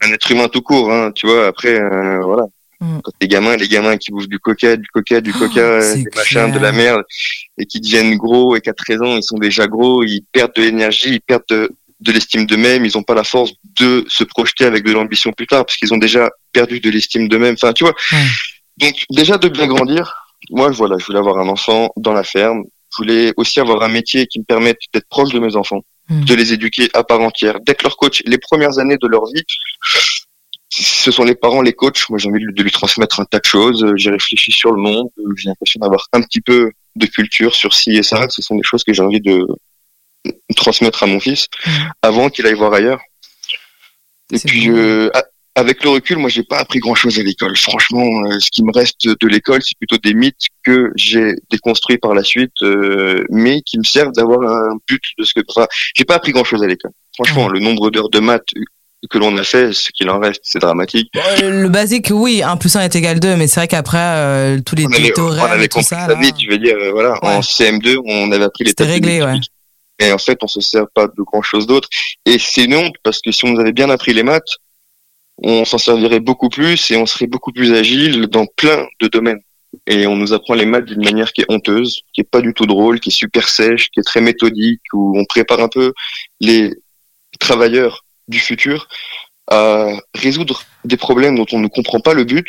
Un 0.00 0.12
être 0.12 0.30
humain 0.30 0.48
tout 0.48 0.62
court, 0.62 0.92
hein, 0.92 1.12
tu 1.12 1.26
vois. 1.26 1.46
Après, 1.46 1.80
euh, 1.80 2.20
voilà. 2.22 2.44
Mm. 2.80 3.00
Quand 3.02 3.12
t'es 3.18 3.28
gamin, 3.28 3.56
les 3.56 3.68
gamins 3.68 3.96
qui 3.96 4.10
bouffent 4.10 4.28
du 4.28 4.38
coca, 4.38 4.76
du 4.76 4.88
coca, 4.88 5.20
du 5.20 5.32
Oh, 5.34 5.38
coca, 5.38 5.82
c'est 5.82 6.02
des 6.02 6.10
machins, 6.14 6.52
de 6.52 6.58
la 6.58 6.72
merde, 6.72 7.02
et 7.58 7.66
qui 7.66 7.80
deviennent 7.80 8.16
gros 8.16 8.56
et 8.56 8.60
qu'à 8.60 8.72
13 8.72 9.02
ans, 9.02 9.16
ils 9.16 9.22
sont 9.22 9.38
déjà 9.38 9.66
gros, 9.66 10.02
ils 10.02 10.22
perdent 10.32 10.54
de 10.56 10.62
l'énergie, 10.62 11.14
ils 11.14 11.20
perdent 11.20 11.44
de, 11.48 11.70
de 12.02 12.12
l'estime 12.12 12.44
d'eux-mêmes, 12.46 12.84
ils 12.84 12.92
n'ont 12.96 13.02
pas 13.02 13.14
la 13.14 13.24
force 13.24 13.52
de 13.80 14.04
se 14.08 14.24
projeter 14.24 14.64
avec 14.64 14.84
de 14.84 14.92
l'ambition 14.92 15.32
plus 15.32 15.46
tard, 15.46 15.64
parce 15.64 15.76
qu'ils 15.76 15.92
ont 15.94 15.98
déjà 15.98 16.28
perdu 16.52 16.80
de 16.80 16.90
l'estime 16.90 17.28
d'eux-mêmes. 17.28 17.54
Enfin, 17.54 17.72
tu 17.72 17.84
vois. 17.84 17.94
Donc, 18.78 18.94
déjà 19.10 19.38
de 19.38 19.48
bien 19.48 19.66
grandir, 19.66 20.12
moi, 20.50 20.70
voilà, 20.70 20.96
je 20.98 21.04
voulais 21.06 21.18
avoir 21.18 21.38
un 21.38 21.48
enfant 21.48 21.90
dans 21.96 22.12
la 22.12 22.24
ferme. 22.24 22.64
Je 22.92 22.96
voulais 23.02 23.32
aussi 23.36 23.60
avoir 23.60 23.82
un 23.82 23.88
métier 23.88 24.26
qui 24.26 24.38
me 24.40 24.44
permette 24.44 24.78
d'être 24.92 25.08
proche 25.08 25.32
de 25.32 25.38
mes 25.38 25.56
enfants, 25.56 25.80
Mm. 26.08 26.24
de 26.24 26.34
les 26.34 26.52
éduquer 26.52 26.88
à 26.94 27.04
part 27.04 27.20
entière, 27.20 27.60
d'être 27.60 27.82
leur 27.84 27.96
coach. 27.96 28.22
Les 28.26 28.38
premières 28.38 28.78
années 28.80 28.98
de 29.00 29.06
leur 29.06 29.24
vie, 29.26 29.44
ce 30.70 31.10
sont 31.12 31.24
les 31.24 31.34
parents, 31.34 31.62
les 31.62 31.72
coachs. 31.74 32.08
Moi, 32.08 32.18
j'ai 32.18 32.28
envie 32.28 32.40
de 32.44 32.62
lui- 32.62 32.70
transmettre 32.72 33.20
un 33.20 33.24
tas 33.24 33.38
de 33.38 33.44
choses. 33.44 33.86
J'ai 33.96 34.10
réfléchi 34.10 34.50
sur 34.50 34.72
le 34.72 34.80
monde. 34.80 35.08
J'ai 35.36 35.48
l'impression 35.50 35.78
d'avoir 35.80 36.06
un 36.12 36.22
petit 36.22 36.40
peu 36.40 36.70
de 36.96 37.06
culture 37.06 37.54
sur 37.54 37.72
ci 37.74 37.90
et 37.92 38.02
ça. 38.02 38.26
Ce 38.30 38.42
sont 38.42 38.56
des 38.56 38.62
choses 38.64 38.82
que 38.84 38.92
j'ai 38.92 39.02
envie 39.02 39.20
de 39.20 39.46
transmettre 40.56 41.02
à 41.02 41.06
mon 41.06 41.20
fils 41.20 41.48
mmh. 41.66 41.70
avant 42.02 42.30
qu'il 42.30 42.46
aille 42.46 42.54
voir 42.54 42.72
ailleurs. 42.72 43.00
Et 44.32 44.38
puis, 44.38 44.70
euh, 44.70 45.10
avec 45.54 45.84
le 45.84 45.90
recul, 45.90 46.16
moi, 46.16 46.30
j'ai 46.30 46.42
pas 46.42 46.58
appris 46.58 46.78
grand-chose 46.78 47.18
à 47.18 47.22
l'école. 47.22 47.56
Franchement, 47.56 48.06
euh, 48.24 48.38
ce 48.40 48.50
qui 48.50 48.62
me 48.62 48.72
reste 48.72 49.06
de 49.06 49.28
l'école, 49.28 49.60
c'est 49.62 49.76
plutôt 49.76 49.98
des 49.98 50.14
mythes 50.14 50.46
que 50.64 50.90
j'ai 50.96 51.34
déconstruits 51.50 51.98
par 51.98 52.14
la 52.14 52.24
suite, 52.24 52.52
euh, 52.62 53.24
mais 53.30 53.60
qui 53.60 53.78
me 53.78 53.84
servent 53.84 54.12
d'avoir 54.12 54.40
un 54.42 54.78
but 54.88 55.02
de 55.18 55.24
ce 55.24 55.34
que. 55.34 55.40
Enfin, 55.48 55.66
j'ai 55.94 56.04
pas 56.04 56.14
appris 56.14 56.32
grand-chose 56.32 56.62
à 56.62 56.66
l'école. 56.66 56.92
Franchement, 57.14 57.48
le 57.48 57.60
nombre 57.60 57.90
d'heures 57.90 58.08
de 58.08 58.20
maths 58.20 58.48
que 59.10 59.18
l'on 59.18 59.36
a 59.36 59.42
fait, 59.42 59.72
ce 59.72 59.90
qu'il 59.92 60.08
en 60.08 60.20
reste, 60.20 60.40
c'est 60.44 60.60
dramatique. 60.60 61.10
Le 61.40 61.68
basique, 61.68 62.10
oui, 62.12 62.42
1 62.42 62.56
plus 62.56 62.76
1 62.76 62.82
est 62.82 62.96
égal 62.96 63.20
2, 63.20 63.36
mais 63.36 63.48
c'est 63.48 63.60
vrai 63.60 63.68
qu'après, 63.68 63.98
euh, 63.98 64.60
tous 64.64 64.76
les 64.76 64.86
tutoriels 64.86 65.62
et 65.62 65.68
tout 65.68 65.82
ça. 65.82 66.06
Là... 66.06 66.14
Vite, 66.14 66.36
je 66.40 66.48
veux 66.48 66.58
dire, 66.58 66.76
voilà, 66.92 67.18
en 67.20 67.40
CM2, 67.40 67.96
on 68.06 68.30
avait 68.32 68.44
appris 68.44 68.64
les 68.64 68.70
C'était 68.70 68.84
réglé, 68.84 69.20
ouais. 69.20 69.40
Et 70.02 70.12
en 70.12 70.18
fait, 70.18 70.38
on 70.42 70.48
se 70.48 70.60
sert 70.60 70.86
pas 70.94 71.06
de 71.06 71.22
grand 71.22 71.42
chose 71.42 71.66
d'autre. 71.66 71.88
Et 72.26 72.38
c'est 72.38 72.64
une 72.64 72.74
honte 72.74 72.96
parce 73.02 73.20
que 73.20 73.30
si 73.30 73.44
on 73.44 73.50
nous 73.50 73.60
avait 73.60 73.72
bien 73.72 73.88
appris 73.88 74.12
les 74.12 74.24
maths, 74.24 74.56
on 75.38 75.64
s'en 75.64 75.78
servirait 75.78 76.20
beaucoup 76.20 76.48
plus 76.48 76.90
et 76.90 76.96
on 76.96 77.06
serait 77.06 77.26
beaucoup 77.26 77.52
plus 77.52 77.72
agile 77.72 78.26
dans 78.26 78.46
plein 78.46 78.86
de 79.00 79.08
domaines. 79.08 79.40
Et 79.86 80.06
on 80.06 80.16
nous 80.16 80.32
apprend 80.32 80.54
les 80.54 80.66
maths 80.66 80.84
d'une 80.84 81.04
manière 81.04 81.32
qui 81.32 81.42
est 81.42 81.46
honteuse, 81.48 82.02
qui 82.12 82.20
est 82.20 82.30
pas 82.30 82.40
du 82.40 82.52
tout 82.52 82.66
drôle, 82.66 83.00
qui 83.00 83.08
est 83.08 83.12
super 83.12 83.48
sèche, 83.48 83.90
qui 83.90 84.00
est 84.00 84.04
très 84.04 84.20
méthodique, 84.20 84.82
où 84.92 85.18
on 85.18 85.24
prépare 85.24 85.60
un 85.60 85.68
peu 85.68 85.92
les 86.40 86.74
travailleurs 87.38 88.04
du 88.28 88.38
futur 88.38 88.88
à 89.50 89.88
résoudre 90.14 90.64
des 90.84 90.96
problèmes 90.96 91.36
dont 91.36 91.46
on 91.52 91.58
ne 91.58 91.68
comprend 91.68 92.00
pas 92.00 92.14
le 92.14 92.24
but 92.24 92.46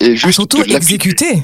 et 0.00 0.10
ah, 0.10 0.14
juste 0.14 0.32
surtout 0.32 0.62
exécuter. 0.62 1.42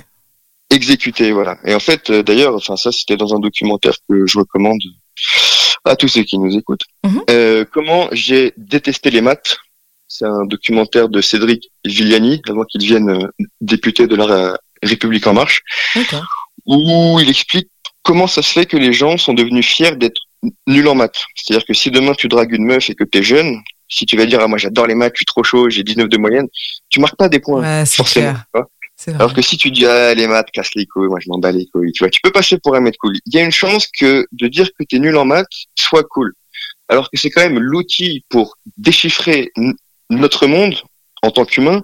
Exécuter, 0.70 1.32
voilà. 1.32 1.58
Et 1.64 1.74
en 1.74 1.80
fait, 1.80 2.10
euh, 2.10 2.22
d'ailleurs, 2.22 2.54
enfin 2.54 2.76
ça, 2.76 2.92
c'était 2.92 3.16
dans 3.16 3.34
un 3.34 3.40
documentaire 3.40 3.94
que 4.08 4.26
je 4.26 4.38
recommande 4.38 4.80
à 5.84 5.96
tous 5.96 6.08
ceux 6.08 6.22
qui 6.22 6.38
nous 6.38 6.56
écoutent. 6.56 6.84
Mhm. 7.04 7.22
euh, 7.30 7.64
comment 7.70 8.08
j'ai 8.12 8.52
détesté 8.56 9.10
les 9.10 9.20
maths? 9.20 9.58
C'est 10.08 10.26
un 10.26 10.44
documentaire 10.44 11.08
de 11.08 11.20
Cédric 11.20 11.70
Villani, 11.84 12.42
avant 12.48 12.64
qu'il 12.64 12.80
devienne 12.80 13.08
euh, 13.10 13.44
député 13.60 14.06
de 14.06 14.14
la 14.14 14.24
euh, 14.24 14.56
République 14.82 15.26
en 15.26 15.32
marche, 15.32 15.62
où 16.66 17.18
il 17.20 17.28
explique 17.30 17.68
comment 18.02 18.26
ça 18.26 18.42
se 18.42 18.52
fait 18.52 18.66
que 18.66 18.76
les 18.76 18.92
gens 18.92 19.16
sont 19.16 19.32
devenus 19.32 19.66
fiers 19.66 19.96
d'être 19.96 20.20
nuls 20.66 20.88
en 20.88 20.94
maths. 20.94 21.24
C'est-à-dire 21.34 21.64
que 21.66 21.72
si 21.72 21.90
demain 21.90 22.14
tu 22.14 22.28
dragues 22.28 22.52
une 22.52 22.66
meuf 22.66 22.90
et 22.90 22.94
que 22.94 23.04
tu 23.04 23.18
es 23.18 23.22
jeune, 23.22 23.60
si 23.88 24.06
tu 24.06 24.16
vas 24.16 24.26
dire 24.26 24.40
ah 24.42 24.48
moi 24.48 24.58
j'adore 24.58 24.86
les 24.86 24.94
maths, 24.94 25.12
je 25.14 25.20
suis 25.20 25.26
trop 25.26 25.44
chaud, 25.44 25.70
j'ai 25.70 25.82
19 25.82 26.08
de 26.08 26.18
moyenne, 26.18 26.48
tu 26.90 27.00
marques 27.00 27.16
pas 27.16 27.28
des 27.28 27.40
points 27.40 27.86
forcément. 27.86 28.34
Alors 29.08 29.34
que 29.34 29.42
si 29.42 29.56
tu 29.56 29.70
dis 29.70 29.86
ah 29.86 30.14
les 30.14 30.26
maths 30.26 30.50
casse 30.52 30.74
les 30.74 30.86
couilles, 30.86 31.08
moi 31.08 31.18
je 31.20 31.28
m'en 31.28 31.38
bats 31.38 31.52
les 31.52 31.66
couilles, 31.66 31.92
tu 31.92 32.04
vois, 32.04 32.10
tu 32.10 32.20
peux 32.22 32.30
passer 32.30 32.58
pour 32.58 32.74
un 32.76 32.80
mec 32.80 32.96
cool. 32.98 33.14
Il 33.26 33.34
y 33.34 33.38
a 33.38 33.42
une 33.42 33.52
chance 33.52 33.86
que 33.86 34.26
de 34.32 34.48
dire 34.48 34.68
que 34.78 34.84
tu 34.84 34.96
es 34.96 34.98
nul 34.98 35.16
en 35.16 35.24
maths 35.24 35.46
soit 35.76 36.04
cool. 36.04 36.32
Alors 36.88 37.10
que 37.10 37.16
c'est 37.16 37.30
quand 37.30 37.40
même 37.40 37.58
l'outil 37.58 38.24
pour 38.28 38.56
déchiffrer 38.76 39.50
notre 40.10 40.46
monde, 40.46 40.74
en 41.22 41.30
tant 41.30 41.44
qu'humain, 41.44 41.82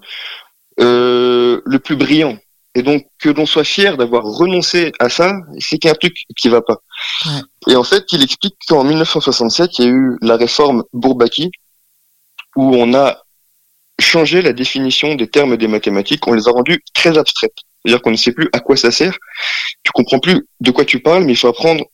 euh, 0.81 1.61
le 1.64 1.79
plus 1.79 1.97
brillant. 1.97 2.39
Et 2.75 2.83
donc 2.83 3.07
que 3.19 3.31
l'on 3.31 3.47
soit 3.47 3.64
fier 3.64 3.97
d'avoir 3.97 4.25
renoncé 4.25 4.93
à 4.99 5.09
ça, 5.09 5.35
c'est 5.59 5.79
qu'il 5.79 5.89
y 5.89 5.91
a 5.91 5.95
un 5.95 5.99
truc 5.99 6.14
qui 6.37 6.49
va 6.49 6.61
pas. 6.61 6.79
Et 7.66 7.75
en 7.75 7.85
fait, 7.85 8.05
il 8.12 8.23
explique 8.23 8.57
qu'en 8.69 8.85
1967, 8.85 9.79
il 9.79 9.85
y 9.85 9.89
a 9.89 9.91
eu 9.91 10.16
la 10.21 10.37
réforme 10.37 10.85
Bourbaki, 10.93 11.51
où 12.55 12.77
on 12.77 12.95
a 12.95 13.23
changé 14.01 14.42
la 14.42 14.53
définition 14.53 15.14
des 15.14 15.28
termes 15.28 15.57
des 15.57 15.68
mathématiques, 15.68 16.26
on 16.26 16.34
les 16.34 16.49
a 16.49 16.51
rendus 16.51 16.82
très 16.94 17.16
abstraites. 17.18 17.57
C'est-à-dire 17.84 18.03
qu'on 18.03 18.11
ne 18.11 18.16
sait 18.16 18.32
plus 18.32 18.49
à 18.53 18.61
quoi 18.61 18.76
ça 18.76 18.90
sert, 18.90 19.16
tu 19.82 19.92
comprends 19.92 20.18
plus 20.18 20.46
de 20.61 20.70
quoi 20.70 20.84
tu 20.84 21.01
parles, 21.01 21.24
mais 21.24 21.32
il 21.32 21.36
faut 21.36 21.49
apprendre 21.49 21.84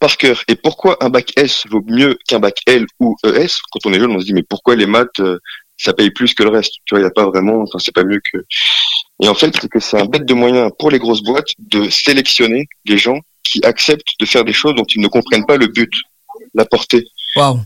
par 0.00 0.16
cœur. 0.16 0.42
Et 0.48 0.56
pourquoi 0.56 1.02
un 1.02 1.08
bac 1.08 1.32
S 1.36 1.64
vaut 1.70 1.82
mieux 1.86 2.18
qu'un 2.26 2.40
bac 2.40 2.60
L 2.66 2.86
ou 3.00 3.16
ES 3.24 3.48
Quand 3.70 3.86
on 3.86 3.92
est 3.92 4.00
jeune, 4.00 4.10
on 4.10 4.20
se 4.20 4.26
dit 4.26 4.34
mais 4.34 4.42
pourquoi 4.42 4.76
les 4.76 4.86
maths 4.86 5.08
euh, 5.20 5.38
ça 5.76 5.92
paye 5.92 6.10
plus 6.10 6.34
que 6.34 6.42
le 6.42 6.50
reste? 6.50 6.74
Tu 6.84 6.94
vois, 6.94 7.00
il 7.00 7.02
n'y 7.02 7.08
a 7.08 7.12
pas 7.12 7.26
vraiment, 7.26 7.62
enfin, 7.62 7.78
c'est 7.78 7.94
pas 7.94 8.04
mieux 8.04 8.20
que. 8.32 8.38
Et 9.22 9.28
en 9.28 9.34
fait, 9.34 9.56
c'est 9.60 9.68
que 9.68 9.80
c'est 9.80 10.00
un 10.00 10.04
bête 10.04 10.26
de 10.26 10.34
moyen 10.34 10.70
pour 10.78 10.90
les 10.90 10.98
grosses 10.98 11.22
boîtes 11.22 11.50
de 11.58 11.88
sélectionner 11.88 12.66
des 12.84 12.98
gens 12.98 13.20
qui 13.42 13.64
acceptent 13.64 14.12
de 14.20 14.26
faire 14.26 14.44
des 14.44 14.52
choses 14.52 14.74
dont 14.74 14.84
ils 14.94 15.00
ne 15.00 15.08
comprennent 15.08 15.46
pas 15.46 15.56
le 15.56 15.68
but, 15.68 15.92
la 16.54 16.64
portée. 16.64 17.04
Waouh. 17.36 17.60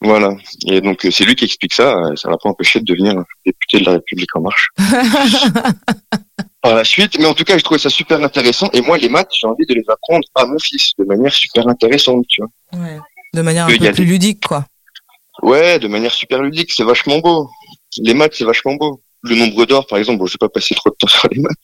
Voilà. 0.00 0.36
Et 0.66 0.80
donc, 0.80 1.06
c'est 1.10 1.24
lui 1.24 1.34
qui 1.34 1.44
explique 1.44 1.74
ça. 1.74 1.94
Ça 2.16 2.30
l'a 2.30 2.36
pas 2.36 2.48
empêché 2.48 2.80
de 2.80 2.84
devenir 2.84 3.14
député 3.44 3.80
de 3.80 3.86
la 3.86 3.92
République 3.92 4.34
en 4.36 4.42
marche. 4.42 4.68
Par 6.62 6.74
la 6.74 6.84
suite. 6.84 7.18
Mais 7.18 7.26
en 7.26 7.34
tout 7.34 7.44
cas, 7.44 7.58
je 7.58 7.64
trouvais 7.64 7.80
ça 7.80 7.90
super 7.90 8.22
intéressant. 8.22 8.68
Et 8.72 8.80
moi, 8.80 8.98
les 8.98 9.08
maths, 9.08 9.30
j'ai 9.40 9.46
envie 9.46 9.66
de 9.66 9.74
les 9.74 9.84
apprendre 9.88 10.26
à 10.34 10.46
mon 10.46 10.58
fils 10.58 10.92
de 10.98 11.04
manière 11.04 11.32
super 11.32 11.66
intéressante, 11.66 12.24
tu 12.28 12.42
vois. 12.42 12.80
Ouais. 12.80 12.98
De 13.34 13.42
manière 13.42 13.66
un 13.66 13.76
peu 13.76 13.92
plus 13.92 14.04
ludique, 14.04 14.46
quoi. 14.46 14.64
Ouais, 15.42 15.78
de 15.78 15.88
manière 15.88 16.12
super 16.12 16.42
ludique, 16.42 16.72
c'est 16.72 16.84
vachement 16.84 17.18
beau. 17.18 17.48
Les 17.98 18.14
maths, 18.14 18.34
c'est 18.34 18.44
vachement 18.44 18.74
beau. 18.74 19.00
Le 19.22 19.34
nombre 19.34 19.66
d'or, 19.66 19.86
par 19.86 19.98
exemple, 19.98 20.18
bon, 20.18 20.26
je 20.26 20.32
vais 20.34 20.38
pas 20.38 20.48
passer 20.48 20.74
trop 20.74 20.90
de 20.90 20.96
temps 20.98 21.06
sur 21.08 21.28
les 21.30 21.40
maths, 21.40 21.56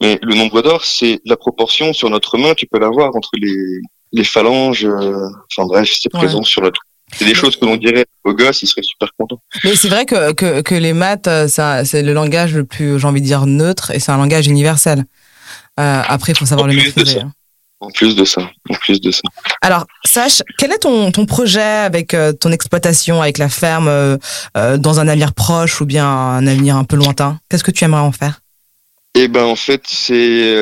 mais 0.00 0.18
le 0.22 0.34
nombre 0.34 0.62
d'or, 0.62 0.84
c'est 0.84 1.20
la 1.24 1.36
proportion 1.36 1.92
sur 1.92 2.10
notre 2.10 2.38
main, 2.38 2.54
tu 2.54 2.66
peux 2.66 2.78
l'avoir 2.78 3.14
entre 3.16 3.30
les, 3.34 3.80
les 4.12 4.24
phalanges, 4.24 4.84
euh, 4.84 5.28
enfin 5.50 5.66
bref, 5.66 5.90
c'est 6.00 6.08
présent 6.08 6.42
sur 6.42 6.62
notre 6.62 6.80
c'est 7.14 7.24
des 7.24 7.34
choses 7.34 7.56
que 7.56 7.64
l'on 7.64 7.76
dirait 7.76 8.06
aux 8.24 8.34
gosses, 8.34 8.62
ils 8.62 8.66
seraient 8.66 8.82
super 8.82 9.08
contents. 9.18 9.40
Mais 9.64 9.76
c'est 9.76 9.88
vrai 9.88 10.06
que, 10.06 10.32
que, 10.32 10.60
que 10.60 10.74
les 10.74 10.92
maths, 10.92 11.28
euh, 11.28 11.46
c'est 11.84 12.02
le 12.02 12.12
langage 12.12 12.54
le 12.54 12.64
plus, 12.64 12.98
j'ai 12.98 13.06
envie 13.06 13.20
de 13.20 13.26
dire, 13.26 13.46
neutre, 13.46 13.90
et 13.92 14.00
c'est 14.00 14.12
un 14.12 14.18
langage 14.18 14.46
universel. 14.46 15.04
Euh, 15.78 16.02
après, 16.06 16.32
il 16.32 16.38
faut 16.38 16.46
savoir 16.46 16.66
le 16.66 16.74
maîtriser. 16.74 17.22
En 17.78 17.90
plus 17.90 18.16
de 18.16 18.24
ça, 18.24 18.40
en 18.70 18.74
plus 18.74 19.02
de 19.02 19.10
ça. 19.10 19.20
Alors, 19.60 19.84
sache, 20.02 20.42
quel 20.56 20.72
est 20.72 20.78
ton, 20.78 21.12
ton 21.12 21.26
projet 21.26 21.60
avec 21.60 22.14
euh, 22.14 22.32
ton 22.32 22.50
exploitation, 22.50 23.20
avec 23.20 23.36
la 23.36 23.50
ferme, 23.50 23.88
euh, 23.88 24.16
dans 24.78 24.98
un 24.98 25.08
avenir 25.08 25.34
proche 25.34 25.82
ou 25.82 25.84
bien 25.84 26.06
un 26.08 26.46
avenir 26.46 26.76
un 26.76 26.84
peu 26.84 26.96
lointain? 26.96 27.38
Qu'est-ce 27.50 27.64
que 27.64 27.70
tu 27.70 27.84
aimerais 27.84 28.00
en 28.00 28.12
faire? 28.12 28.40
Eh 29.18 29.28
ben, 29.28 29.44
en 29.44 29.56
fait, 29.56 29.82
c'est 29.86 30.54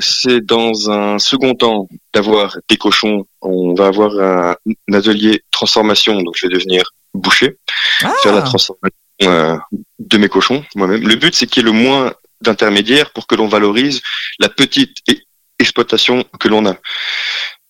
c'est 0.00 0.44
dans 0.44 0.90
un 0.90 1.18
second 1.18 1.54
temps 1.54 1.88
d'avoir 2.12 2.58
des 2.68 2.76
cochons. 2.76 3.24
On 3.40 3.72
va 3.74 3.86
avoir 3.86 4.12
un, 4.20 4.56
atelier 4.92 5.42
transformation, 5.50 6.20
donc 6.20 6.34
je 6.36 6.46
vais 6.46 6.52
devenir 6.52 6.82
boucher, 7.14 7.56
ah. 8.02 8.12
faire 8.22 8.34
la 8.34 8.42
transformation 8.42 9.60
de 9.98 10.18
mes 10.18 10.28
cochons 10.28 10.62
moi-même. 10.74 11.08
Le 11.08 11.16
but, 11.16 11.34
c'est 11.34 11.46
qu'il 11.46 11.62
y 11.62 11.66
ait 11.66 11.72
le 11.72 11.78
moins 11.78 12.12
d'intermédiaires 12.42 13.10
pour 13.12 13.26
que 13.26 13.34
l'on 13.34 13.48
valorise 13.48 14.02
la 14.38 14.50
petite 14.50 14.98
et 15.08 15.22
exploitation 15.58 16.24
que 16.38 16.48
l'on 16.48 16.66
a. 16.66 16.76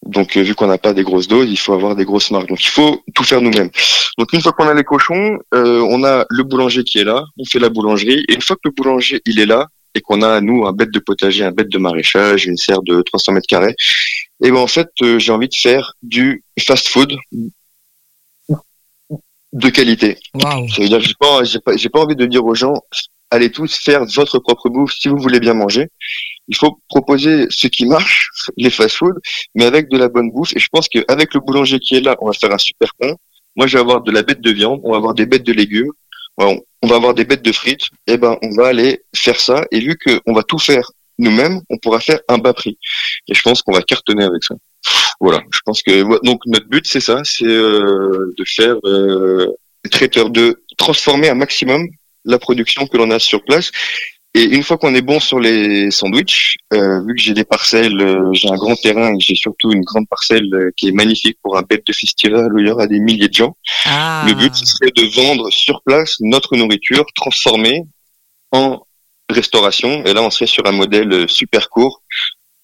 Donc, 0.05 0.37
euh, 0.37 0.43
vu 0.43 0.55
qu'on 0.55 0.67
n'a 0.67 0.77
pas 0.77 0.93
des 0.93 1.03
grosses 1.03 1.29
doses, 1.29 1.49
il 1.49 1.59
faut 1.59 1.73
avoir 1.73 1.95
des 1.95 2.05
grosses 2.05 2.31
marques. 2.31 2.49
Donc, 2.49 2.63
il 2.63 2.69
faut 2.71 3.03
tout 3.15 3.25
faire 3.25 3.41
nous-mêmes. 3.41 3.71
Donc, 4.19 4.33
une 4.33 4.43
fois 4.43 4.53
qu'on 4.53 4.69
a 4.69 4.75
les 4.75 4.85
cochons, 4.85 5.39
euh, 5.55 5.81
on 5.89 6.05
a 6.05 6.27
le 6.29 6.43
boulanger 6.43 6.85
qui 6.85 6.99
est 6.99 7.05
là, 7.05 7.25
on 7.39 7.45
fait 7.45 7.59
la 7.59 7.71
boulangerie. 7.71 8.25
Et 8.29 8.35
une 8.35 8.43
fois 8.43 8.57
que 8.57 8.63
le 8.65 8.73
boulanger 8.73 9.23
il 9.25 9.39
est 9.41 9.47
là 9.47 9.69
et 9.95 10.01
qu'on 10.01 10.23
a 10.23 10.41
nous 10.41 10.67
un 10.67 10.73
bête 10.73 10.91
de 10.91 10.99
potager, 10.99 11.45
un 11.45 11.53
bête 11.53 11.69
de 11.69 11.79
maraîchage, 11.79 12.47
une 12.47 12.57
serre 12.57 12.83
de 12.83 13.03
300 13.03 13.33
mètres 13.33 13.47
carrés, 13.47 13.77
et 14.43 14.51
ben 14.51 14.59
en 14.59 14.67
fait, 14.67 14.89
euh, 15.03 15.19
j'ai 15.19 15.33
envie 15.33 15.49
de 15.49 15.55
faire 15.55 15.95
du 16.03 16.43
fast-food 16.59 17.17
de 19.53 19.69
qualité. 19.71 20.19
Wow. 20.35 20.69
Ça 20.69 20.83
veut 20.83 20.89
dire, 20.89 21.01
j'ai 21.01 21.15
pas, 21.19 21.45
j'ai 21.45 21.61
pas, 21.61 21.77
j'ai 21.77 21.89
pas 21.89 22.01
envie 22.01 22.17
de 22.17 22.27
dire 22.27 22.45
aux 22.45 22.55
gens, 22.55 22.75
allez 23.31 23.51
tous 23.51 23.77
faire 23.77 24.05
votre 24.05 24.39
propre 24.41 24.69
bouffe 24.69 24.93
si 24.93 25.09
vous 25.09 25.17
voulez 25.17 25.41
bien 25.41 25.55
manger. 25.55 25.89
Il 26.49 26.57
faut 26.57 26.79
proposer 26.89 27.47
ce 27.51 27.69
qui 27.69 27.87
marche, 27.87 28.29
les 28.57 28.71
fast-food, 28.71 29.15
mais 29.55 29.65
avec 29.65 29.89
de 29.89 29.97
la 29.97 30.09
bonne 30.09 30.31
bouffe. 30.31 30.55
Et 30.57 30.59
je 30.59 30.69
pense 30.71 30.89
qu'avec 30.89 31.33
le 31.33 31.41
boulanger 31.41 31.79
qui 31.79 31.95
est 31.95 32.01
là, 32.01 32.17
on 32.21 32.27
va 32.27 32.33
faire 32.33 32.53
un 32.53 32.59
super 32.59 32.93
pont. 32.99 33.17
Moi, 33.57 33.69
je 33.69 33.77
vais 33.77 33.81
avoir 33.81 34.03
de 34.03 34.11
la 34.11 34.23
bête 34.23 34.41
de 34.41 34.51
viande, 34.51 34.81
on 34.83 34.91
va 34.91 34.97
avoir 34.97 35.15
des 35.15 35.27
bêtes 35.27 35.45
de 35.45 35.53
légumes, 35.53 35.93
on 36.39 36.87
va 36.87 36.97
avoir 36.97 37.15
des 37.15 37.25
bêtes 37.25 37.43
de 37.43 37.53
frites. 37.53 37.89
Eh 38.07 38.17
ben, 38.17 38.37
on 38.43 38.51
va 38.51 38.69
aller 38.69 39.03
faire 39.15 39.41
ça. 39.41 39.65
Et 39.71 39.81
vu 39.81 39.97
qu'on 39.97 40.33
va 40.33 40.43
tout 40.43 40.59
faire 40.59 40.91
nous-mêmes, 41.19 41.61
on 41.71 41.79
pourra 41.79 42.01
faire 42.01 42.21
un 42.29 42.39
bas 42.39 42.53
prix. 42.53 42.79
Et 43.29 43.35
je 43.35 43.43
pense 43.43 43.63
qu'on 43.63 43.73
va 43.73 43.83
cartonner 43.83 44.25
avec 44.25 44.43
ça. 44.43 44.55
Voilà. 45.21 45.43
Je 45.51 45.61
pense 45.65 45.83
que 45.83 46.25
donc 46.25 46.41
notre 46.47 46.67
but 46.67 46.87
c'est 46.87 47.01
ça, 47.01 47.23
c'est 47.25 47.47
euh, 47.47 48.35
de 48.37 48.45
faire 48.45 48.77
euh, 48.85 49.47
de 49.85 50.63
transformer 50.77 51.29
un 51.29 51.35
maximum 51.35 51.87
la 52.25 52.39
production 52.39 52.87
que 52.87 52.97
l'on 52.97 53.11
a 53.11 53.19
sur 53.19 53.45
place 53.45 53.71
et 54.37 54.43
une 54.43 54.65
fois 54.65 54.79
qu'on 54.79 54.95
est 54.97 55.03
bon 55.03 55.21
sur 55.21 55.39
les 55.39 55.93
sandwichs, 55.93 56.57
euh, 56.73 57.01
vu 57.07 57.15
que 57.15 57.21
j'ai 57.21 57.35
des 57.35 57.45
parcelles, 57.45 58.01
euh, 58.01 58.33
j'ai 58.33 58.51
un 58.51 58.57
grand 58.57 58.75
terrain 58.75 59.15
et 59.15 59.21
j'ai 59.21 59.37
surtout 59.37 59.71
une 59.71 59.83
grande 59.83 60.09
parcelle 60.09 60.53
euh, 60.53 60.71
qui 60.77 60.89
est 60.89 60.93
magnifique 60.93 61.39
pour 61.41 61.57
un 61.57 61.63
bête 61.63 61.87
de 61.87 61.93
festival 61.93 62.53
où 62.53 62.59
il 62.59 62.67
y 62.67 62.71
aura 62.71 62.89
des 62.89 62.99
milliers 62.99 63.29
de 63.29 63.35
gens, 63.35 63.57
ah. 63.87 64.25
le 64.27 64.35
but 64.35 64.53
serait 64.55 64.91
de 64.91 65.05
vendre 65.15 65.51
sur 65.51 65.83
place 65.83 66.17
notre 66.19 66.57
nourriture 66.57 67.07
transformée 67.15 67.85
en 68.51 68.85
restauration. 69.31 70.05
Et 70.05 70.13
là, 70.13 70.23
on 70.23 70.31
serait 70.31 70.47
sur 70.47 70.67
un 70.67 70.73
modèle 70.73 71.29
super 71.29 71.69
court, 71.69 72.03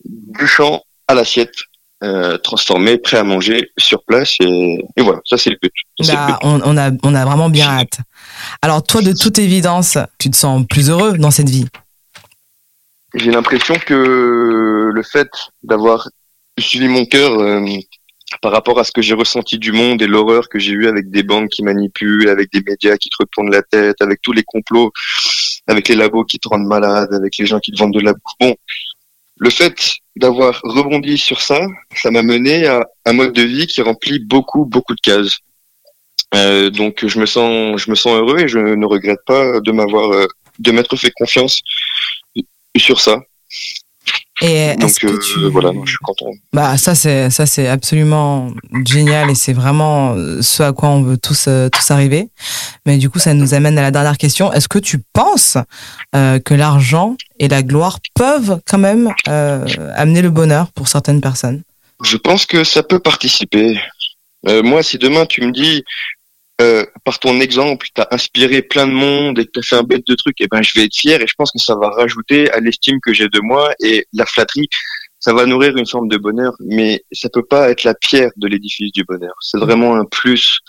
du 0.05 0.49
champ 0.49 0.83
à 1.07 1.15
l'assiette 1.15 1.55
euh, 2.03 2.39
transformé, 2.39 2.99
prêt 2.99 3.19
à 3.19 3.25
manger 3.25 3.71
sur 3.77 4.03
place. 4.05 4.37
Et, 4.41 4.83
voilà, 4.99 5.21
ça 5.25 5.37
c'est 5.37 5.51
le 5.51 5.59
but. 5.61 5.73
Bah, 6.07 6.39
On, 6.43 6.77
a, 6.77 6.91
on 7.03 7.15
a 7.15 7.25
vraiment 7.25 7.51
bien 7.51 7.69
hâte. 7.69 7.99
Alors 8.63 8.83
toi, 8.83 9.03
de 9.03 9.13
toute 9.13 9.39
évidence, 9.39 9.99
tu 10.19 10.31
te 10.31 10.37
sens 10.37 10.65
plus 10.69 10.91
heureux 10.91 11.19
dans 11.19 11.31
cette 11.31 11.51
vie? 11.51 11.67
J'ai 13.15 13.31
l'impression 13.31 13.75
que 13.75 14.91
le 14.93 15.03
fait 15.03 15.31
d'avoir 15.63 16.09
suivi 16.59 16.89
mon 16.89 17.05
cœur 17.07 17.39
euh, 17.39 17.65
par 18.41 18.53
rapport 18.53 18.79
à 18.79 18.85
ce 18.85 18.93
que 18.93 19.03
j'ai 19.03 19.15
ressenti 19.15 19.59
du 19.59 19.73
monde 19.73 20.01
et 20.03 20.07
l'horreur 20.07 20.49
que 20.49 20.59
j'ai 20.59 20.73
eue 20.73 20.87
avec 20.87 21.11
des 21.11 21.23
banques 21.23 21.51
qui 21.51 21.63
manipulent, 21.63 22.29
avec 22.29 22.53
des 22.53 22.63
médias 22.63 22.97
qui 22.97 23.09
te 23.11 23.17
retournent 23.19 23.51
la 23.51 23.63
tête, 23.63 23.97
avec 24.01 24.23
tous 24.23 24.33
les 24.33 24.45
complots, 24.45 24.93
avec 25.67 25.89
les 25.89 25.97
labos 25.97 26.25
qui 26.25 26.39
te 26.39 26.49
rendent 26.49 26.67
malade, 26.67 27.13
avec 27.13 27.37
les 27.39 27.47
gens 27.47 27.59
qui 27.59 27.73
te 27.73 27.79
vendent 27.79 27.95
de 27.95 28.01
la 28.01 28.13
bouffe. 28.13 28.35
Bon, 28.41 28.55
le 29.41 29.49
fait 29.49 29.75
d'avoir 30.17 30.61
rebondi 30.63 31.17
sur 31.17 31.41
ça, 31.41 31.67
ça 31.97 32.11
m'a 32.11 32.23
mené 32.23 32.67
à 32.67 32.87
un 33.07 33.15
mode 33.15 33.33
de 33.33 33.43
vie 33.43 33.67
qui 33.67 33.81
remplit 33.81 34.19
beaucoup, 34.19 34.67
beaucoup 34.67 34.95
de 34.95 35.01
cases. 35.01 35.39
Euh, 36.35 36.69
donc 36.69 37.07
je 37.07 37.19
me 37.19 37.25
sens, 37.25 38.07
heureux 38.07 38.41
et 38.41 38.49
je 38.49 38.59
ne 38.59 38.87
regrette 38.87 39.25
pas 39.27 39.61
de 39.61 39.73
m'avoir, 39.73 40.13
euh, 40.13 40.27
de 40.59 40.71
m'être 40.73 40.95
fait 40.95 41.11
confiance 41.13 41.63
sur 42.77 43.01
ça. 43.01 43.19
Et 44.43 44.75
Donc 44.77 44.95
que 44.95 45.07
euh, 45.07 45.19
tu... 45.19 45.41
voilà, 45.51 45.73
non, 45.73 45.85
je 45.85 45.91
suis 45.91 45.99
content. 45.99 46.31
Bah 46.53 46.77
ça 46.79 46.95
c'est 46.95 47.29
ça 47.31 47.45
c'est 47.47 47.69
absolument 47.69 48.51
génial 48.87 49.31
et 49.31 49.35
c'est 49.35 49.53
vraiment 49.53 50.15
ce 50.41 50.63
à 50.63 50.73
quoi 50.73 50.89
on 50.89 51.03
veut 51.03 51.19
tous 51.19 51.47
euh, 51.49 51.69
tous 51.69 51.91
arriver. 51.91 52.29
Mais 52.87 52.97
du 52.97 53.11
coup 53.11 53.19
ça 53.19 53.35
nous 53.35 53.53
amène 53.55 53.79
à 53.79 53.83
la 53.83 53.91
dernière 53.91 54.17
question. 54.17 54.53
Est-ce 54.53 54.69
que 54.69 54.79
tu 54.79 54.99
penses 55.13 55.59
euh, 56.17 56.39
que 56.39 56.55
l'argent 56.55 57.17
et 57.39 57.49
la 57.49 57.63
gloire 57.63 57.99
peuvent 58.15 58.61
quand 58.67 58.79
même 58.79 59.13
euh, 59.29 59.67
amener 59.95 60.23
le 60.23 60.31
bonheur 60.31 60.73
pour 60.73 60.89
certaines 60.89 61.21
personnes? 61.21 61.63
Je 62.03 62.17
pense 62.17 62.47
que 62.47 62.65
ça 62.65 62.83
peut 62.83 62.99
participer. 62.99 63.79
Euh, 64.49 64.63
moi, 64.63 64.83
si 64.83 64.97
demain 64.97 65.27
tu 65.27 65.43
me 65.43 65.53
dis, 65.53 65.85
euh, 66.61 66.85
par 67.05 67.19
ton 67.19 67.41
exemple, 67.41 67.87
tu 67.95 68.01
as 68.01 68.09
inspiré 68.11 68.63
plein 68.63 68.87
de 68.87 68.93
monde 68.93 69.39
et 69.39 69.47
que 69.47 69.51
tu 69.53 69.61
as 69.61 69.63
fait 69.63 69.77
un 69.77 69.83
bête 69.83 70.07
de 70.07 70.15
trucs, 70.15 70.37
eh 70.41 70.47
ben, 70.47 70.63
je 70.63 70.73
vais 70.75 70.85
être 70.85 70.95
fier 70.95 71.21
et 71.21 71.27
je 71.27 71.35
pense 71.37 71.51
que 71.51 71.59
ça 71.59 71.75
va 71.75 71.89
rajouter 71.91 72.51
à 72.51 72.61
l'estime 72.61 72.99
que 73.03 73.13
j'ai 73.13 73.29
de 73.29 73.41
moi 73.41 73.73
et 73.81 74.07
la 74.13 74.27
flatterie. 74.27 74.69
Ça 75.19 75.35
va 75.35 75.45
nourrir 75.45 75.77
une 75.77 75.87
forme 75.87 76.09
de 76.09 76.17
bonheur, 76.17 76.55
mais 76.61 77.03
ça 77.13 77.29
peut 77.29 77.45
pas 77.45 77.71
être 77.71 77.85
la 77.85 77.95
pierre 77.95 78.31
de 78.37 78.47
l'édifice 78.47 78.93
du 78.93 79.05
bonheur. 79.05 79.35
C'est 79.41 79.59
vraiment 79.59 79.97
un 79.97 80.07
plus, 80.07 80.61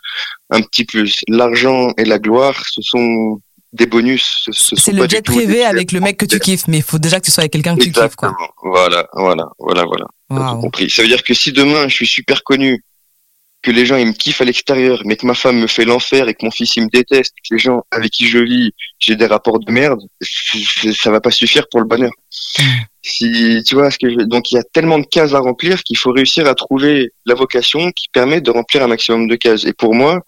un 0.50 0.62
petit 0.62 0.84
plus. 0.84 1.22
L'argent 1.30 1.94
et 1.98 2.04
la 2.04 2.20
gloire, 2.20 2.62
ce 2.70 2.82
sont 2.82 3.40
des 3.74 3.86
bonus. 3.86 4.44
Ce, 4.52 4.52
ce 4.52 4.76
C'est 4.76 4.92
le 4.92 5.08
jet 5.08 5.22
privé 5.22 5.64
avec 5.64 5.92
le 5.94 6.02
mec 6.02 6.18
que 6.18 6.26
tu 6.26 6.40
kiffes, 6.40 6.68
mais 6.68 6.78
il 6.78 6.84
faut 6.84 7.00
déjà 7.00 7.20
que 7.20 7.26
tu 7.26 7.32
sois 7.32 7.44
avec 7.44 7.54
quelqu'un 7.54 7.76
que 7.76 7.84
tu 7.84 7.92
kiffes 7.92 8.16
quoi. 8.16 8.36
Voilà, 8.62 9.08
voilà, 9.14 9.46
voilà, 9.58 9.86
voilà. 9.86 10.06
T'as 10.30 10.36
Waouh. 10.36 10.62
compris. 10.62 10.90
Ça 10.90 11.02
veut 11.02 11.08
dire 11.08 11.24
que 11.24 11.34
si 11.34 11.52
demain 11.52 11.88
je 11.88 11.96
suis 11.96 12.08
super 12.08 12.44
connu, 12.44 12.84
que 13.64 13.70
les 13.72 13.86
gens 13.86 13.96
ils 13.98 14.08
me 14.08 14.14
kiffent 14.14 14.42
à 14.42 14.46
l'extérieur, 14.46 15.02
mais 15.06 15.16
que 15.16 15.26
ma 15.26 15.36
femme 15.36 15.60
me 15.60 15.68
fait 15.68 15.86
l'enfer 15.86 16.28
et 16.28 16.34
que 16.34 16.44
mon 16.44 16.52
fils 16.52 16.76
il 16.78 16.84
me 16.86 16.90
déteste, 16.90 17.34
que 17.48 17.54
les 17.56 17.60
gens 17.60 17.84
avec 17.92 18.10
qui 18.12 18.26
je 18.28 18.40
vis, 18.40 18.72
j'ai 19.00 19.16
des 19.16 19.28
rapports 19.28 19.60
de 19.60 19.72
merde, 19.72 20.00
ça 20.22 21.12
va 21.12 21.22
pas 21.22 21.30
suffire 21.32 21.66
pour 21.70 21.80
le 21.80 21.86
bonheur. 21.86 22.12
Si 23.04 23.62
tu 23.68 23.76
vois 23.76 23.92
ce 23.92 23.98
que 24.00 24.10
je 24.10 24.16
veux- 24.16 24.26
donc 24.26 24.52
il 24.52 24.56
y 24.56 24.58
a 24.58 24.64
tellement 24.64 25.00
de 25.00 25.06
cases 25.06 25.34
à 25.34 25.40
remplir 25.40 25.84
qu'il 25.84 25.98
faut 25.98 26.12
réussir 26.12 26.48
à 26.48 26.56
trouver 26.56 27.12
la 27.26 27.36
vocation 27.36 27.92
qui 27.92 28.08
permet 28.10 28.42
de 28.42 28.52
remplir 28.52 28.84
un 28.84 28.88
maximum 28.88 29.28
de 29.28 29.36
cases. 29.36 29.66
Et 29.66 29.74
pour 29.74 29.94
moi, 29.96 30.22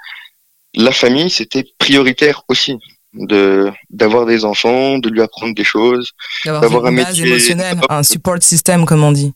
la 0.76 0.92
famille 0.92 1.30
c'était 1.30 1.66
prioritaire 1.80 2.44
aussi 2.48 2.78
de 3.14 3.72
d'avoir 3.92 4.26
des 4.26 4.44
enfants, 4.46 4.98
de 4.98 5.10
lui 5.10 5.22
apprendre 5.22 5.54
des 5.56 5.64
choses. 5.64 6.12
D'avoir 6.62 6.86
un 6.86 6.92
métier- 7.24 7.24
un 7.90 8.04
support 8.04 8.42
system 8.42 8.86
comme 8.86 9.04
on 9.04 9.12
dit. 9.12 9.34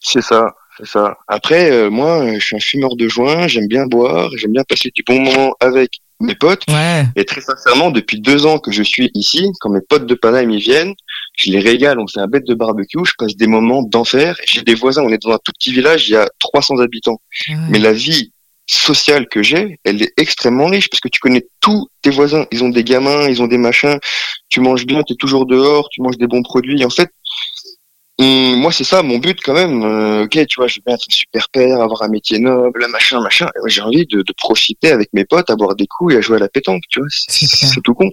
C'est 0.00 0.22
ça, 0.22 0.52
c'est 0.78 0.86
ça. 0.86 1.16
Après, 1.28 1.70
euh, 1.70 1.90
moi, 1.90 2.22
euh, 2.22 2.34
je 2.38 2.44
suis 2.44 2.56
un 2.56 2.60
fumeur 2.60 2.96
de 2.96 3.08
joint, 3.08 3.46
j'aime 3.46 3.66
bien 3.66 3.86
boire, 3.86 4.30
j'aime 4.36 4.52
bien 4.52 4.64
passer 4.64 4.90
du 4.94 5.02
bon 5.06 5.20
moment 5.20 5.54
avec 5.60 6.00
mes 6.20 6.34
potes. 6.34 6.62
Ouais. 6.68 7.04
Et 7.16 7.24
très 7.24 7.40
sincèrement, 7.40 7.90
depuis 7.90 8.20
deux 8.20 8.46
ans 8.46 8.58
que 8.58 8.72
je 8.72 8.82
suis 8.82 9.10
ici, 9.14 9.50
quand 9.60 9.70
mes 9.70 9.80
potes 9.80 10.06
de 10.06 10.14
Paname 10.14 10.50
y 10.50 10.60
viennent, 10.60 10.94
je 11.36 11.50
les 11.50 11.60
régale, 11.60 11.98
on 11.98 12.06
fait 12.06 12.20
un 12.20 12.28
bête 12.28 12.46
de 12.46 12.54
barbecue, 12.54 13.04
je 13.04 13.12
passe 13.18 13.36
des 13.36 13.46
moments 13.46 13.82
d'enfer. 13.82 14.36
J'ai 14.46 14.62
des 14.62 14.74
voisins, 14.74 15.02
on 15.02 15.10
est 15.10 15.22
dans 15.22 15.32
un 15.32 15.38
tout 15.44 15.52
petit 15.52 15.72
village, 15.72 16.08
il 16.08 16.12
y 16.12 16.16
a 16.16 16.28
300 16.38 16.78
habitants. 16.78 17.20
Ouais. 17.48 17.54
Mais 17.70 17.78
la 17.78 17.92
vie 17.92 18.32
sociale 18.66 19.28
que 19.28 19.42
j'ai, 19.42 19.78
elle 19.84 20.02
est 20.02 20.12
extrêmement 20.16 20.66
riche 20.66 20.88
parce 20.88 21.00
que 21.00 21.08
tu 21.08 21.20
connais 21.20 21.46
tous 21.60 21.88
tes 22.00 22.10
voisins. 22.10 22.46
Ils 22.52 22.64
ont 22.64 22.68
des 22.68 22.84
gamins, 22.84 23.28
ils 23.28 23.42
ont 23.42 23.48
des 23.48 23.58
machins. 23.58 23.98
Tu 24.48 24.60
manges 24.60 24.86
bien, 24.86 25.02
tu 25.02 25.14
es 25.14 25.16
toujours 25.16 25.46
dehors, 25.46 25.88
tu 25.90 26.00
manges 26.00 26.16
des 26.16 26.26
bons 26.26 26.42
produits. 26.42 26.84
En 26.84 26.90
fait, 26.90 27.10
hum, 28.22 28.56
moi, 28.60 28.72
c'est 28.72 28.84
ça 28.84 29.02
mon 29.02 29.18
but 29.18 29.38
quand 29.42 29.54
même. 29.54 29.82
Euh, 29.82 30.24
ok, 30.24 30.46
tu 30.46 30.56
vois, 30.56 30.66
je 30.68 30.76
veux 30.78 30.82
bien 30.86 30.94
être 30.94 31.04
un 31.08 31.12
super 31.14 31.48
père, 31.50 31.80
avoir 31.80 32.02
un 32.02 32.08
métier 32.08 32.38
noble, 32.38 32.86
machin, 32.88 33.20
machin. 33.20 33.48
J'ai 33.66 33.80
envie 33.82 34.06
de, 34.06 34.18
de 34.22 34.32
profiter 34.36 34.90
avec 34.92 35.10
mes 35.12 35.24
potes, 35.24 35.50
à 35.50 35.56
boire 35.56 35.74
des 35.74 35.86
coups 35.86 36.14
et 36.14 36.16
à 36.18 36.20
jouer 36.20 36.36
à 36.36 36.40
la 36.40 36.48
pétanque. 36.48 36.82
Tu 36.88 37.00
vois, 37.00 37.08
C'est 37.10 37.80
tout 37.82 37.94
con. 37.94 38.10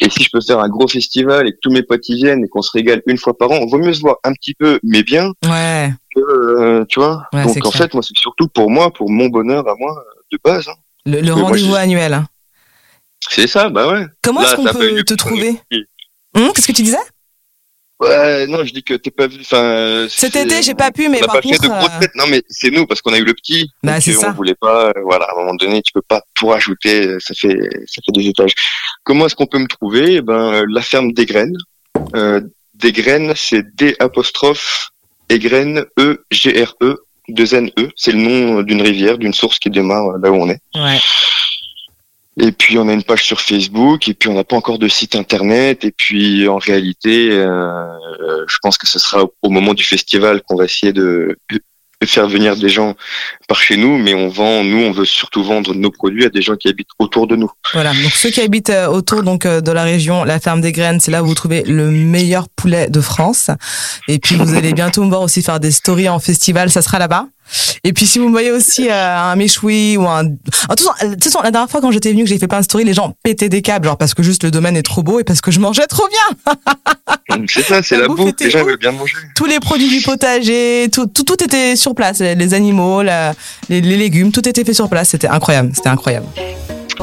Et 0.00 0.10
si 0.10 0.22
je 0.22 0.28
peux 0.32 0.40
faire 0.40 0.60
un 0.60 0.68
gros 0.68 0.86
festival 0.86 1.48
et 1.48 1.52
que 1.52 1.58
tous 1.60 1.70
mes 1.72 1.82
potes 1.82 2.08
y 2.08 2.14
viennent 2.16 2.44
et 2.44 2.48
qu'on 2.48 2.62
se 2.62 2.70
régale 2.72 3.02
une 3.06 3.18
fois 3.18 3.36
par 3.36 3.50
an, 3.50 3.66
vaut 3.66 3.78
mieux 3.78 3.92
se 3.94 4.00
voir 4.00 4.16
un 4.24 4.32
petit 4.32 4.54
peu, 4.54 4.78
mais 4.84 5.02
bien, 5.02 5.32
Ouais. 5.44 5.90
que, 6.14 6.20
euh, 6.20 6.84
tu 6.88 7.00
vois. 7.00 7.24
Ouais, 7.32 7.42
Donc 7.44 7.56
en 7.66 7.70
clair. 7.70 7.72
fait, 7.82 7.94
moi, 7.94 8.02
c'est 8.02 8.16
surtout 8.16 8.46
pour 8.48 8.70
moi, 8.70 8.92
pour 8.92 9.10
mon 9.10 9.26
bonheur 9.28 9.66
à 9.68 9.74
moi 9.78 9.92
de 10.30 10.38
base. 10.44 10.68
hein. 10.68 10.74
Le, 11.06 11.32
rendez-vous 11.32 11.74
annuel. 11.74 12.14
hein. 12.14 12.26
C'est 13.30 13.46
ça, 13.48 13.68
bah 13.68 13.88
ouais. 13.90 14.06
Comment 14.22 14.42
est-ce 14.42 14.56
qu'on 14.56 14.64
peut 14.64 15.02
te 15.04 15.14
trouver 15.14 15.56
Hum, 16.34 16.52
Qu'est-ce 16.54 16.66
que 16.68 16.72
tu 16.72 16.82
disais? 16.82 16.98
Ouais, 18.00 18.46
non, 18.46 18.64
je 18.64 18.72
dis 18.72 18.82
que 18.84 18.94
t'es 18.94 19.10
pas 19.10 19.26
vu. 19.26 19.38
Enfin, 19.40 20.06
Cet 20.08 20.36
été, 20.36 20.62
j'ai 20.62 20.74
pas 20.74 20.92
pu, 20.92 21.08
mais 21.08 21.18
on 21.20 21.26
par 21.26 21.34
pas 21.36 21.42
fait 21.42 21.50
de 21.60 21.66
grosses 21.68 21.90
euh. 22.02 22.06
Non, 22.14 22.24
mais 22.30 22.42
c'est 22.48 22.70
nous 22.70 22.86
parce 22.86 23.02
qu'on 23.02 23.12
a 23.12 23.18
eu 23.18 23.24
le 23.24 23.34
petit. 23.34 23.68
Bah, 23.82 24.00
c'est 24.00 24.12
euh, 24.16 24.20
ça. 24.20 24.30
On 24.30 24.34
voulait 24.34 24.54
pas. 24.54 24.88
euh, 24.90 24.92
Voilà, 25.04 25.24
à 25.24 25.34
un 25.34 25.40
moment 25.40 25.54
donné, 25.54 25.82
tu 25.82 25.92
peux 25.92 26.02
pas 26.02 26.22
tout 26.34 26.46
rajouter. 26.46 27.16
Ça 27.18 27.34
fait, 27.34 27.56
ça 27.86 28.00
fait 28.04 28.12
des 28.12 28.28
étages. 28.28 28.54
Comment 29.02 29.26
est-ce 29.26 29.34
qu'on 29.34 29.46
peut 29.46 29.58
me 29.58 29.66
trouver? 29.66 30.14
Eh 30.16 30.20
Ben, 30.22 30.64
la 30.68 30.80
ferme 30.82 31.12
des 31.12 31.26
graines. 31.26 31.56
Euh, 32.14 32.40
des 32.74 32.92
graines, 32.92 33.32
c'est 33.34 33.64
D 33.74 33.96
apostrophe 33.98 34.90
et 35.28 35.40
graines 35.40 35.84
E 35.98 36.24
G 36.30 36.62
R 36.64 36.74
E 36.80 36.96
2 37.28 37.54
N 37.56 37.70
E. 37.78 37.90
C'est 37.96 38.12
le 38.12 38.18
nom 38.18 38.62
d'une 38.62 38.80
rivière, 38.80 39.18
d'une 39.18 39.34
source 39.34 39.58
qui 39.58 39.70
démarre 39.70 40.18
là 40.22 40.30
où 40.30 40.36
on 40.36 40.48
est. 40.48 40.60
ouais. 40.76 40.98
Et 42.40 42.52
puis 42.52 42.78
on 42.78 42.88
a 42.88 42.92
une 42.92 43.02
page 43.02 43.24
sur 43.24 43.40
Facebook, 43.40 44.08
et 44.08 44.14
puis 44.14 44.28
on 44.28 44.34
n'a 44.34 44.44
pas 44.44 44.56
encore 44.56 44.78
de 44.78 44.88
site 44.88 45.16
internet. 45.16 45.84
Et 45.84 45.90
puis 45.90 46.48
en 46.48 46.58
réalité, 46.58 47.30
euh, 47.30 47.84
je 48.46 48.56
pense 48.62 48.78
que 48.78 48.86
ce 48.86 48.98
sera 48.98 49.24
au, 49.42 49.50
moment 49.50 49.74
du 49.74 49.84
festival 49.84 50.42
qu'on 50.42 50.56
va 50.56 50.64
essayer 50.64 50.92
de, 50.92 51.36
de 52.00 52.06
faire 52.06 52.28
venir 52.28 52.56
des 52.56 52.68
gens 52.68 52.94
par 53.48 53.60
chez 53.60 53.76
nous. 53.76 53.98
Mais 53.98 54.14
on 54.14 54.28
vend, 54.28 54.62
nous, 54.62 54.78
on 54.78 54.92
veut 54.92 55.04
surtout 55.04 55.42
vendre 55.42 55.74
nos 55.74 55.90
produits 55.90 56.24
à 56.24 56.28
des 56.28 56.42
gens 56.42 56.56
qui 56.56 56.68
habitent 56.68 56.88
autour 56.98 57.26
de 57.26 57.36
nous. 57.36 57.50
Voilà. 57.72 57.92
Donc 57.92 58.12
ceux 58.12 58.30
qui 58.30 58.40
habitent 58.40 58.70
euh, 58.70 58.86
autour 58.86 59.22
donc 59.22 59.46
euh, 59.46 59.60
de 59.60 59.72
la 59.72 59.82
région, 59.82 60.24
la 60.24 60.38
ferme 60.38 60.60
des 60.60 60.72
graines, 60.72 61.00
c'est 61.00 61.10
là 61.10 61.22
où 61.22 61.26
vous 61.26 61.34
trouvez 61.34 61.62
le 61.64 61.90
meilleur 61.90 62.48
poulet 62.48 62.88
de 62.88 63.00
France. 63.00 63.50
Et 64.06 64.18
puis 64.18 64.36
vous 64.36 64.54
allez 64.54 64.72
bientôt 64.72 65.02
me 65.02 65.08
voir 65.08 65.22
aussi 65.22 65.42
faire 65.42 65.60
des 65.60 65.72
stories 65.72 66.08
en 66.08 66.20
festival, 66.20 66.70
ça 66.70 66.82
sera 66.82 66.98
là-bas? 66.98 67.26
Et 67.84 67.92
puis 67.92 68.06
si 68.06 68.18
vous 68.18 68.26
me 68.26 68.32
voyez 68.32 68.50
aussi 68.50 68.88
euh, 68.90 69.16
un 69.18 69.36
méchoui 69.36 69.96
ou 69.96 70.06
un... 70.06 70.24
En 70.68 70.74
tout 70.76 70.84
cas, 70.84 71.06
de 71.06 71.14
toute 71.14 71.24
façon, 71.24 71.40
la 71.42 71.50
dernière 71.50 71.70
fois 71.70 71.80
quand 71.80 71.90
j'étais 71.90 72.10
venue 72.10 72.24
que 72.24 72.28
j'ai 72.28 72.38
fait 72.38 72.48
plein 72.48 72.58
de 72.60 72.64
stories, 72.64 72.84
les 72.84 72.94
gens 72.94 73.14
pétaient 73.22 73.48
des 73.48 73.62
câbles, 73.62 73.86
genre 73.86 73.96
parce 73.98 74.14
que 74.14 74.22
juste 74.22 74.42
le 74.44 74.50
domaine 74.50 74.76
est 74.76 74.82
trop 74.82 75.02
beau 75.02 75.20
et 75.20 75.24
parce 75.24 75.40
que 75.40 75.50
je 75.50 75.60
mangeais 75.60 75.86
trop 75.86 76.06
bien. 76.08 76.54
C'est 77.48 77.62
ça, 77.62 77.82
c'est 77.82 77.96
La 77.96 78.02
la 78.02 78.08
bouffe 78.08 78.32
Les 78.40 78.50
gens 78.50 78.60
ouf. 78.60 78.66
veulent 78.66 78.78
bien 78.78 78.92
manger. 78.92 79.14
Tous 79.34 79.44
les 79.46 79.60
produits 79.60 79.88
du 79.88 80.00
potager, 80.00 80.88
tout, 80.92 81.06
tout, 81.06 81.24
tout 81.24 81.42
était 81.42 81.76
sur 81.76 81.94
place. 81.94 82.18
Les 82.20 82.54
animaux, 82.54 83.02
la- 83.02 83.34
les, 83.68 83.80
les 83.80 83.96
légumes, 83.96 84.32
tout 84.32 84.46
était 84.48 84.64
fait 84.64 84.74
sur 84.74 84.88
place. 84.88 85.10
C'était 85.10 85.28
incroyable. 85.28 85.70
C'était 85.74 85.88
incroyable. 85.90 86.26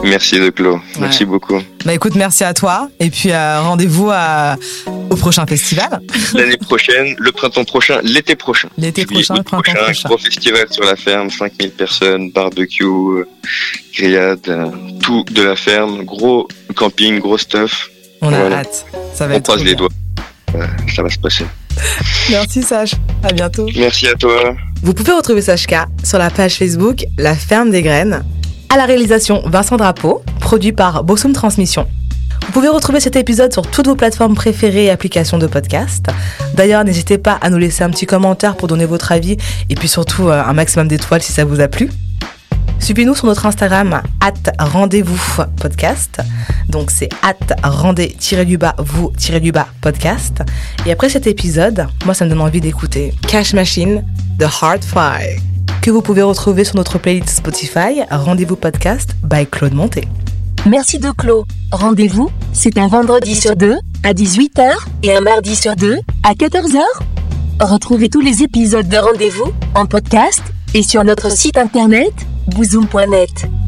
Merci 0.03 0.39
de 0.39 0.49
Clos. 0.49 0.79
Merci 0.99 1.25
beaucoup. 1.25 1.59
Bah 1.85 1.93
écoute, 1.93 2.15
merci 2.15 2.43
à 2.43 2.53
toi. 2.53 2.89
Et 2.99 3.09
puis 3.09 3.31
euh, 3.31 3.61
rendez-vous 3.61 4.09
à- 4.11 4.55
au 5.09 5.15
prochain 5.15 5.45
festival. 5.45 6.01
L'année 6.33 6.57
prochaine, 6.57 7.15
le 7.17 7.31
printemps 7.31 7.63
prochain, 7.63 7.99
l'été 8.03 8.35
prochain. 8.35 8.67
L'été 8.77 9.05
prochain, 9.05 9.35
le 9.35 9.43
printemps 9.43 9.73
prochain. 9.83 10.09
Gros 10.09 10.17
festival 10.17 10.65
sur 10.69 10.83
la 10.83 10.95
ferme, 10.95 11.29
5000 11.29 11.71
personnes, 11.71 12.31
barbecue, 12.31 12.83
euh, 12.83 13.27
grillade, 13.95 14.39
euh, 14.49 14.65
tout 15.01 15.23
de 15.31 15.41
la 15.43 15.55
ferme, 15.55 16.03
gros 16.03 16.47
camping, 16.75 17.19
gros 17.19 17.37
stuff. 17.37 17.89
On 18.21 18.33
a 18.33 18.39
Voilà. 18.39 18.57
hâte. 18.59 18.85
Ça 19.13 19.27
va 19.27 19.35
On 19.35 19.37
être 19.37 19.43
croise 19.43 19.59
les 19.63 19.75
bien. 19.75 19.75
doigts. 19.75 19.89
Euh, 20.55 20.65
ça 20.95 21.03
va 21.03 21.09
se 21.09 21.19
passer. 21.19 21.45
Merci 22.29 22.63
Sage. 22.63 22.91
À 23.23 23.31
bientôt. 23.33 23.67
Merci 23.75 24.07
à 24.07 24.15
toi. 24.15 24.55
Vous 24.83 24.93
pouvez 24.93 25.11
retrouver 25.13 25.41
Sashka 25.41 25.87
sur 26.03 26.17
la 26.17 26.29
page 26.29 26.55
Facebook 26.55 27.03
La 27.17 27.35
Ferme 27.35 27.71
des 27.71 27.81
Graines. 27.81 28.23
À 28.75 28.77
la 28.77 28.87
réalisation, 28.87 29.41
Vincent 29.45 29.77
Drapeau, 29.77 30.21
produit 30.41 30.73
par 30.73 31.05
Bossum 31.05 31.31
Transmission. 31.31 31.87
Vous 32.45 32.51
pouvez 32.51 32.67
retrouver 32.67 32.99
cet 32.99 33.15
épisode 33.15 33.53
sur 33.53 33.65
toutes 33.71 33.87
vos 33.87 33.95
plateformes 33.95 34.35
préférées 34.35 34.83
et 34.83 34.89
applications 34.89 35.37
de 35.37 35.47
podcast. 35.47 36.07
D'ailleurs, 36.55 36.83
n'hésitez 36.83 37.17
pas 37.17 37.39
à 37.41 37.49
nous 37.49 37.57
laisser 37.57 37.85
un 37.85 37.89
petit 37.89 38.05
commentaire 38.05 38.57
pour 38.57 38.67
donner 38.67 38.83
votre 38.83 39.13
avis 39.13 39.37
et 39.69 39.75
puis 39.75 39.87
surtout 39.87 40.27
euh, 40.27 40.43
un 40.43 40.51
maximum 40.51 40.89
d'étoiles 40.89 41.21
si 41.21 41.31
ça 41.31 41.45
vous 41.45 41.61
a 41.61 41.69
plu. 41.69 41.89
Suivez-nous 42.79 43.15
sur 43.15 43.27
notre 43.27 43.45
Instagram, 43.45 44.01
at 44.19 44.33
rendez-vous 44.59 45.41
podcast. 45.55 46.19
Donc 46.67 46.91
c'est 46.91 47.07
at 47.21 47.55
rendez-du-bas 47.63 48.75
vous-du-bas 48.77 49.67
podcast. 49.79 50.43
Et 50.85 50.91
après 50.91 51.07
cet 51.07 51.27
épisode, 51.27 51.87
moi 52.03 52.13
ça 52.13 52.25
me 52.25 52.29
donne 52.29 52.41
envie 52.41 52.59
d'écouter 52.59 53.13
Cash 53.25 53.53
Machine 53.53 54.03
de 54.37 54.43
Hardfire, 54.43 55.39
que 55.81 55.91
vous 55.91 56.01
pouvez 56.01 56.21
retrouver 56.21 56.63
sur 56.63 56.75
notre 56.75 56.97
playlist 56.97 57.29
Spotify 57.29 58.01
Rendez-vous 58.09 58.55
podcast 58.55 59.15
by 59.23 59.45
Claude 59.45 59.73
Monté. 59.73 60.07
Merci 60.65 60.97
de 60.97 61.11
Clos. 61.11 61.45
Rendez-vous, 61.71 62.29
c'est 62.53 62.77
un 62.77 62.87
vendredi 62.87 63.35
sur 63.35 63.55
deux, 63.55 63.77
à 64.03 64.13
18h, 64.13 64.71
et 65.03 65.15
un 65.15 65.21
mardi 65.21 65.55
sur 65.55 65.75
deux, 65.75 65.99
à 66.23 66.33
14h. 66.33 66.79
Retrouvez 67.59 68.09
tous 68.09 68.21
les 68.21 68.41
épisodes 68.41 68.87
de 68.87 68.97
Rendez-vous, 68.97 69.51
en 69.75 69.85
podcast, 69.85 70.41
et 70.73 70.81
sur 70.81 71.03
notre 71.03 71.31
site 71.31 71.57
internet, 71.57 72.13
bouzoom.net. 72.47 73.64